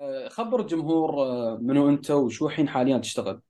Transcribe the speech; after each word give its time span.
آه، 0.00 0.28
خبر 0.28 0.60
الجمهور 0.60 1.10
آه، 1.22 1.58
منو 1.62 1.88
انت 1.88 2.10
وشو 2.10 2.46
الحين 2.48 2.68
حاليا 2.68 2.98
تشتغل؟ 2.98 3.40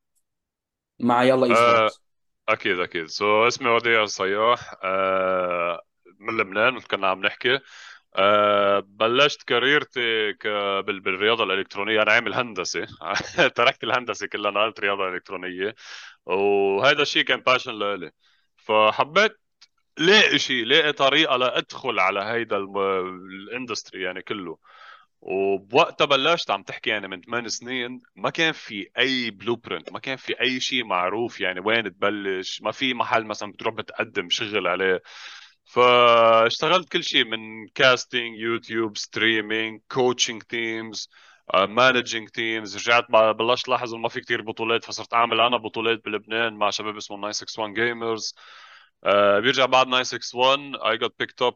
مع 1.01 1.23
يلا 1.25 1.47
esports 1.47 2.03
أكيد 2.49 2.79
أكيد. 2.81 3.07
so 3.07 3.47
اسمي 3.49 3.69
وديع 3.71 4.05
صياح. 4.07 4.75
آه 4.85 5.83
من 6.19 6.37
لبنان 6.41 6.81
كنا 6.81 7.07
عم 7.09 7.21
نحكي. 7.27 7.59
آه 8.17 8.81
بلشت 8.81 9.43
كاريرتي 9.43 10.33
ك... 10.33 10.47
بال... 10.87 11.01
بالرياضة 11.01 11.45
الإلكترونية. 11.45 12.03
أنا 12.03 12.13
عامل 12.13 12.35
هندسة. 12.35 12.87
تركت 13.57 13.85
الهندسة 13.85 14.27
كلها 14.27 14.51
نقلت 14.51 14.81
رياضة 14.81 15.09
إلكترونية. 15.09 15.75
وهذا 16.27 17.03
الشيء 17.03 17.25
كان 17.25 17.41
passion 17.41 17.73
لإلي. 17.79 18.13
فحبيت 18.57 19.33
لاقي 19.99 20.39
شيء 20.39 20.65
لاقي 20.67 20.93
طريقة 20.93 21.37
لأدخل 21.37 21.99
على 22.01 22.21
هيدا. 22.21 22.57
ال 22.59 22.75
industry 22.75 24.03
يعني 24.03 24.23
كله. 24.23 24.59
وبوقتها 25.23 26.05
بلشت 26.05 26.51
عم 26.51 26.63
تحكي 26.63 26.91
يعني 26.91 27.09
من 27.09 27.21
ثمان 27.21 27.49
سنين 27.49 28.01
ما 28.17 28.31
كان 28.31 28.53
في 28.53 28.89
أي 28.99 29.31
blueprint 29.31 29.93
ما 29.93 29.99
كان 29.99 30.17
في 30.17 30.41
أي 30.41 30.61
شيء 30.61 30.85
معروف 30.85 31.41
يعني 31.41 31.61
وين 31.61 31.85
تبلش 31.95 32.63
ما 32.63 32.73
في 32.73 32.95
محل 32.95 33.25
مثلا 33.25 33.53
بتروح 33.53 33.75
بتقدم 33.75 34.31
شغل 34.31 34.67
عليه. 34.67 35.03
فاشتغلت 35.65 36.89
كل 36.93 37.05
شيء 37.05 37.25
من 37.25 37.69
casting 37.75 38.39
YouTube 38.41 38.97
streaming 38.99 39.81
coaching 39.93 40.43
teams 40.43 41.11
managing 41.55 42.29
teams 42.29 42.77
رجعت 42.77 43.11
بلشت 43.11 43.69
لاحظ 43.69 43.95
إنه 43.95 44.03
ما 44.03 44.09
في 44.09 44.21
كتير 44.21 44.43
بطولات 44.43 44.85
فصرت 44.85 45.15
أعمل 45.15 45.41
أنا 45.41 45.57
بطولات 45.57 46.05
بلبنان 46.05 46.55
مع 46.55 46.71
شباب 46.71 46.97
اسمه 46.97 47.17
961 47.17 47.75
Gamers 47.75 48.35
آه 49.05 49.41
بيرجع 49.41 49.67
بعد 49.67 49.87
961 49.87 50.77
I 50.77 50.97
got 50.99 51.15
picked 51.19 51.43
up 51.43 51.55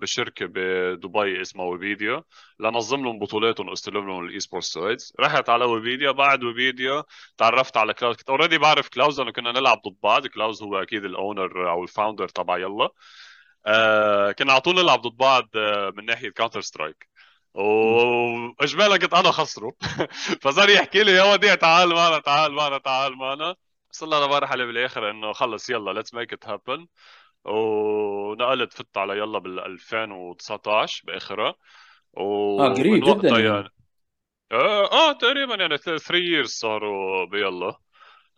بشركة 0.00 0.46
بدبي 0.46 1.42
اسمها 1.42 1.66
ويبيديا. 1.66 2.22
لنظم 2.60 3.04
لهم 3.04 3.18
بطولاتهم 3.18 3.68
واستلم 3.68 4.06
لهم 4.08 4.24
ال 4.26 4.40
esport 4.40 4.64
sites. 4.64 5.12
رحت 5.20 5.48
على 5.48 5.64
ويبيديا. 5.64 6.10
بعد 6.10 6.44
ويبيديا 6.44 7.02
تعرفت 7.36 7.76
على 7.76 7.94
كلاوز 7.94 8.16
كنت 8.16 8.30
already 8.30 8.58
بعرف 8.58 8.88
كلاوز 8.88 9.20
لأنه 9.20 9.32
كنا 9.32 9.52
نلعب 9.52 9.82
ضد 9.88 9.96
بعض. 10.02 10.26
كلاوز 10.26 10.62
هو 10.62 10.76
أكيد 10.82 11.04
ال 11.04 11.15
owner 11.15 11.70
أو 11.70 11.82
ال 11.82 11.88
founder 11.88 12.28
تبع 12.28 12.58
يلا. 12.58 12.88
آه 13.66 14.32
كنا 14.32 14.52
على 14.52 14.60
طول 14.60 14.74
نلعب 14.76 15.00
ضد 15.02 15.16
بعض 15.16 15.48
آه 15.56 15.92
من 15.96 16.04
ناحية 16.04 16.30
Counter-Strike 16.30 17.08
واجمالا 17.54 18.96
كنت 18.96 19.14
أنا 19.14 19.30
خسره. 19.30 19.72
فصار 20.42 20.68
يحكي 20.70 21.02
لي 21.02 21.12
يا 21.12 21.32
وديع 21.32 21.54
تعال 21.54 21.88
معنا 21.94 22.18
تعال 22.18 22.52
معنا 22.52 22.78
تعال 22.78 23.16
معنا. 23.16 23.54
وصلنا 23.94 24.16
لمرحله 24.26 24.64
بالآخر 24.64 25.10
إنه 25.10 25.32
خلص 25.32 25.70
يلا 25.70 25.90
let's 25.92 26.14
make 26.14 26.32
it 26.32 26.46
happen 26.48 26.86
ونقلت 27.44 28.72
فت 28.72 28.98
على 28.98 29.18
يلا 29.18 29.38
بال 29.38 29.60
2019 29.60 31.04
باخرها 31.06 31.54
آه 32.58 32.68
قريب 32.74 32.94
ومن 32.94 33.02
جدا 33.02 33.28
وقتها 33.28 33.38
يعني. 33.38 33.48
يعني. 33.56 33.68
آه, 34.52 34.92
آه 34.92 35.12
تقريبا 35.12 35.54
يعني 35.54 35.78
3 35.78 36.14
years 36.14 36.50
صاروا 36.50 37.24
بيلا. 37.24 37.78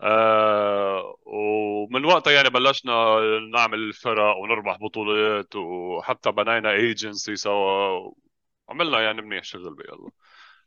آه 0.01 1.17
ومن 1.27 2.05
وقتها 2.05 2.33
يعني 2.33 2.51
بلشنا 2.51 3.21
نعمل 3.53 3.93
فرق 3.93 4.37
ونربح 4.37 4.77
بطولات 4.77 5.57
وحتى 5.57 6.33
بنينا 6.33 6.73
ايجنسي 6.73 7.37
سوا. 7.37 8.13
عملنا 8.71 9.01
يعني 9.03 9.23
منيح 9.23 9.45
شغل 9.45 9.75
بيلا. 9.75 10.11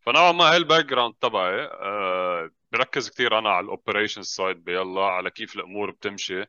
فنوعا 0.02 0.32
ما 0.32 0.52
هي 0.54 0.58
ال 0.58 0.86
background 0.86 1.16
تبعي. 1.22 1.66
آه 1.66 2.52
بركز 2.72 3.10
كثير 3.10 3.40
أنا 3.40 3.50
على 3.50 3.64
ال 3.66 3.71
operation 3.71 4.22
side 4.22 4.64
بيلا 4.64 5.02
على 5.02 5.30
كيف 5.32 5.56
الأمور 5.56 5.92
بتمشي. 5.92 6.46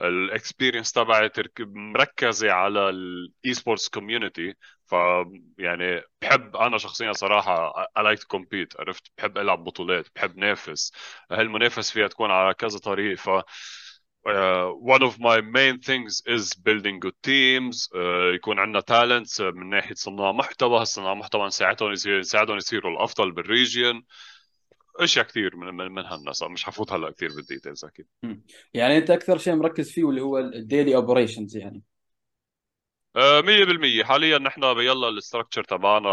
ال 0.00 0.08
experience 0.08 0.92
تبعي 0.92 1.30
مركزة 1.60 2.52
على 2.52 2.88
ال 2.90 3.54
esports 3.54 3.88
community 3.88 4.54
ف 4.86 4.94
يعني 5.58 6.02
بحب 6.22 6.56
أنا 6.56 6.78
شخصيا 6.78 7.12
صراحة 7.12 7.72
I 7.98 8.02
like 8.02 8.18
to 8.20 8.26
compete 8.38 8.80
عرفت؟ 8.80 9.02
بحب 9.18 9.38
ألعب 9.38 9.64
بطولات 9.64 10.06
بحب 10.16 10.36
نافس. 10.38 10.92
هالمنافسه 11.30 11.92
فيها 11.92 12.06
تكون 12.08 12.30
على 12.30 12.54
كذا 12.54 12.78
طريق 12.78 13.18
ف 13.18 13.28
uh, 14.28 14.70
one 14.96 15.02
of 15.02 15.18
my 15.18 15.40
main 15.40 15.78
things 15.80 16.22
is 16.26 16.54
building 16.54 17.00
good 17.00 17.16
teams. 17.26 17.88
uh, 17.94 18.34
يكون 18.34 18.58
عندنا 18.58 18.80
talents 18.80 19.40
من 19.40 19.70
ناحية 19.70 19.94
صناع 19.94 20.32
محتوى. 20.32 20.84
صناع 20.84 21.14
محتوى 21.14 21.46
نساعدهم 21.46 21.92
يصير 21.92 22.18
نساعدهم 22.18 22.56
يصيروا 22.56 22.92
الأفضل 22.92 23.32
بال 23.32 23.49
region 23.49 24.02
أشياء 24.96 25.24
كثير 25.24 25.56
من 25.56 25.74
من, 25.74 25.92
من 25.92 26.04
هالناس 26.04 26.42
مش 26.42 26.64
حفوت 26.64 26.92
هلا 26.92 27.10
كثير 27.10 27.28
بال 27.36 27.47
details 27.47 27.84
أكيد. 27.84 28.06
يعني 28.74 28.98
أنت 28.98 29.10
أكثر 29.10 29.38
شيء 29.38 29.54
مركز 29.54 29.90
فيه 29.90 30.04
واللي 30.04 30.20
هو 30.20 30.38
ال 30.38 30.48
daily 30.48 30.96
operations 30.96 31.56
يعني. 31.56 31.82
آه، 33.16 33.40
مية 33.40 33.64
بالمية. 33.64 34.04
حاليا 34.04 34.38
نحن 34.38 34.74
بيلا 34.74 35.08
ال 35.08 35.14
structure 35.14 35.64
تبعنا 35.64 36.08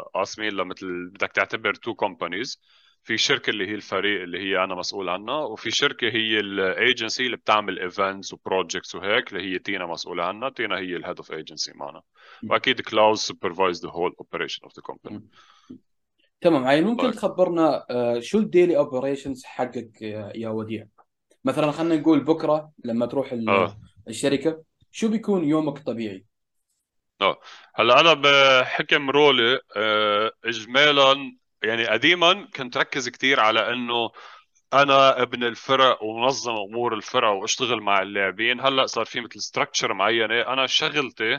قاسمين 0.00 0.52
لمثل 0.52 1.08
بدك 1.08 1.32
تعتبر 1.32 1.74
two 1.74 1.94
companies 1.94 2.60
في 3.02 3.18
شركة 3.18 3.50
اللي 3.50 3.66
هي 3.66 3.74
الفريق 3.74 4.22
اللي 4.22 4.38
هي 4.38 4.64
أنا 4.64 4.74
مسؤول 4.74 5.08
عنها 5.08 5.38
وفي 5.40 5.70
شركة 5.70 6.08
هي 6.08 6.40
الايجنسي 6.40 7.26
اللي 7.26 7.36
بتعمل 7.36 7.78
events 7.78 8.32
و 8.32 8.39
projects 8.39 8.94
وهيك 8.94 9.32
اللي 9.32 9.54
هي 9.54 9.58
تينا 9.58 9.86
مسؤولة 9.86 10.24
عنها. 10.24 10.48
تينا 10.48 10.78
هي 10.78 10.96
ال 10.96 11.00
head 11.00 11.16
of 11.16 11.32
agency 11.32 11.72
معنا. 11.74 12.02
وأكيد 12.50 12.80
كلاوز 12.80 13.18
supervise 13.18 13.86
the 13.86 13.90
whole 13.90 14.14
operation 14.18 14.62
of 14.64 14.76
the 14.76 14.82
company 14.82 15.22
تمام 16.40 16.64
عين 16.64 16.84
ممكن 16.84 17.10
تخبرنا 17.10 17.86
آه، 17.90 18.20
شو 18.20 18.38
ال 18.38 18.44
daily 18.44 18.76
operations 18.76 19.44
حقك 19.44 20.02
يا 20.02 20.32
يا 20.34 20.48
وديع؟ 20.48 20.86
مثلا 21.44 21.70
خلينا 21.72 21.96
نقول 21.96 22.24
بكرة 22.24 22.70
لما 22.84 23.06
تروح 23.06 23.32
ال- 23.32 23.48
آه. 23.48 23.78
الشركة 24.08 24.62
شو 24.90 25.08
بيكون 25.08 25.44
يومك 25.44 25.78
الطبيعي؟ 25.78 26.24
آه. 27.20 27.40
هلأ 27.74 28.00
أنا 28.00 28.14
بحكم 28.14 29.10
role 29.10 29.50
ي 29.50 29.60
آه، 29.76 30.30
اجمالا 30.44 31.36
يعني 31.62 31.86
قديما 31.86 32.48
كنت 32.56 32.76
ركز 32.76 33.08
كثير 33.08 33.40
على 33.40 33.72
إنه 33.72 34.10
أنا 34.72 35.22
ابن 35.22 35.44
الفرق 35.44 36.02
ومنظم 36.02 36.52
أمور 36.52 36.94
الفرق 36.94 37.28
وأشتغل 37.30 37.80
مع 37.80 38.02
اللاعبين. 38.02 38.60
هلأ 38.60 38.86
صار 38.86 39.04
في 39.04 39.20
مثل 39.20 39.40
structure 39.40 39.94
معينة. 39.94 40.40
أنا 40.42 40.66
شغلتي 40.66 41.38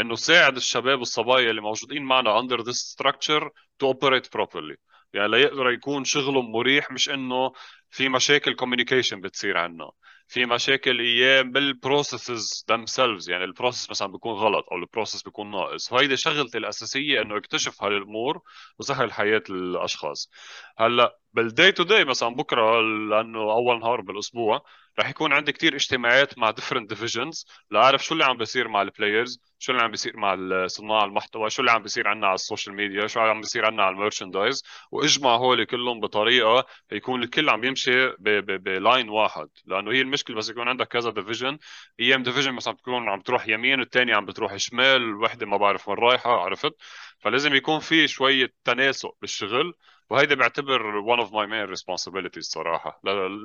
إنه 0.00 0.14
ساعد 0.14 0.56
الشباب 0.56 0.98
والصبايا 0.98 1.50
اللي 1.50 1.60
موجودين 1.60 2.02
معنا 2.02 2.40
under 2.40 2.62
this 2.62 2.94
structure 2.94 3.48
to 3.82 3.86
operate 3.94 4.28
properly. 4.38 4.76
يعني 5.12 5.28
ليقدر 5.28 5.70
يكون 5.70 6.04
شغلهم 6.04 6.52
مريح 6.52 6.90
مش 6.90 7.08
إنه 7.10 7.52
في 7.90 8.08
مشاكل 8.08 8.56
communication 8.62 9.14
بتصير 9.14 9.58
عنا 9.58 9.90
في 10.28 10.46
مشاكل 10.46 11.00
أيام 11.00 11.52
بال 11.52 11.72
processes 11.72 12.64
themselves 12.72 13.28
يعني 13.28 13.44
ال 13.44 13.50
process 13.50 13.90
مثلا 13.90 14.08
بيكون 14.12 14.32
غلط 14.32 14.66
أو 14.72 14.76
ال 14.76 14.82
process 14.82 15.22
بيكون 15.22 15.50
ناقص. 15.50 15.92
وهيدي 15.92 16.16
شغلتي 16.16 16.58
الأساسية 16.58 17.22
إنه 17.22 17.36
اكتشف 17.36 17.82
هالامور 17.82 18.40
وسهل 18.78 19.12
حياة 19.12 19.42
الأشخاص. 19.50 20.30
هلأ 20.78 21.18
بال 21.32 21.48
day 21.48 21.72
to 21.72 21.82
day 21.82 22.04
مثلا 22.04 22.28
بكرة 22.28 22.80
لأنه 22.80 23.38
أول 23.40 23.80
نهار 23.80 24.00
بالأسبوع 24.00 24.64
رح 24.98 25.08
يكون 25.08 25.32
عندي 25.32 25.52
كتير 25.52 25.74
اجتماعات 25.74 26.38
مع 26.38 26.52
different 26.52 26.94
divisions 26.96 27.44
لأعرف 27.70 28.04
شو 28.04 28.14
اللي 28.14 28.24
عم 28.24 28.36
بيصير 28.36 28.68
مع 28.68 28.82
ال 28.82 28.89
players 28.89 29.40
شو 29.58 29.72
اللي 29.72 29.82
عم 29.82 29.90
بيصير 29.90 30.16
مع 30.16 30.36
صناع 30.66 31.04
المحتوى 31.04 31.50
شو 31.50 31.60
اللي 31.62 31.72
عم 31.72 31.82
بيصير 31.82 32.08
عنا 32.08 32.26
على 32.26 32.34
ال 32.34 32.40
social 32.40 32.76
media 32.76 33.06
شو 33.06 33.20
عم 33.20 33.40
بيصير 33.40 33.66
عنا 33.66 33.82
على 33.82 33.94
ال 33.94 34.00
merchandise 34.00 34.62
وإجمع 34.90 35.36
هول 35.36 35.64
كلهم 35.64 36.00
بطريقة 36.00 36.66
يكون 36.92 37.22
الكل 37.22 37.48
عم 37.48 37.64
يمشي 37.64 38.08
ب 38.58 38.68
line 38.68 39.08
واحد. 39.08 39.48
لأنه 39.66 39.92
هي 39.92 40.00
المشكلة 40.00 40.36
بس 40.36 40.48
يكون 40.50 40.68
عندك 40.68 40.88
كذا 40.88 41.10
division 41.10 41.58
أيام 42.00 42.22
division 42.22 42.52
مثلا 42.52 42.74
بتكون 42.74 43.08
عم 43.08 43.20
تروح 43.20 43.48
يمين 43.48 43.80
والثاني 43.80 44.12
عم 44.14 44.24
بتروح 44.26 44.56
شمال 44.56 45.14
وحدة 45.14 45.46
ما 45.46 45.56
بعرف 45.56 45.88
وين 45.88 45.98
رايحة 45.98 46.30
عرفت؟ 46.30 46.72
فلازم 47.18 47.54
يكون 47.54 47.78
في 47.80 48.08
شوية 48.08 48.52
تناسق 48.64 49.16
بالشغل. 49.20 49.74
وهيدا 50.10 50.34
بعتبر 50.34 51.02
one 51.02 51.20
of 51.26 51.30
my 51.30 51.46
main 51.46 51.76
responsibilities 51.78 52.40
صراحة. 52.40 53.00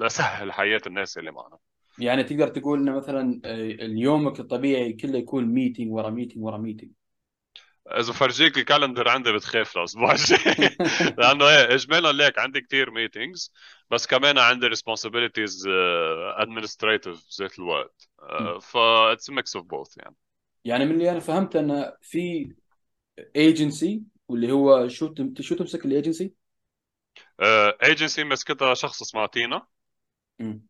لسهل 0.05 0.51
حياة 0.51 0.81
الناس 0.87 1.17
اللي 1.17 1.31
معنا. 1.31 1.57
يعني 1.99 2.23
تقدر 2.23 2.47
تقول 2.47 2.79
إنه 2.79 2.97
مثلا 2.97 3.41
آه، 3.45 3.55
اليومك 3.85 4.39
الطبيعي 4.39 4.93
كله 4.93 5.17
يكون 5.17 5.45
meeting 5.45 5.91
ورا 5.91 6.09
meeting 6.09 6.43
ورا 6.43 6.57
meeting 6.57 6.91
إذا 7.87 8.13
فرجيك 8.13 8.57
ال 8.57 8.63
calendar 8.63 9.09
عندي 9.09 9.31
بتخاف 9.31 9.77
الأسبوع 9.77 10.11
الجاي 10.11 10.77
لأنه 11.17 11.45
إيه 11.49 11.75
اجمالا 11.75 12.11
ليك 12.11 12.39
عندي 12.39 12.61
كثير 12.61 12.91
meetings 12.91 13.53
بس 13.91 14.07
كمان 14.07 14.37
عندي 14.37 14.69
responsibilities 14.69 15.53
uh, 15.65 16.43
administrative 16.43 17.39
ذات 17.39 17.59
الوقت. 17.59 18.09
uh, 18.21 18.59
ف 18.59 18.77
a 19.13 19.31
mix 19.33 19.59
of 19.61 19.63
both 19.63 19.97
يعني. 19.97 20.15
يعني 20.65 20.85
من 20.85 20.91
اللي 20.91 21.11
أنا 21.11 21.19
فهمت 21.19 21.55
انه 21.55 21.93
في 22.01 22.51
ايجنسي 23.35 24.03
واللي 24.27 24.51
هو 24.51 24.87
شو 24.87 25.07
تم... 25.07 25.33
شو 25.41 25.55
تمسك 25.55 25.85
الايجنسي؟ 25.85 26.33
ايجنسي 27.83 28.23
مسكتها 28.23 28.73
شخص 28.73 29.01
اسمه 29.01 29.25
تينا 29.25 29.67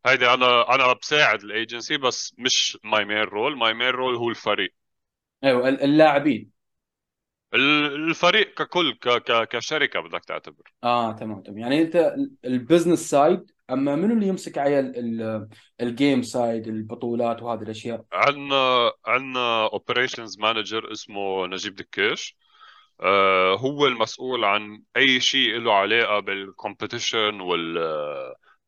هيدي 0.06 0.34
أنا 0.34 0.76
أنا 0.76 0.94
بساعد 0.94 1.44
الايجنسي 1.44 1.98
بس 1.98 2.36
مش 2.38 2.78
my 2.84 3.06
main 3.06 3.18
role 3.18 3.58
my 3.58 3.74
main 3.74 3.90
role 3.90 4.16
هو 4.16 4.30
الفريق. 4.30 4.74
أيوه 5.44 5.70
اللاعبين. 5.70 6.52
الفريق 7.54 8.54
ككل 8.54 8.94
ك 8.94 9.10
ك 9.10 9.48
كشركة 9.48 10.00
بدك 10.00 10.26
تعتبر. 10.26 10.74
آه 10.84 11.14
تمام 11.14 11.42
تمام. 11.42 11.58
يعني 11.58 11.82
أنت 11.82 12.16
ال 12.46 12.53
business 12.53 13.10
side 13.10 13.52
أما 13.70 13.96
منو 13.96 14.14
اللي 14.14 14.28
يمسك 14.28 14.58
على 14.58 14.80
ال 15.82 15.90
game 15.90 16.22
side 16.22 16.68
البطولات 16.68 17.42
وهذه 17.42 17.62
الأشياء؟ 17.62 18.06
عندنا 18.14 18.92
عندنا 19.06 19.66
operations 19.66 20.40
manager 20.40 20.92
اسمه 20.92 21.48
نجيب 21.48 21.76
دكيش. 21.76 22.36
آه، 22.36 22.39
هو 23.60 23.88
المسؤول 23.88 24.46
عن 24.46 24.84
أي 24.98 25.20
شيء 25.20 25.58
له 25.58 25.74
علاقة 25.74 26.20
بال 26.20 26.39
competition 26.39 27.42
وال 27.42 27.78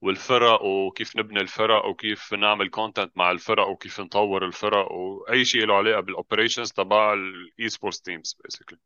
والفرق 0.01 0.63
وكيف 0.63 1.15
نبني 1.15 1.41
الفرق 1.41 1.85
وكيف 1.85 2.33
نعمل 2.33 2.69
content 2.69 3.11
مع 3.17 3.31
الفرق 3.31 3.67
وكيف 3.67 3.99
نطور 3.99 4.45
الفرق 4.45 4.91
وأي 4.91 5.45
شيء 5.45 5.65
له 5.65 5.75
علاقة 5.75 5.99
بال 5.99 6.11
operations 6.11 6.71
تبع 6.71 7.13
ال 7.13 7.69
esports 7.69 8.01
teams 8.01 8.37
basically 8.43 8.79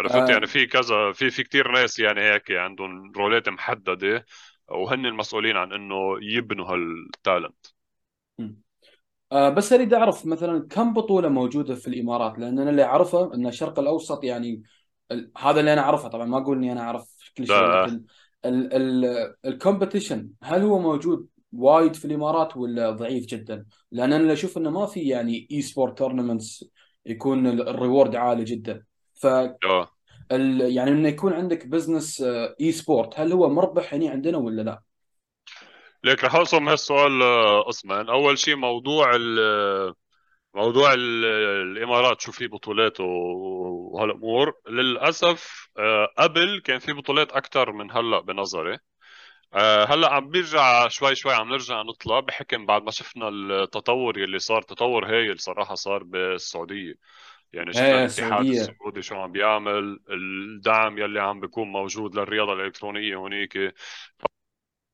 عرفت؟ 0.00 0.30
يعني 0.30 0.46
في 0.46 0.66
كذا 0.66 1.12
في 1.12 1.30
في 1.30 1.42
كثير 1.42 1.72
ناس 1.72 1.98
يعني 1.98 2.20
هيك 2.20 2.50
عندهم 2.50 3.12
role 3.16 3.42
ات 3.42 3.48
محددة 3.48 4.26
وهن 4.68 5.06
المسؤولين 5.06 5.56
عن 5.56 5.72
إنه 5.72 6.18
يبنوا 6.22 6.66
هال 6.66 6.91
talent 6.91 7.66
آه 9.34 9.48
بس 9.48 9.72
أريد 9.72 9.94
أعرف 9.94 10.26
مثلا 10.26 10.66
كم 10.70 10.92
بطولة 10.92 11.28
موجودة 11.28 11.74
في 11.74 11.88
الإمارات 11.88 12.38
لأن 12.38 12.58
أنا 12.58 12.70
اللي 12.70 12.82
أعرفه 12.82 13.34
إن 13.34 13.46
الشرق 13.46 13.78
الأوسط 13.78 14.24
يعني 14.24 14.62
هذا 15.38 15.60
اللي 15.60 15.72
أنا 15.72 15.80
أعرفه 15.80 16.08
طبعا 16.08 16.26
ما 16.26 16.38
أقول 16.38 16.56
إني 16.56 16.72
أنا 16.72 16.80
أعرف 16.80 17.16
كل 17.36 17.46
شيء 17.46 17.56
لكن 17.56 18.04
ال 19.46 19.52
competition 19.52 20.18
هل 20.42 20.62
هو 20.62 20.78
موجود 20.78 21.26
وايد 21.52 21.94
في 21.94 22.04
الإمارات 22.04 22.56
ولا 22.56 22.90
ضعيف 22.90 23.26
جدا؟ 23.26 23.66
لأن 23.92 24.12
أنا 24.12 24.32
أشوف 24.32 24.58
إنه 24.58 24.70
ما 24.70 24.86
في 24.86 25.00
يعني 25.00 25.48
esport 25.52 25.98
tournaments 25.98 26.64
يكون 27.06 27.46
ال 27.46 27.56
reward 27.56 28.16
عالي 28.16 28.44
جدا 28.44 28.84
ف. 29.14 29.26
يعني 30.60 30.90
إنه 30.90 31.08
يكون 31.08 31.32
عندك 31.32 31.66
business 31.66 32.22
esport 32.60 33.20
هل 33.20 33.32
هو 33.32 33.48
مربح 33.48 33.94
هنا 33.94 34.10
عندنا 34.10 34.38
ولا 34.38 34.62
لا؟ 34.62 34.82
ليك 36.04 36.24
رح 36.24 36.34
اقسم 36.34 36.68
هالسؤال 36.68 37.22
آه، 37.22 37.62
قسمين 37.62 38.08
أول 38.08 38.38
شيء 38.38 38.56
موضوع 38.56 39.10
ال 39.14 39.94
موضوع 40.54 40.92
ال 40.92 41.24
الإمارات 41.76 42.20
شو 42.20 42.32
في 42.32 42.46
بطولات 42.46 43.00
وهالأمور. 43.00 44.52
للأسف 44.68 45.68
آه، 45.78 46.08
قبل 46.18 46.60
كان 46.64 46.78
في 46.78 46.92
بطولات 46.92 47.32
أكثر 47.32 47.72
من 47.72 47.90
هلأ 47.90 48.20
بنظري. 48.20 48.78
آه، 49.54 49.84
هلأ 49.84 50.12
عم 50.14 50.30
بيرجع 50.30 50.88
شوي 50.88 51.14
شوي 51.14 51.34
عم 51.34 51.48
نرجع 51.48 51.82
نطلع 51.82 52.20
بحكم 52.20 52.66
بعد 52.66 52.82
ما 52.82 52.90
شفنا 52.90 53.28
التطور 53.28 54.18
يلي 54.18 54.38
صار. 54.38 54.62
تطور 54.62 55.06
هايل 55.06 55.40
صراحة 55.40 55.74
صار 55.74 56.02
بالسعودية. 56.02 56.94
يعني 57.52 57.72
شفنا 57.72 57.86
إيه 57.86 58.04
الاتحاد 58.04 58.46
السعودي 58.46 59.02
شو 59.02 59.14
عم 59.14 59.32
بيعمل 59.32 60.00
الدعم 60.10 60.98
يلي 60.98 61.20
عم 61.20 61.40
بيكون 61.40 61.68
موجود 61.68 62.14
للرياضة 62.16 62.52
الإلكترونية 62.52 63.16
هونيك. 63.16 63.74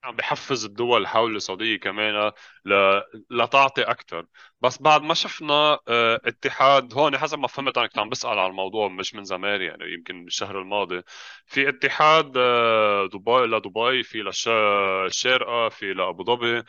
عم 0.05 0.17
بحفز 0.17 0.65
الدول 0.65 1.07
حول 1.07 1.37
السعوديه 1.37 1.77
كمان 1.81 2.33
ل... 2.65 3.01
لتعطي 3.31 3.83
أكثر 3.83 4.27
بس 4.61 4.83
بعد 4.83 5.03
ما 5.03 5.15
شفنا 5.15 5.79
آه 5.89 6.21
اتحاد 6.25 6.95
هون 6.95 7.19
حسب 7.19 7.39
ما 7.39 7.49
فهمت 7.49 7.79
أنا 7.79 7.87
كنت 7.87 7.99
عم 7.99 8.09
بسأل 8.09 8.31
على 8.39 8.47
الموضوع 8.47 8.89
مش 8.89 9.15
من 9.15 9.25
زمان 9.25 9.61
يعني 9.63 9.93
يمكن 9.95 10.27
الشهر 10.27 10.61
الماضي. 10.61 11.03
في 11.47 11.69
اتحاد 11.69 12.33
آه 12.37 13.07
دبي 13.13 13.31
لدبي 13.33 14.03
في 14.03 14.19
للشارقه 14.19 15.69
في 15.69 15.93
لأبو 15.93 16.25
ظبي. 16.25 16.63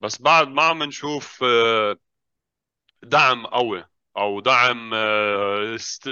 بس 0.00 0.22
بعد 0.22 0.48
ما 0.48 0.62
عم 0.62 0.82
نشوف 0.82 1.42
دعم 3.02 3.46
قوي 3.46 3.84
أو 4.16 4.40
دعم 4.40 4.90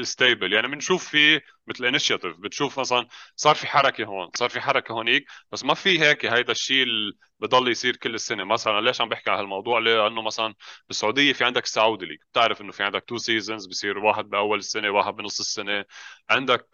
stable 0.03 0.53
يعني 0.53 0.69
بنشوف 0.69 1.09
في 1.09 1.41
مثل 1.67 1.85
initiative 1.85 2.37
بتشوف 2.37 2.81
مثلا 2.81 3.09
صار 3.37 3.55
في 3.55 3.67
حركة 3.67 4.05
هون 4.05 4.31
صار 4.35 4.49
في 4.49 4.61
حركة 4.61 4.93
هونيك 4.93 5.27
بس 5.53 5.65
ما 5.65 5.75
في 5.75 6.01
هيك 6.01 6.27
هيدا 6.27 6.53
الشيء 6.53 6.83
اللي 6.83 7.13
بضل 7.41 7.69
يصير 7.69 7.97
كل 7.97 8.15
السنة. 8.15 8.45
مثلا 8.45 8.81
ليش 8.81 9.01
عم 9.01 9.09
بحكي 9.09 9.31
عن 9.31 9.39
هالموضوع؟ 9.39 9.79
لأنه 9.79 10.23
مثلا 10.23 10.55
بالسعودية 10.89 11.33
في 11.33 11.45
عندك 11.45 11.65
السعودي 11.65 12.07
league. 12.07 12.19
بتعرف 12.33 12.61
إنه 12.61 12.73
في 12.73 12.83
عندك 12.83 13.05
two 13.05 13.17
seasons 13.19 13.67
بصير 13.67 13.99
واحد 13.99 14.25
بأول 14.25 14.59
السنة 14.59 14.91
واحد 14.91 15.15
بنص 15.15 15.41
السنة. 15.41 15.85
عندك 16.31 16.67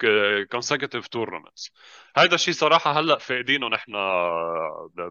consecutive 0.51 1.09
tournaments 1.09 1.73
هذا 2.17 2.35
الشيء 2.35 2.55
صراحة 2.55 3.01
هلأ 3.01 3.19
فاقدينه 3.19 3.69
نحن 3.69 3.93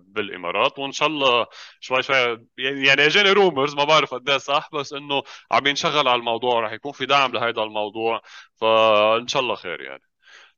بالإمارات. 0.02 0.80
وإن 0.80 0.92
شاء 0.92 1.08
الله 1.08 1.48
شوي 1.80 2.04
شوي 2.04 2.16
يعني, 2.58 3.06
اجاني 3.06 3.32
rumors 3.32 3.76
ما 3.76 3.84
بعرف 3.84 4.14
قد 4.14 4.32
صح 4.32 4.70
بس 4.74 4.94
إنه 4.94 5.24
عم 5.52 5.68
ينشغل 5.68 6.08
على 6.08 6.20
الموضوع 6.20 6.60
رح 6.60 6.72
يكون 6.72 6.92
في 6.92 7.06
دعم 7.06 7.32
لهذا 7.32 7.64
الموضوع. 7.64 8.22
فإن 8.62 9.28
شاء 9.28 9.42
الله 9.42 9.56
خير. 9.56 9.69
يعني. 9.82 10.04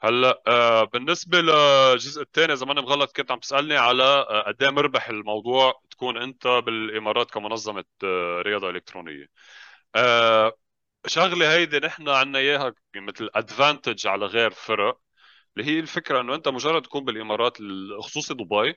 هلا 0.03 0.43
آه 0.47 0.83
بالنسبة 0.83 1.41
للجزء 1.41 2.21
الثاني 2.21 2.53
إذا 2.53 2.65
ماني 2.65 2.81
مغلط 2.81 3.11
كنت 3.17 3.31
عم 3.31 3.39
تسألني 3.39 3.77
على 3.77 4.03
آه 4.03 4.41
قد 4.47 4.63
إيه 4.63 4.69
مربح 4.69 5.09
الموضوع 5.09 5.81
تكون 5.91 6.17
أنت 6.17 6.47
بالإمارات 6.47 7.31
كمنظمة 7.31 7.85
آه 8.03 8.41
رياضة 8.41 8.69
إلكترونية. 8.69 9.27
شغلة 11.07 11.53
هيدي 11.53 11.79
نحن 11.79 12.09
عنا 12.09 12.39
إياها 12.39 12.73
مثل 12.95 13.29
advantage 13.35 14.07
على 14.07 14.25
غير 14.25 14.51
فرق 14.51 14.99
اللي 15.57 15.71
هي 15.71 15.79
الفكرة 15.79 16.21
إنه 16.21 16.35
أنت 16.35 16.47
مجرد 16.47 16.81
تكون 16.81 17.05
بالإمارات 17.05 17.57
خصوصي 18.01 18.33
دبي. 18.33 18.75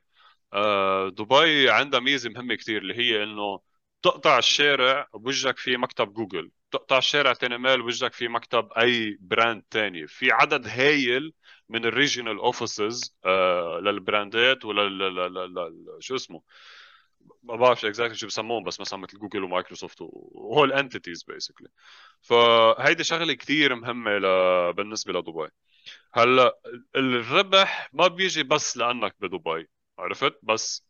دبي 1.10 1.70
عندها 1.70 2.00
ميزة 2.00 2.30
مهمة 2.30 2.54
كثير 2.54 2.82
اللي 2.82 2.94
هي 2.94 3.22
إنه 3.22 3.60
تقطع 4.02 4.38
الشارع 4.38 5.08
بوجهك 5.14 5.58
في 5.58 5.76
مكتب 5.76 6.12
جوجل. 6.14 6.50
تقطع 6.74 6.98
الشارع 6.98 7.32
تاني 7.32 7.58
ميل 7.58 7.82
بوجهك 7.82 8.12
في 8.12 8.28
مكتب 8.28 8.68
أي 8.72 9.18
brand 9.20 9.62
تاني. 9.70 10.06
في 10.06 10.32
عدد 10.32 10.66
هايل 10.68 11.34
من 11.68 11.84
ال 11.86 11.92
regional 11.92 12.38
offices 12.38 13.16
آه 13.24 13.80
لل 13.82 14.03
brand 14.03 14.54
ات 14.54 14.64
ولل 14.64 15.96
شو 16.00 16.14
اسمه؟ 16.16 16.42
ما 17.42 17.56
بعرف 17.56 17.84
exactly 17.84 18.16
شو 18.18 18.26
بسموهم 18.26 18.64
بس 18.64 18.80
مثلا 18.80 18.98
مثل 18.98 19.18
جوجل 19.18 19.44
ومايكروسوفت 19.44 19.96
وهول 20.00 20.72
entities 20.72 21.22
basically 21.24 21.68
فهيدي 22.22 23.04
شغلة 23.04 23.32
كثير 23.34 23.74
مهمة 23.74 24.10
ل... 24.18 24.22
بالنسبة 24.72 25.12
لدبي. 25.12 25.48
هلأ 26.14 26.58
الربح 26.96 27.90
ما 27.94 28.08
بيجي 28.08 28.42
بس 28.42 28.76
لأنك 28.76 29.16
بدبي 29.20 29.68
عرفت؟ 29.98 30.34
بس 30.42 30.86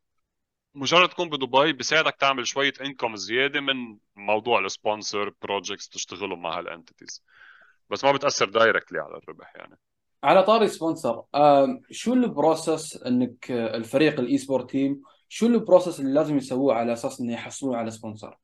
مجرد 0.75 1.09
تكون 1.09 1.29
بدبي 1.29 1.73
بيساعدك 1.73 2.17
تعمل 2.17 2.47
شوية 2.47 2.73
income 2.81 3.17
زيادة 3.17 3.61
من 3.61 3.99
موضوع 4.17 4.59
ال 4.59 4.68
sponsor 4.68 5.33
projects 5.43 5.89
تشتغلوا 5.89 6.37
مع 6.37 6.59
هال 6.59 6.72
entities 6.72 7.25
بس 7.91 8.05
ما 8.05 8.13
بتأثر 8.13 8.49
directly 8.49 8.99
على 8.99 9.17
الربح 9.17 9.53
يعني. 9.57 9.79
على 10.25 10.43
طاري 10.43 10.69
sponsor 10.69 11.23
شو 11.91 12.15
ال 12.15 12.26
process 12.26 13.03
إنك 13.03 13.51
الفريق 13.51 14.21
ال 14.21 14.39
esport 14.39 14.71
team 14.71 15.03
شو 15.29 15.47
ال 15.47 15.54
process 15.54 16.01
اللي 16.01 16.15
لازم 16.15 16.37
يسووه 16.37 16.75
على 16.75 16.93
أساس 16.93 17.21
إنه 17.21 17.33
يحصلون 17.33 17.77
على 17.77 17.91
sponsor؟ 17.91 18.39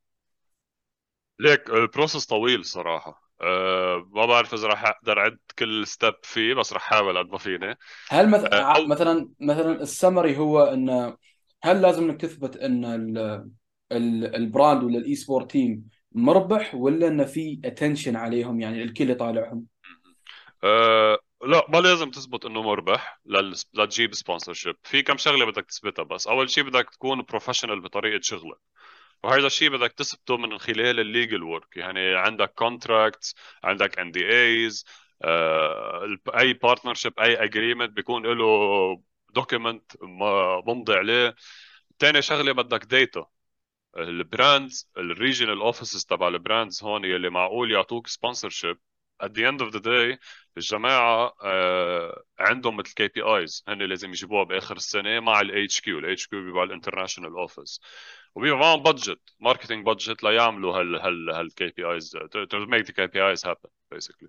ليك 1.38 1.70
ال 1.70 1.77
process 1.77 2.26
طويل 2.26 2.64
صراحة. 2.64 3.30
أه 3.42 4.08
ما 4.10 4.26
بعرف 4.26 4.54
إذا 4.54 4.68
راح 4.68 4.84
أقدر 4.84 5.18
أعد 5.18 5.38
كل 5.58 5.86
step 5.86 6.14
فيه 6.22 6.54
بس 6.54 6.72
راح 6.72 6.92
أحاول 6.92 7.18
قد 7.18 7.30
ما 7.30 7.38
فيني. 7.38 7.78
هل 8.08 8.30
مث... 8.30 8.44
أه 8.44 8.86
مثلا 8.86 9.28
مثلا 9.40 9.82
السمري 9.82 10.36
هو 10.38 10.62
إنه 10.62 11.16
هل 11.62 11.82
لازم 11.82 12.04
انك 12.04 12.20
تثبت 12.20 12.56
ان 12.56 12.84
ال 13.92 14.07
brand 14.07 14.84
ولا 14.84 14.98
ال 14.98 15.14
esport 15.14 15.50
team 15.50 15.88
مربح 16.12 16.74
ولا 16.74 17.08
انه 17.08 17.24
في 17.24 17.60
attention 17.64 18.16
عليهم؟ 18.16 18.60
يعني 18.60 18.82
الكل 18.82 19.10
يطالعهم؟ 19.10 19.66
أه 20.64 21.18
لا 21.46 21.66
ما 21.68 21.78
لازم 21.78 22.10
تثبت 22.10 22.44
إنه 22.44 22.62
مربح 22.62 23.20
لتجيب 23.74 24.14
sponsorship 24.14 24.76
في 24.84 25.02
كم 25.02 25.16
شغلة 25.16 25.44
بدك 25.44 25.66
تثبتها 25.66 26.02
بس. 26.02 26.26
أول 26.26 26.50
شيء 26.50 26.64
بدك 26.64 26.90
تكون 26.90 27.22
professional 27.22 27.80
بطريقة 27.80 28.20
شغلك 28.22 28.58
وهذا 29.24 29.46
الشيء 29.46 29.70
بدك 29.70 29.92
تثبته 29.92 30.36
من 30.36 30.58
خلال 30.58 31.00
ال 31.00 31.07
legal 31.07 31.42
work 31.42 31.76
يعني 31.76 32.14
عندك 32.14 32.52
contracts 32.54 33.34
عندك 33.64 33.98
NDAs 33.98 34.84
أي 36.34 36.52
partnership 36.52 37.20
أي 37.20 37.44
agreement 37.44 37.90
بيكون 37.90 38.26
له 38.26 39.02
document 39.34 39.92
ممضي 40.66 40.94
عليه. 40.94 41.34
ثاني 41.98 42.22
شغلة 42.22 42.52
بدك 42.52 42.84
data 42.84 43.26
ال 43.96 44.09
brands 44.09 44.90
ال 44.98 45.05
regional 45.05 45.60
offices 45.60 46.04
تبع 46.04 46.28
ال 46.28 46.36
brands 46.36 46.84
هون 46.84 47.04
يلي 47.04 47.30
معقول 47.30 47.72
يعطوك 47.72 48.06
sponsorship 48.06 48.78
at 49.22 49.28
the 49.28 49.42
end 49.52 49.60
of 49.66 49.72
the 49.74 49.80
day 49.80 50.18
الجماعة 50.56 51.34
آه 51.42 52.24
عندهم 52.38 52.76
مثل 52.76 52.94
KPIs 52.94 53.64
هن 53.68 53.82
لازم 53.82 54.10
يجيبوها 54.10 54.44
بآخر 54.44 54.76
السنة 54.76 55.20
مع 55.20 55.40
الاتش 55.40 55.80
كيو 55.80 55.98
الاتش 55.98 56.26
كيو 56.26 56.44
بيبقى 56.44 56.64
ال 56.64 56.69
international 56.69 57.30
office 57.32 57.80
وبيبقى 58.34 58.58
معهم 58.58 58.82
budget 58.82 59.20
marketing 59.40 59.86
budget 59.86 60.22
ليعملوا 60.22 60.80
هال 60.80 60.96
هال 61.00 61.30
هال 61.30 61.68
KPIs 61.68 62.10
to 62.50 62.58
make 62.58 62.84
the 62.86 62.92
KPIs 62.92 63.46
happen 63.46 63.70
basically 63.90 64.28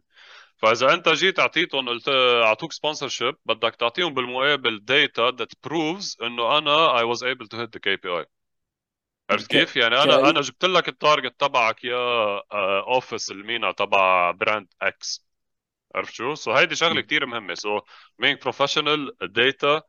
فإذا 0.61 0.93
أنت 0.93 1.09
جيت 1.09 1.39
أعطيتهم 1.39 1.89
قلت 1.89 2.09
أعطوك 2.43 2.71
sponsorship 2.71 3.35
بدك 3.45 3.75
تعطيهم 3.75 4.13
بالمقابل 4.13 4.85
data 4.85 5.31
that 5.31 5.51
proves 5.63 6.17
إنه 6.23 6.57
أنا 6.57 6.97
I 6.99 7.03
was 7.03 7.23
able 7.23 7.47
to 7.47 7.57
hit 7.57 7.73
the 7.73 7.79
KPI 7.79 8.25
عرفت 9.29 9.47
كيف؟ 9.51 9.75
يعني 9.77 10.03
أنا 10.03 10.29
أنا 10.29 10.41
جبت 10.41 10.65
لك 10.65 10.87
ال 10.87 10.95
target 10.95 11.39
تبعك 11.39 11.83
يا 11.83 11.97
office 12.87 13.31
ال 13.31 13.39
MENA 13.39 13.71
تبع 13.71 14.31
brand 14.31 14.67
X 14.81 15.25
عرفت 15.95 16.13
شو؟ 16.13 16.35
so 16.35 16.53
هيدي 16.53 16.75
شغلة 16.75 17.01
كثير 17.01 17.25
مهمة. 17.25 17.53
so 17.53 17.81
make 18.19 18.41
professional 18.43 19.11
data 19.21 19.81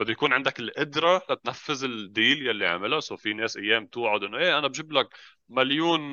بده 0.00 0.12
يكون 0.12 0.32
عندك 0.32 0.60
القدرة 0.60 1.22
لتنفذ 1.30 1.84
ال 1.84 1.96
deal 1.96 2.46
يلي 2.46 2.66
عملها 2.66 3.00
so 3.00 3.16
في 3.16 3.32
ناس 3.34 3.56
أيام 3.56 3.86
توعد 3.86 4.22
إنه 4.22 4.38
إيه 4.38 4.58
أنا 4.58 4.68
بجيب 4.68 4.92
لك 4.92 5.08
مليون 5.48 6.12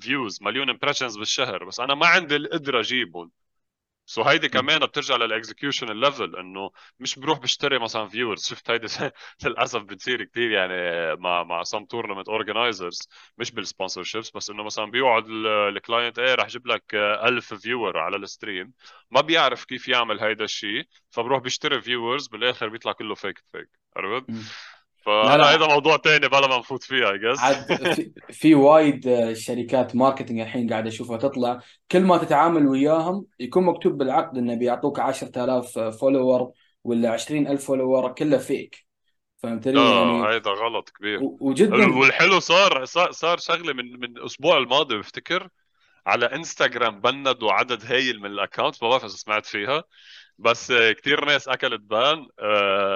views 0.00 0.42
مليون 0.42 0.70
impressions 0.70 1.18
بالشهر 1.18 1.64
بس 1.64 1.80
أنا 1.80 1.94
ما 1.94 2.06
عندي 2.06 2.36
القدرة 2.36 2.80
أجيبهم. 2.80 3.30
so 4.06 4.22
هيدي 4.22 4.48
كمان 4.48 4.78
بترجع 4.86 5.16
لل 5.16 5.29
execution 5.29 5.90
ال 5.90 5.98
level 5.98 6.36
إنه 6.36 6.70
مش 7.00 7.18
بروح 7.18 7.38
بشتري 7.38 7.78
مثلا 7.78 8.08
viewers 8.08 8.44
شفت 8.48 8.70
هيدي؟ 8.70 8.86
للأسف 9.44 9.82
بتصير 9.82 10.24
كثير 10.24 10.50
يعني 10.50 10.72
مع 11.16 11.42
مع 11.44 11.62
سم 11.62 11.84
tournament 11.84 12.28
organizers 12.28 13.08
مش 13.38 13.50
بال 13.50 14.02
sponsorships 14.02 14.30
بس 14.30 14.50
إنه 14.50 14.62
مثلا 14.64 14.84
بيوعد 14.90 15.24
ال 15.68 15.75
client 15.75 16.18
إيه 16.18 16.34
رح 16.34 16.44
أجيب 16.46 16.66
لك 16.66 16.94
1000 16.94 17.54
viewer 17.54 17.98
على 17.98 18.16
ال 18.16 18.23
stream. 18.23 18.72
ما 19.10 19.20
بيعرف 19.20 19.64
كيف 19.64 19.88
يعمل 19.88 20.20
هيدا 20.20 20.44
الشيء 20.44 20.84
فبروح 21.10 21.42
بيشتري 21.42 21.80
viewers 21.82 22.26
بالآخر 22.28 22.68
بيطلع 22.68 22.92
كله 22.92 23.14
fake 23.14 23.38
fake 23.52 23.68
عرفت؟ 23.96 24.26
فهذا 25.06 25.66
موضوع 25.66 25.96
ثاني 25.96 26.28
بلا 26.28 26.46
ما 26.46 26.58
نفوت 26.58 26.82
فيه 26.82 27.10
I 27.10 27.18
guess 27.18 27.38
عاد 27.38 27.94
في, 27.94 28.12
في 28.30 28.54
وايد 28.54 29.08
آه، 29.08 29.32
شركات 29.32 29.96
marketing 29.96 30.40
الحين 30.40 30.70
قاعد 30.70 30.86
أشوفها 30.86 31.16
تطلع. 31.16 31.60
كل 31.90 32.00
ما 32.00 32.18
تتعامل 32.18 32.66
وياهم 32.66 33.26
يكون 33.40 33.64
مكتوب 33.64 33.98
بالعقد 33.98 34.38
انه 34.38 34.54
بيعطوك 34.54 35.00
10000 35.00 35.78
follower 35.78 36.52
ولا 36.84 37.10
20000 37.10 37.64
follower 37.64 38.12
كله 38.12 38.38
fake 38.38 38.86
فهمتني 39.38 39.72
لا 39.72 39.82
يعني 39.82 40.28
هيدا 40.28 40.50
غلط 40.50 40.90
كبير. 40.90 41.18
وجدا 41.22 41.98
والحلو 41.98 42.40
صار 42.40 42.84
صار 43.10 43.38
شغلة 43.38 43.72
من 43.72 44.00
من 44.00 44.16
الأسبوع 44.16 44.58
الماضي 44.58 44.98
بفتكر 44.98 45.48
على 46.06 46.26
انستغرام 46.26 47.00
banned 47.00 47.45
وا 47.45 47.52
عدد 47.52 47.92
هايل 47.92 48.20
من 48.20 48.26
ال 48.26 48.33
account 48.33 48.82
ما 48.82 48.88
بعرف 48.88 49.04
إذا 49.04 49.12
سمعت 49.12 49.46
فيها. 49.46 49.84
بس 50.38 50.72
كثير 50.72 51.24
ناس 51.24 51.48
أكلت 51.48 51.80
ban 51.80 52.26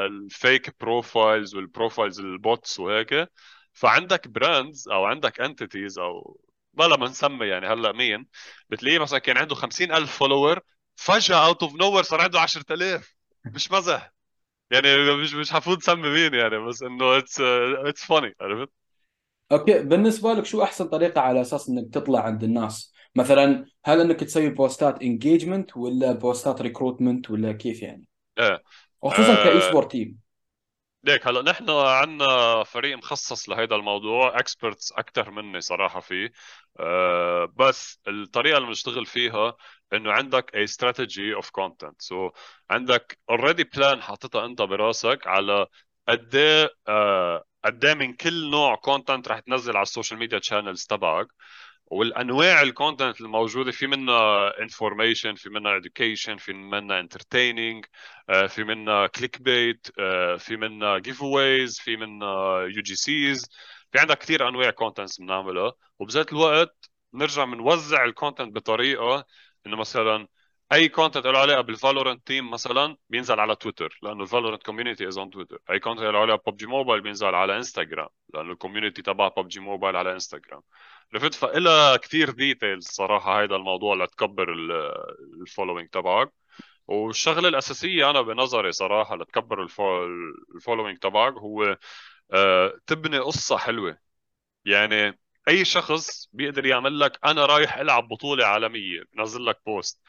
ال 0.06 0.20
fake 0.20 0.76
profiles 0.80 1.54
وال 1.54 1.68
profiles 1.68 2.20
ال 2.20 2.32
bots 2.32 2.80
وهيك 2.80 3.30
فعندك 3.72 4.28
brands 4.28 4.88
أو 4.88 5.04
عندك 5.04 5.40
entities 5.40 5.98
أو 5.98 6.40
بلا 6.74 6.96
ما 6.96 7.06
نسمي 7.08 7.46
يعني 7.46 7.66
هلأ 7.66 7.92
مين 7.92 8.26
بتلاقيه 8.70 8.98
مثلا 8.98 9.18
كان 9.18 9.36
عنده 9.38 9.54
50000 9.54 10.18
follower 10.18 10.60
فجأة 10.96 11.46
out 11.46 11.62
of 11.62 11.74
no 11.74 12.02
صار 12.02 12.20
عنده 12.20 12.40
10000 12.40 13.14
مش 13.52 13.70
مزح 13.72 14.12
يعني 14.72 15.14
مش 15.22 15.34
مش 15.34 15.52
حفوت 15.52 15.82
سمي 15.84 16.10
مين 16.10 16.34
يعني 16.34 16.58
بس 16.58 16.82
إنه 16.82 17.18
it's 17.18 17.40
it's 17.86 18.04
funny 18.06 18.34
عرفت؟ 18.40 18.70
okay 19.52 19.78
بالنسبة 19.82 20.32
لك 20.32 20.44
شو 20.44 20.62
أحسن 20.62 20.88
طريقة 20.88 21.20
على 21.20 21.40
أساس 21.40 21.68
إنك 21.68 21.94
تطلع 21.94 22.20
عند 22.20 22.44
الناس؟ 22.44 22.92
مثلا 23.16 23.66
هل 23.84 24.00
إنك 24.00 24.20
تسوي 24.20 24.48
post 24.48 24.92
ات 24.92 25.02
engagement 25.02 25.76
ولا 25.76 26.12
post 26.12 26.52
ات 26.52 26.62
recruitment 26.62 27.30
ولا 27.30 27.52
كيف 27.52 27.82
يعني؟ 27.82 28.08
إيه. 28.38 28.62
وخصوصا 29.02 29.34
ك 29.34 29.60
esport 29.60 29.92
team 29.92 30.18
ليك 31.04 31.26
هلا 31.26 31.42
نحن 31.42 31.70
عندنا 31.70 32.64
فريق 32.64 32.96
مخصص 32.96 33.48
لهذا 33.48 33.74
الموضوع 33.76 34.38
experts 34.38 34.92
أكثر 34.92 35.30
مني 35.30 35.60
صراحة 35.60 36.00
فيه. 36.00 36.32
أه 36.80 37.52
بس 37.56 38.00
الطريقة 38.08 38.56
اللي 38.56 38.68
بنشتغل 38.68 39.06
فيها 39.06 39.56
إنه 39.92 40.12
عندك 40.12 40.50
a 40.56 40.70
strategy 40.70 41.42
of 41.42 41.46
content. 41.46 41.94
so 41.98 42.30
عندك 42.70 43.18
already 43.32 43.64
plan 43.76 44.00
حاططها 44.00 44.46
أنت 44.46 44.62
براسك 44.62 45.26
على 45.26 45.66
قد 46.08 46.34
إيه 46.34 46.70
آه، 46.88 47.44
قد 47.64 47.84
إيه 47.84 47.94
من 47.94 48.12
كل 48.14 48.50
نوع 48.50 48.76
content 48.76 49.28
رح 49.28 49.40
تنزل 49.40 49.76
على 49.76 49.82
ال 49.82 49.88
social 49.88 50.18
media 50.20 50.40
channels 50.42 50.84
تبعك. 50.86 51.26
والأنواع 51.86 52.62
ال 52.62 52.70
content 52.70 53.20
الموجودة 53.20 53.72
في 53.72 53.86
منها 53.86 54.52
information 54.62 55.34
في 55.34 55.48
منها 55.50 55.80
education 55.80 56.36
في 56.38 56.52
منها 56.52 57.00
entertaining 57.00 57.84
آه، 58.30 58.46
في 58.46 58.64
منها 58.64 59.06
click 59.06 59.42
bait 59.42 59.86
آه، 59.98 60.36
في 60.36 60.56
منها 60.56 60.98
giveaways 60.98 61.78
في 61.80 61.96
منها 61.96 62.60
UGCs 62.62 63.48
في 63.92 63.98
عندك 63.98 64.18
كثير 64.18 64.48
أنواع 64.48 64.70
contents 64.70 65.20
بنعملها. 65.20 65.72
وبذات 65.98 66.32
الوقت 66.32 66.90
نرجع 67.14 67.44
بنوزع 67.44 68.04
ال 68.04 68.11
content 68.11 68.54
بطريقة 68.54 69.26
إنه 69.66 69.76
مثلا 69.76 70.28
أي 70.72 70.88
content 70.88 71.26
له 71.26 71.38
علاقه 71.38 71.60
بال 71.60 71.74
Valorant 71.74 72.26
team 72.26 72.50
مثلا 72.50 72.96
بينزل 73.10 73.40
على 73.40 73.56
تويتر 73.56 73.98
لأنه 74.02 74.22
ال 74.22 74.27
Valorant 74.27 74.62
community 74.62 75.08
is 75.08 75.18
on 75.18 75.30
Twitter 75.30 75.58
أي 75.70 75.78
content 75.80 76.04
له 76.04 76.18
علاقه 76.18 76.50
PUBG 76.50 76.66
Mobile 76.66 77.00
بينزل 77.00 77.34
على 77.34 77.56
انستغرام 77.56 78.08
لأنه 78.34 78.52
ال 78.52 78.57
community 78.57 79.02
تبع 79.02 79.28
PUBG 79.28 79.60
Mobile 79.60 79.96
على 79.96 80.12
انستغرام 80.12 80.62
عرفت؟ 81.14 81.34
فإلها 81.34 81.96
كثير 81.96 82.30
details 82.30 82.86
صراحة 82.86 83.40
هيدا 83.42 83.56
الموضوع 83.56 83.94
لتكبر 83.94 84.52
ال 85.42 85.47
following 85.47 85.88
تبعك. 85.88 86.32
والشغلة 86.88 87.48
الأساسية 87.48 88.10
أنا 88.10 88.22
بنظري 88.22 88.72
صراحة 88.72 89.16
لتكبر 89.16 89.62
ال 90.56 90.61
following 90.61 90.98
تبعك 90.98 91.32
هو 91.34 91.78
آه، 92.32 92.74
تبني 92.86 93.18
قصة 93.18 93.56
حلوة. 93.58 93.98
يعني 94.64 95.20
أي 95.48 95.64
شخص 95.64 96.28
بيقدر 96.32 96.66
يعمل 96.66 97.00
لك 97.00 97.18
أنا 97.24 97.46
رايح 97.46 97.76
ألعب 97.78 98.08
بطولة 98.08 98.46
عالمية 98.46 99.02
بنزل 99.14 99.46
لك 99.46 99.60
post 99.66 100.02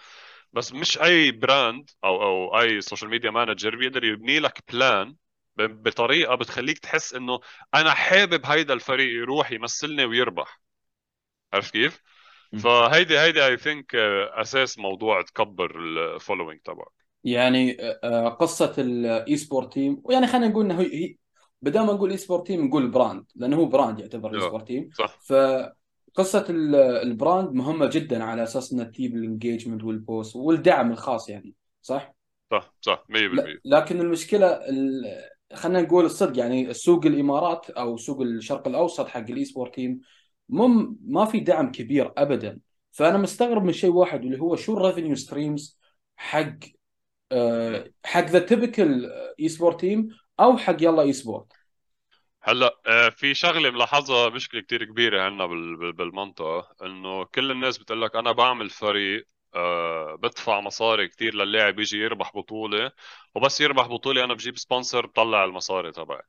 بس 0.53 0.73
مش 0.73 1.01
أي 1.01 1.31
brand 1.31 1.89
أو 2.03 2.23
أو 2.23 2.59
أي 2.59 2.81
social 2.81 3.09
media 3.09 3.31
manager 3.31 3.75
بيقدر 3.75 4.03
يبني 4.03 4.39
لك 4.39 4.63
plan 4.71 5.15
بطريقة 5.57 6.35
بتخليك 6.35 6.79
تحس 6.79 7.13
إنه 7.13 7.39
أنا 7.75 7.93
حابب 7.93 8.45
هيدا 8.45 8.73
الفريق 8.73 9.21
يروح 9.21 9.51
يمثلني 9.51 10.05
ويربح. 10.05 10.61
عرفت 11.53 11.73
كيف؟ 11.73 12.01
فهيدي 12.57 13.19
هيدي 13.19 13.45
I 13.45 13.57
think 13.57 13.95
أساس 13.95 14.77
موضوع 14.77 15.21
تكبر 15.21 15.79
ال 15.79 15.87
following 15.87 16.59
تبعك. 16.61 16.91
يعني 17.23 17.81
آه، 17.81 17.99
آه، 18.03 18.29
قصة 18.29 18.75
ال 18.77 19.37
esport 19.37 19.73
team 19.73 20.01
ويعني 20.03 20.27
خلينا 20.27 20.47
نقول 20.47 20.71
إنه 20.71 21.15
بدل 21.61 21.79
ما 21.79 21.93
نقول 21.93 22.11
esport 22.11 22.47
team 22.47 22.65
نقول 22.65 22.91
brand 22.91 23.25
لأنه 23.35 23.57
هو 23.57 23.65
brand 23.65 23.99
يعتبر 23.99 24.35
esport 24.35 24.67
team 24.67 24.89
صح. 24.93 25.19
ف 25.21 25.33
قصة 26.15 26.45
ال 27.03 27.11
brand 27.11 27.51
مهمة 27.53 27.89
جدا 27.93 28.23
على 28.23 28.43
أساس 28.43 28.73
انها 28.73 28.85
تجيب 28.85 29.15
ال 29.15 29.21
engagement 29.21 29.83
وال 29.83 29.98
boost 29.98 30.35
والدعم 30.35 30.91
الخاص 30.91 31.29
يعني 31.29 31.55
صح؟ 31.81 32.15
صح 32.51 32.73
صح 32.81 33.05
100% 33.09 33.13
لكن 33.65 34.01
المشكلة 34.01 34.59
خلينا 35.53 35.81
نقول 35.81 36.05
الصدق 36.05 36.39
يعني 36.39 36.73
سوق 36.73 37.05
الإمارات 37.05 37.69
أو 37.69 37.97
سوق 37.97 38.21
الشرق 38.21 38.67
الأوسط 38.67 39.07
حق 39.07 39.19
ال 39.29 39.45
esport 39.45 39.75
team 39.75 40.01
مم 40.49 40.97
ما 41.05 41.25
في 41.25 41.39
دعم 41.39 41.71
كبير 41.71 42.11
ابدا. 42.17 42.59
فأنا 42.91 43.17
مستغرب 43.17 43.63
من 43.63 43.73
شيء 43.73 43.89
واحد 43.89 44.23
اللي 44.23 44.41
هو 44.41 44.55
شو 44.55 44.77
ال 44.77 44.82
revenue 44.82 45.15
streams 45.15 45.79
حق 46.15 46.59
أه 47.31 47.91
حق 48.05 48.25
the 48.25 48.39
typical 48.39 49.11
esport 49.39 49.79
team 49.79 50.07
أو 50.39 50.57
حق 50.57 50.77
يلا 50.81 51.01
esport 51.01 51.45
هلا 52.43 52.77
آه، 52.87 53.09
في 53.09 53.33
شغلة 53.33 53.71
ملاحظها 53.71 54.29
مشكلة 54.29 54.61
كتير 54.61 54.83
كبيرة 54.85 55.21
عندنا 55.21 55.45
بالمنطقة 55.91 56.75
إنه 56.83 57.25
كل 57.25 57.51
الناس 57.51 57.77
بتقول 57.77 58.01
لك 58.01 58.15
أنا 58.15 58.31
بعمل 58.31 58.69
فريق 58.69 59.27
أه 59.55 60.15
بدفع 60.15 60.59
مصاري 60.59 61.07
كتير 61.07 61.35
للاعب 61.35 61.79
يجي 61.79 61.97
يربح 61.97 62.31
بطولة 62.35 62.91
وبس 63.35 63.61
يربح 63.61 63.87
بطولة 63.87 64.23
أنا 64.23 64.33
بجيب 64.33 64.57
sponsor 64.57 65.05
بطلع 65.05 65.43
المصاري 65.45 65.91
تبعي. 65.91 66.21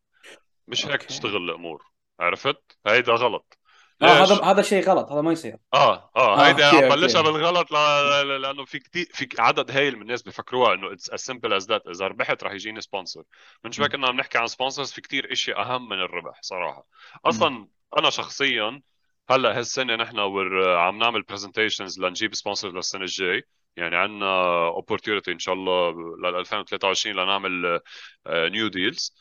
مش 0.69 0.87
هيك 0.87 1.03
تشتغل 1.03 1.37
الأمور 1.37 1.85
عرفت؟ 2.21 2.79
هيدا 2.87 3.12
غلط. 3.12 3.58
هذا 4.02 4.45
هذا 4.45 4.62
شيء 4.62 4.85
غلط 4.85 5.12
هذا 5.12 5.21
ما 5.21 5.33
يصير. 5.33 5.57
آه 5.75 6.11
آه 6.17 6.47
هيدي 6.47 6.64
عم 6.64 6.88
بلشها 6.88 7.23
بالغلط. 7.23 7.73
لأنه 7.73 8.64
في 8.64 8.78
كثير 8.78 9.07
في 9.12 9.28
عدد 9.38 9.71
هايل 9.71 9.97
من 9.97 10.02
الناس 10.02 10.23
بفكروها 10.23 10.75
إنه 10.75 10.93
it's 10.93 11.11
as 11.11 11.21
simple 11.21 11.52
as 11.52 11.69
that 11.69 11.87
إذا 11.87 12.07
ربحت 12.07 12.45
رح 12.45 12.52
يجيني 12.52 12.81
sponsor 12.81 13.23
من 13.64 13.73
شوي 13.73 13.88
كنا 13.88 14.09
عم 14.09 14.17
نحكي 14.17 14.38
عن 14.38 14.47
sponsors 14.47 14.93
في 14.93 15.00
كثير 15.00 15.33
اشياء 15.33 15.61
أهم 15.61 15.88
من 15.88 16.00
الربح 16.00 16.38
صراحة. 16.43 16.87
أصلا 17.25 17.69
أنا 17.99 18.11
شخصيا 18.11 18.83
هلأ 19.31 19.59
هالسنة 19.59 19.97
نحن 19.97 20.19
عم 20.19 20.99
نعمل 20.99 21.23
presentations 21.23 22.00
لنجيب 22.00 22.35
sponsor 22.35 22.71
للسنة 22.71 23.02
الجاي. 23.02 23.43
يعني 23.76 23.97
عندنا 23.97 24.67
opportunity 24.67 25.33
إن 25.33 25.38
شاء 25.38 25.55
الله 25.55 25.90
لل 26.19 26.37
2023 26.37 27.17
لنعمل 27.17 27.81
new 28.26 28.69
deals 28.69 29.14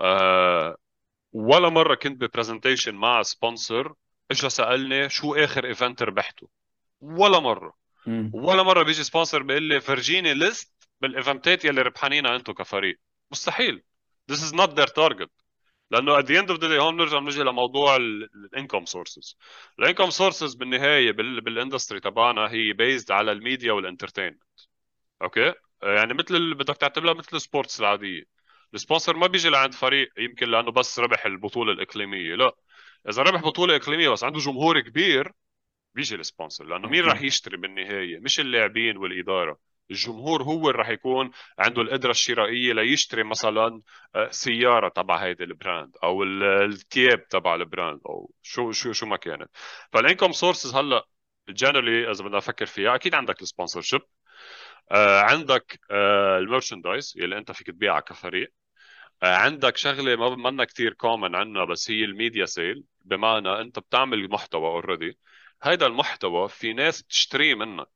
آه 0.00 0.76
ولا 1.32 1.68
مرة 1.68 1.94
كنت 1.94 2.20
ب 2.20 2.26
presentation 2.26 2.94
مع 2.94 3.22
sponsor 3.22 3.94
اجى 4.30 4.50
سألني 4.50 5.08
شو 5.08 5.34
آخر 5.34 5.64
event 5.64 6.02
ربحته؟ 6.02 6.48
ولا 7.00 7.38
مرة. 7.38 7.74
مم. 8.06 8.30
ولا 8.34 8.62
مرة 8.62 8.82
بيجي 8.82 9.02
sponsor 9.02 9.42
بيقول 9.42 9.62
لي 9.62 9.80
فرجيني 9.80 10.34
list 10.34 10.88
بال 11.00 11.16
event 11.16 11.56
ات 11.56 11.64
يلي 11.64 11.82
ربحانينها 11.82 12.36
أنتم 12.36 12.52
كفريق. 12.52 13.00
مستحيل. 13.30 13.82
This 14.32 14.36
is 14.36 14.52
not 14.54 14.70
their 14.70 14.86
target. 14.86 15.30
لأنه 15.90 16.20
at 16.20 16.24
the 16.24 16.42
end 16.42 16.50
of 16.50 16.58
the 16.60 16.68
day 16.68 16.80
هون 16.80 16.96
بنرجع 16.96 17.18
بنجي 17.18 17.42
لموضوع 17.42 17.96
ال 17.96 18.09
income 18.09 18.84
sources 18.84 19.36
ال 19.78 19.83
income 19.83 20.10
sources 20.10 20.54
بالنهاية 20.54 21.12
بال 21.12 21.30
industry 21.30 22.00
تبعنا 22.00 22.50
هي 22.50 22.72
based 22.72 23.12
على 23.12 23.32
ال 23.32 23.39
media 23.39 23.72
وال 23.72 23.81
entertainment 23.81 24.42
okay؟ 25.22 25.54
يعني 25.82 26.14
مثل 26.14 26.54
بدك 26.54 26.76
تعتبرها 26.76 27.14
مثل 27.14 27.36
ال 27.36 27.42
sports 27.42 27.80
العادية. 27.80 28.24
ال 28.74 28.79
sponsor 28.79 29.16
ما 29.16 29.26
بيجي 29.26 29.48
لعند 29.48 29.74
فريق 29.74 30.12
يمكن 30.18 30.48
لأنه 30.48 30.70
بس 30.70 30.98
ربح 30.98 31.26
البطولة 31.26 31.72
الإقليمية. 31.72 32.34
لا. 32.34 32.52
إذا 33.08 33.22
ربح 33.22 33.42
بطولة 33.42 33.76
إقليمية 33.76 34.08
بس 34.08 34.24
عنده 34.24 34.38
جمهور 34.38 34.80
كبير 34.80 35.32
بيجي 35.94 36.14
ال 36.14 36.20
sponsor 36.20 36.64
لأنه 36.64 36.88
مين 36.88 37.04
راح 37.04 37.22
يشتري 37.22 37.56
بالنهاية؟ 37.56 38.18
مش 38.20 38.40
اللاعبين 38.40 38.96
والإدارة. 38.96 39.58
الجمهور 39.90 40.42
هو 40.42 40.70
اللي 40.70 40.78
راح 40.78 40.88
يكون 40.88 41.30
عنده 41.58 41.82
القدرة 41.82 42.10
الشرائية 42.10 42.72
ليشتري 42.72 43.24
مثلا 43.24 43.82
آه، 44.14 44.30
سيارة 44.30 44.88
تبع 44.88 45.16
هيدي 45.16 45.44
ال 45.44 45.53
brand 45.53 45.96
أو 46.04 46.22
الثياب 46.22 47.28
تبع 47.28 47.54
ال 47.54 47.62
brand 47.62 48.00
أو 48.06 48.30
شو 48.42 48.72
شو 48.72 48.92
شو 48.92 49.06
ما 49.06 49.16
كانت. 49.16 49.50
فال 49.92 50.02
income 50.02 50.32
sources 50.32 50.74
هلأ 50.74 51.06
generally 51.48 52.10
إذا 52.10 52.24
بدنا 52.24 52.36
نفكر 52.36 52.66
فيها 52.66 52.94
أكيد 52.94 53.14
عندك 53.14 53.42
ال 53.42 53.80
sponsorship 53.80 54.00
آه 54.92 55.20
عندك 55.20 55.80
آه 55.90 56.38
ال 56.38 56.44
merchandise 56.44 57.14
اللي 57.18 57.38
أنت 57.38 57.52
فيك 57.52 57.66
تبيعها 57.66 58.00
كفريق. 58.00 58.52
عندك 59.22 59.76
شغلة 59.76 60.16
ما 60.16 60.50
منا 60.50 60.64
كثير 60.64 60.92
common 60.92 61.34
عندنا 61.34 61.64
بس 61.64 61.90
هي 61.90 62.04
ال 62.04 62.11
media 62.11 62.44
sale 62.46 62.84
بمعنى 63.04 63.60
أنت 63.60 63.78
بتعمل 63.78 64.30
محتوى 64.30 64.66
already 64.68 65.18
هيدا 65.62 65.86
المحتوى 65.86 66.48
في 66.48 66.72
ناس 66.72 67.02
بتشتريه 67.02 67.54
منك. 67.54 67.88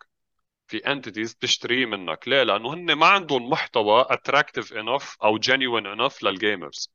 في 0.66 0.78
entities 0.78 1.34
بتشتريه 1.34 1.86
منك. 1.86 2.28
ليه؟ 2.28 2.42
لأنه 2.42 2.74
هن 2.74 2.92
ما 2.92 3.06
عندهم 3.06 3.50
محتوى 3.50 4.06
attractive 4.10 4.72
enough 4.72 5.16
أو 5.24 5.38
genuine 5.38 5.86
enough 5.86 6.22
لل 6.22 6.40
gamers 6.40 6.92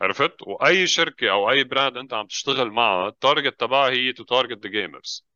عرفت؟ 0.00 0.34
وأي 0.42 0.86
شركة 0.86 1.30
أو 1.30 1.50
أي 1.50 1.64
brand 1.64 1.96
أنت 1.96 2.14
عم 2.14 2.26
تشتغل 2.26 2.70
معها 2.70 3.08
ال 3.08 3.15
target 3.15 3.60
تبعها 3.60 3.90
هي 3.90 4.12
to 4.12 4.24
target 4.24 4.66
the 4.66 4.70
gamers 4.70 5.26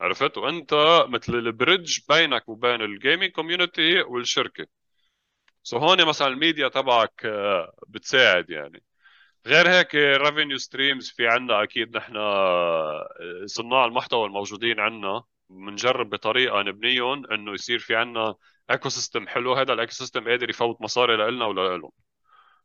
عرفت؟ 0.00 0.38
وأنت 0.38 0.74
مثل 1.08 1.34
ال 1.34 1.43
bridge 1.43 1.98
بينك 2.08 2.48
وبين 2.48 2.82
ال 2.82 2.89
gaming 2.89 3.30
community 3.30 4.00
والشركة. 4.02 4.66
so 5.66 5.78
هون 5.78 6.04
مثلا 6.04 6.28
الميديا 6.28 6.68
تبعك 6.68 7.24
آه، 7.24 7.72
بتساعد 7.88 8.50
يعني. 8.50 8.82
غير 9.46 9.68
هيك 9.68 9.94
revenue 9.94 10.58
streams 10.58 11.10
في 11.10 11.28
عنا 11.28 11.62
أكيد 11.62 11.96
نحن 11.96 12.16
آه، 12.16 13.08
صناع 13.46 13.84
المحتوى 13.84 14.26
الموجودين 14.26 14.80
عنا. 14.80 15.22
بنجرب 15.50 16.10
بطريقة 16.10 16.62
نبنيهم 16.62 17.32
إنه 17.32 17.52
يصير 17.52 17.78
في 17.78 17.96
عنا 17.96 18.34
ecosystem 18.70 19.28
حلو. 19.28 19.54
هذا 19.54 19.72
ال 19.72 19.92
ecosystem 19.92 20.28
قادر 20.28 20.50
يفوت 20.50 20.82
مصاري 20.82 21.16
لنا 21.30 21.46
ولهم 21.46 21.90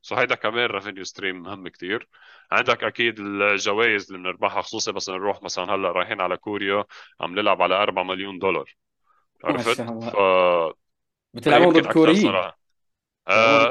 so 0.01 0.15
هيدا 0.15 0.35
كمان 0.35 0.65
revenue 0.65 1.03
stream 1.03 1.41
مهم 1.41 1.67
كتير. 1.67 2.09
عندك 2.51 2.83
أكيد 2.83 3.19
الجوائز 3.19 4.11
اللي 4.11 4.17
بنربحها 4.17 4.61
خصوصي 4.61 4.91
بس 4.91 5.09
نروح 5.09 5.43
مثلا 5.43 5.75
هلأ 5.75 5.91
رايحين 5.91 6.21
على 6.21 6.37
كوريا 6.37 6.85
عم 7.21 7.35
نلعب 7.35 7.61
على 7.61 7.75
4 7.75 8.03
مليون 8.03 8.39
دولار. 8.39 8.75
عرفت؟ 9.43 9.81
ف 9.81 10.17
بتلعبون 11.33 11.67
يمكن 11.67 11.81
ضد 11.81 11.93
كوريين؟ 11.93 12.51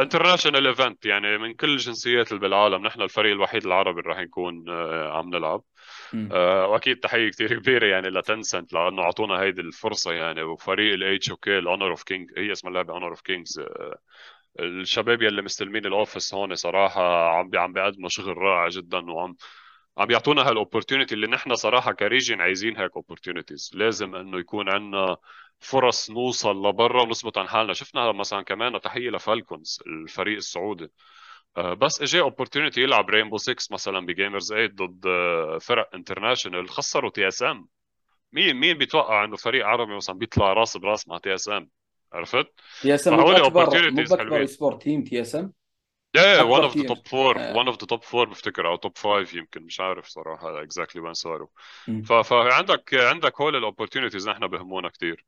international 0.03 0.67
event 0.67 1.07
يعني 1.07 1.39
من 1.39 1.55
كل 1.55 1.71
الجنسيات 1.71 2.29
اللي 2.29 2.41
بالعالم 2.41 2.87
نحن 2.87 3.03
الفريق 3.03 3.33
الوحيد 3.33 3.67
العربي 3.67 4.01
اللي 4.01 4.11
راح 4.11 4.19
نكون 4.19 4.65
آه، 4.69 5.19
عم 5.19 5.31
نلعب. 5.31 5.63
آه، 6.33 6.67
وأكيد 6.67 7.01
تحية 7.01 7.31
كثير 7.31 7.59
كبيرة 7.59 7.87
يعني 7.87 8.11
لتنسنت 8.11 8.73
لأنه 8.73 9.03
أعطونا 9.03 9.41
هيدي 9.41 9.61
الفرصة 9.61 10.13
يعني 10.13 10.43
وفريق 10.43 10.95
ال 10.95 11.31
HOK 11.31 11.37
ال 11.37 11.59
Honor 11.59 11.91
of 11.91 12.03
King 12.03 12.31
هي 12.39 12.53
اسم 12.53 12.69
اللعبة 12.69 12.95
Honor 12.95 13.09
of 13.09 13.21
Kings 13.21 13.61
الشباب 14.61 15.23
يلي 15.23 15.43
مستلمين 15.43 15.87
ال 15.87 15.94
office 15.94 16.35
هون 16.35 16.55
صراحة 16.55 17.29
عم 17.29 17.51
بي 17.51 17.59
عم 17.59 17.73
بيقدموا 17.73 18.09
شغل 18.09 18.39
رائع 18.39 18.69
جدا 18.69 19.11
وعم 19.11 19.37
عم 19.99 20.11
يعطونا 20.11 20.49
هال 20.49 20.59
opportunity 20.59 21.15
اللي 21.15 21.27
نحن 21.27 21.55
صراحة 21.55 21.93
ك 21.93 22.00
region 22.00 22.41
عايزين 22.41 22.77
هيك 22.77 22.97
opportunities 22.97 23.71
لازم 23.75 24.15
إنه 24.15 24.39
يكون 24.39 24.69
عندنا 24.69 25.17
فرص 25.61 26.11
نوصل 26.11 26.67
لبرا 26.67 27.03
ونثبت 27.03 27.39
عن 27.39 27.49
حالنا. 27.49 27.73
شفنا 27.73 28.13
مثلا 28.13 28.43
كمان 28.43 28.81
تحية 28.81 29.11
لفالكونز 29.11 29.83
الفريق 29.87 30.37
السعودي. 30.37 30.89
آه، 31.57 31.75
بس 31.75 32.03
اجى 32.03 32.21
opportunity 32.21 32.81
يلعب 32.81 33.11
Rainbow 33.11 33.37
6 33.37 33.73
مثلا 33.73 34.07
ب 34.07 34.13
Gamers 34.13 34.49
8 34.49 34.67
ضد 34.67 35.07
آه، 35.07 35.59
فرق 35.59 35.95
international 35.95 36.69
خسروا 36.69 37.11
TSM 37.11 37.69
مين 38.33 38.57
مين 38.57 38.79
بيتوقع 38.79 39.25
إنه 39.25 39.37
فريق 39.37 39.67
عربي 39.67 39.97
مثلا 39.97 40.19
بيطلع 40.19 40.53
راس 40.53 40.77
براس 40.77 41.09
مع 41.09 41.19
TSM 41.19 41.71
عرفت؟ 42.13 42.47
تي 42.83 42.95
اس 42.95 43.09
ام 43.09 43.15
مو 43.15 43.25
بأكبر 44.05 44.19
حلوين. 44.19 44.47
سبورت 44.47 44.83
تيم 44.83 45.05
تي 45.05 45.21
اس 45.21 45.35
ام 45.35 45.53
إيه 46.17 46.43
ون 46.43 46.63
اوف 46.63 46.77
ذا 46.77 46.83
توب 46.83 47.07
فور 47.07 47.39
آه. 47.39 47.57
ون 47.57 47.67
اوف 47.67 47.81
ذا 47.81 47.87
توب 47.87 48.03
فور 48.03 48.29
بفتكر 48.29 48.69
أو 48.69 48.77
توب 48.77 48.99
فايف 48.99 49.35
يمكن. 49.35 49.63
مش 49.63 49.81
عارف 49.81 50.07
صراحة 50.07 50.63
اكزاكتلي 50.63 51.03
وين 51.03 51.13
صاروا. 51.13 51.49
فعندك 52.23 52.95
عندك 52.95 53.41
هول 53.41 53.57
الاوبورتونيتيز 53.57 54.29
نحن 54.29 54.47
بهمونا 54.47 54.89
كثير 54.89 55.25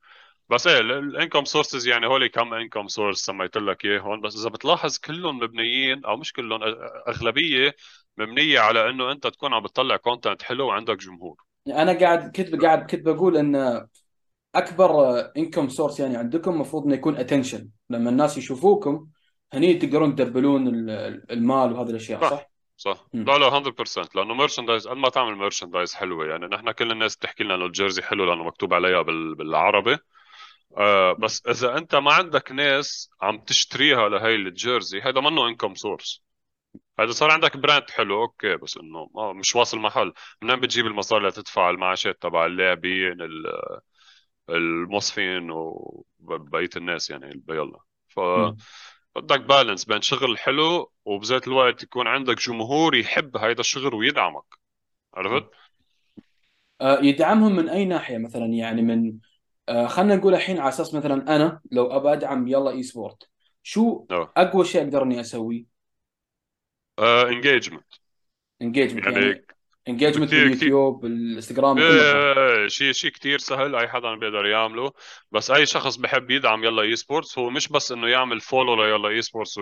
بس 0.48 0.66
إيه 0.66 0.80
الانكم 0.80 1.44
سورسز 1.44 1.86
يعني 1.86 2.06
هول 2.06 2.26
كم 2.26 2.54
انكم 2.54 2.88
سورس 2.88 3.18
سميت 3.18 3.57
لك 3.57 3.85
اياه 3.85 4.00
هون 4.00 4.20
بس 4.20 4.37
إذا 4.37 4.48
بتلاحظ 4.48 4.98
كلهم 4.98 5.38
مبنيين 5.38 6.04
أو 6.04 6.16
مش 6.16 6.33
كلهم 6.33 6.61
أغلبية 7.09 7.74
مبنية 8.18 8.61
على 8.61 8.90
إنه 8.90 9.12
أنت 9.12 9.26
تكون 9.26 9.54
عم 9.54 9.62
بتطلع 9.62 9.96
كونتنت 9.96 10.42
حلو 10.42 10.66
وعندك 10.66 10.96
جمهور. 10.96 11.37
أنا 11.68 11.98
قاعد 11.98 12.37
كنت 12.37 12.62
قاعد 12.62 12.90
كنت 12.90 13.00
بقول 13.07 13.37
إن 13.37 13.87
أكبر 14.54 15.20
income 15.37 15.68
source 15.68 16.00
يعني 16.00 16.16
عندكم 16.16 16.50
المفروض 16.50 16.85
إنه 16.85 16.94
يكون 16.94 17.16
attention 17.16 17.68
لما 17.90 18.11
الناس 18.11 18.38
يشوفوكم 18.38 19.07
هني 19.54 19.74
تقدرون 19.74 20.14
ت 20.16 20.22
double 20.22 20.57
ون 20.57 20.68
ال- 20.68 21.30
المال 21.30 21.72
وهذه 21.72 21.90
الأشياء 21.90 22.20
صح 22.20 22.30
صح؟ 22.30 22.46
صح. 22.76 23.06
لا 23.14 23.38
لا 23.38 23.50
100% 23.50 24.08
لأنه 24.14 24.34
merchandise 24.35 24.88
قد 24.88 24.96
ما 24.96 25.08
تعمل 25.08 25.34
merchandise 25.37 25.94
حلوة. 25.94 26.26
يعني 26.26 26.46
نحن 26.46 26.70
كل 26.70 26.90
الناس 26.90 27.16
بتحكي 27.16 27.44
لنا 27.44 27.54
إنه 27.54 27.64
ال 27.64 27.70
jersey 27.70 28.02
حلو 28.02 28.24
لأنه 28.24 28.44
مكتوب 28.44 28.74
عليها 28.74 29.02
بال... 29.02 29.34
بالعربي. 29.34 29.98
آه 30.76 31.12
بس 31.12 31.46
إذا 31.46 31.78
أنت 31.78 31.94
ما 31.94 32.12
عندك 32.12 32.52
ناس 32.52 33.10
عم 33.22 33.38
تشتريها 33.38 34.08
لهي 34.08 34.34
ال 34.35 34.44
jersey 34.44 35.00
هذا 35.00 35.20
منه 35.20 35.48
income 35.48 35.74
source 35.74 36.22
هذا 36.98 37.10
صار 37.10 37.30
عندك 37.30 37.56
brand 37.57 37.90
حلو 37.90 38.22
okay 38.22 38.57
بس 38.56 38.76
إنه 38.76 39.10
مش 39.32 39.56
واصل 39.56 39.78
محل. 39.78 40.12
منين 40.42 40.60
بتجيب 40.60 40.86
المصاري 40.86 41.28
لتدفع 41.28 41.70
المعاشات 41.70 42.22
تبع 42.22 42.46
اللاعبين 42.46 43.20
ال- 43.20 43.80
الموظفين 44.50 45.50
وبقيه 45.50 46.70
الناس 46.76 47.10
يعني 47.10 47.42
بيلا 47.46 47.78
ف. 48.08 48.20
بدك 49.16 49.40
بالانس 49.40 49.85
بين 49.85 50.03
شغل 50.03 50.38
حلو 50.38 50.92
وبذات 51.05 51.48
الوقت 51.48 51.83
يكون 51.83 52.07
عندك 52.09 52.38
جمهور 52.48 52.94
يحب 52.94 53.37
هيدا 53.37 53.61
الشغل 53.61 53.94
ويدعمك 53.94 54.44
عرفت؟ 55.14 55.51
آه، 56.81 56.98
يدعمهم 57.03 57.57
من 57.57 57.68
أي 57.68 57.85
ناحية 57.85 58.18
مثلا 58.18 58.46
يعني 58.46 58.83
من 58.83 59.18
آه، 59.68 59.87
خلينا 59.87 60.16
نقول 60.16 60.35
الحين 60.35 60.59
على 60.59 60.68
أساس 60.68 60.94
مثلا 60.94 61.37
أنا 61.37 61.61
لو 61.72 61.87
أبى 61.96 62.12
أدعم 62.12 62.48
يلا 62.48 62.70
اي 62.70 62.83
سبورت 62.83 63.31
شو 63.62 64.07
آه 64.11 64.35
أقوى 64.37 64.64
شيء 64.64 64.83
أقدر 64.85 65.03
إني 65.03 65.20
أسويه؟ 65.20 65.66
انجيجمنت 66.98 67.94
انجيجمنت 68.62 69.11
يعني 69.11 69.11
يعني 69.11 69.44
engagement 69.88 70.31
باليوتيوب 70.31 71.01
بالإنستغرام 71.01 71.79
إيه 71.79 72.68
شيء. 72.68 72.92
شيء 72.92 73.11
كثير 73.11 73.38
سهل. 73.38 73.77
أي 73.77 73.88
حدا 73.88 74.14
بيقدر 74.14 74.47
يعمله. 74.47 74.92
بس 75.33 75.51
أي 75.51 75.66
شخص 75.66 75.97
بحب 75.97 76.31
يدعم 76.31 76.64
يلا 76.64 76.83
esports 76.83 77.38
هو 77.38 77.51
مش 77.51 77.68
بس 77.68 77.92
إنه 77.92 78.09
يعمل 78.09 78.40
follow 78.40 78.85
ليلا 78.85 79.09
esports 79.09 79.59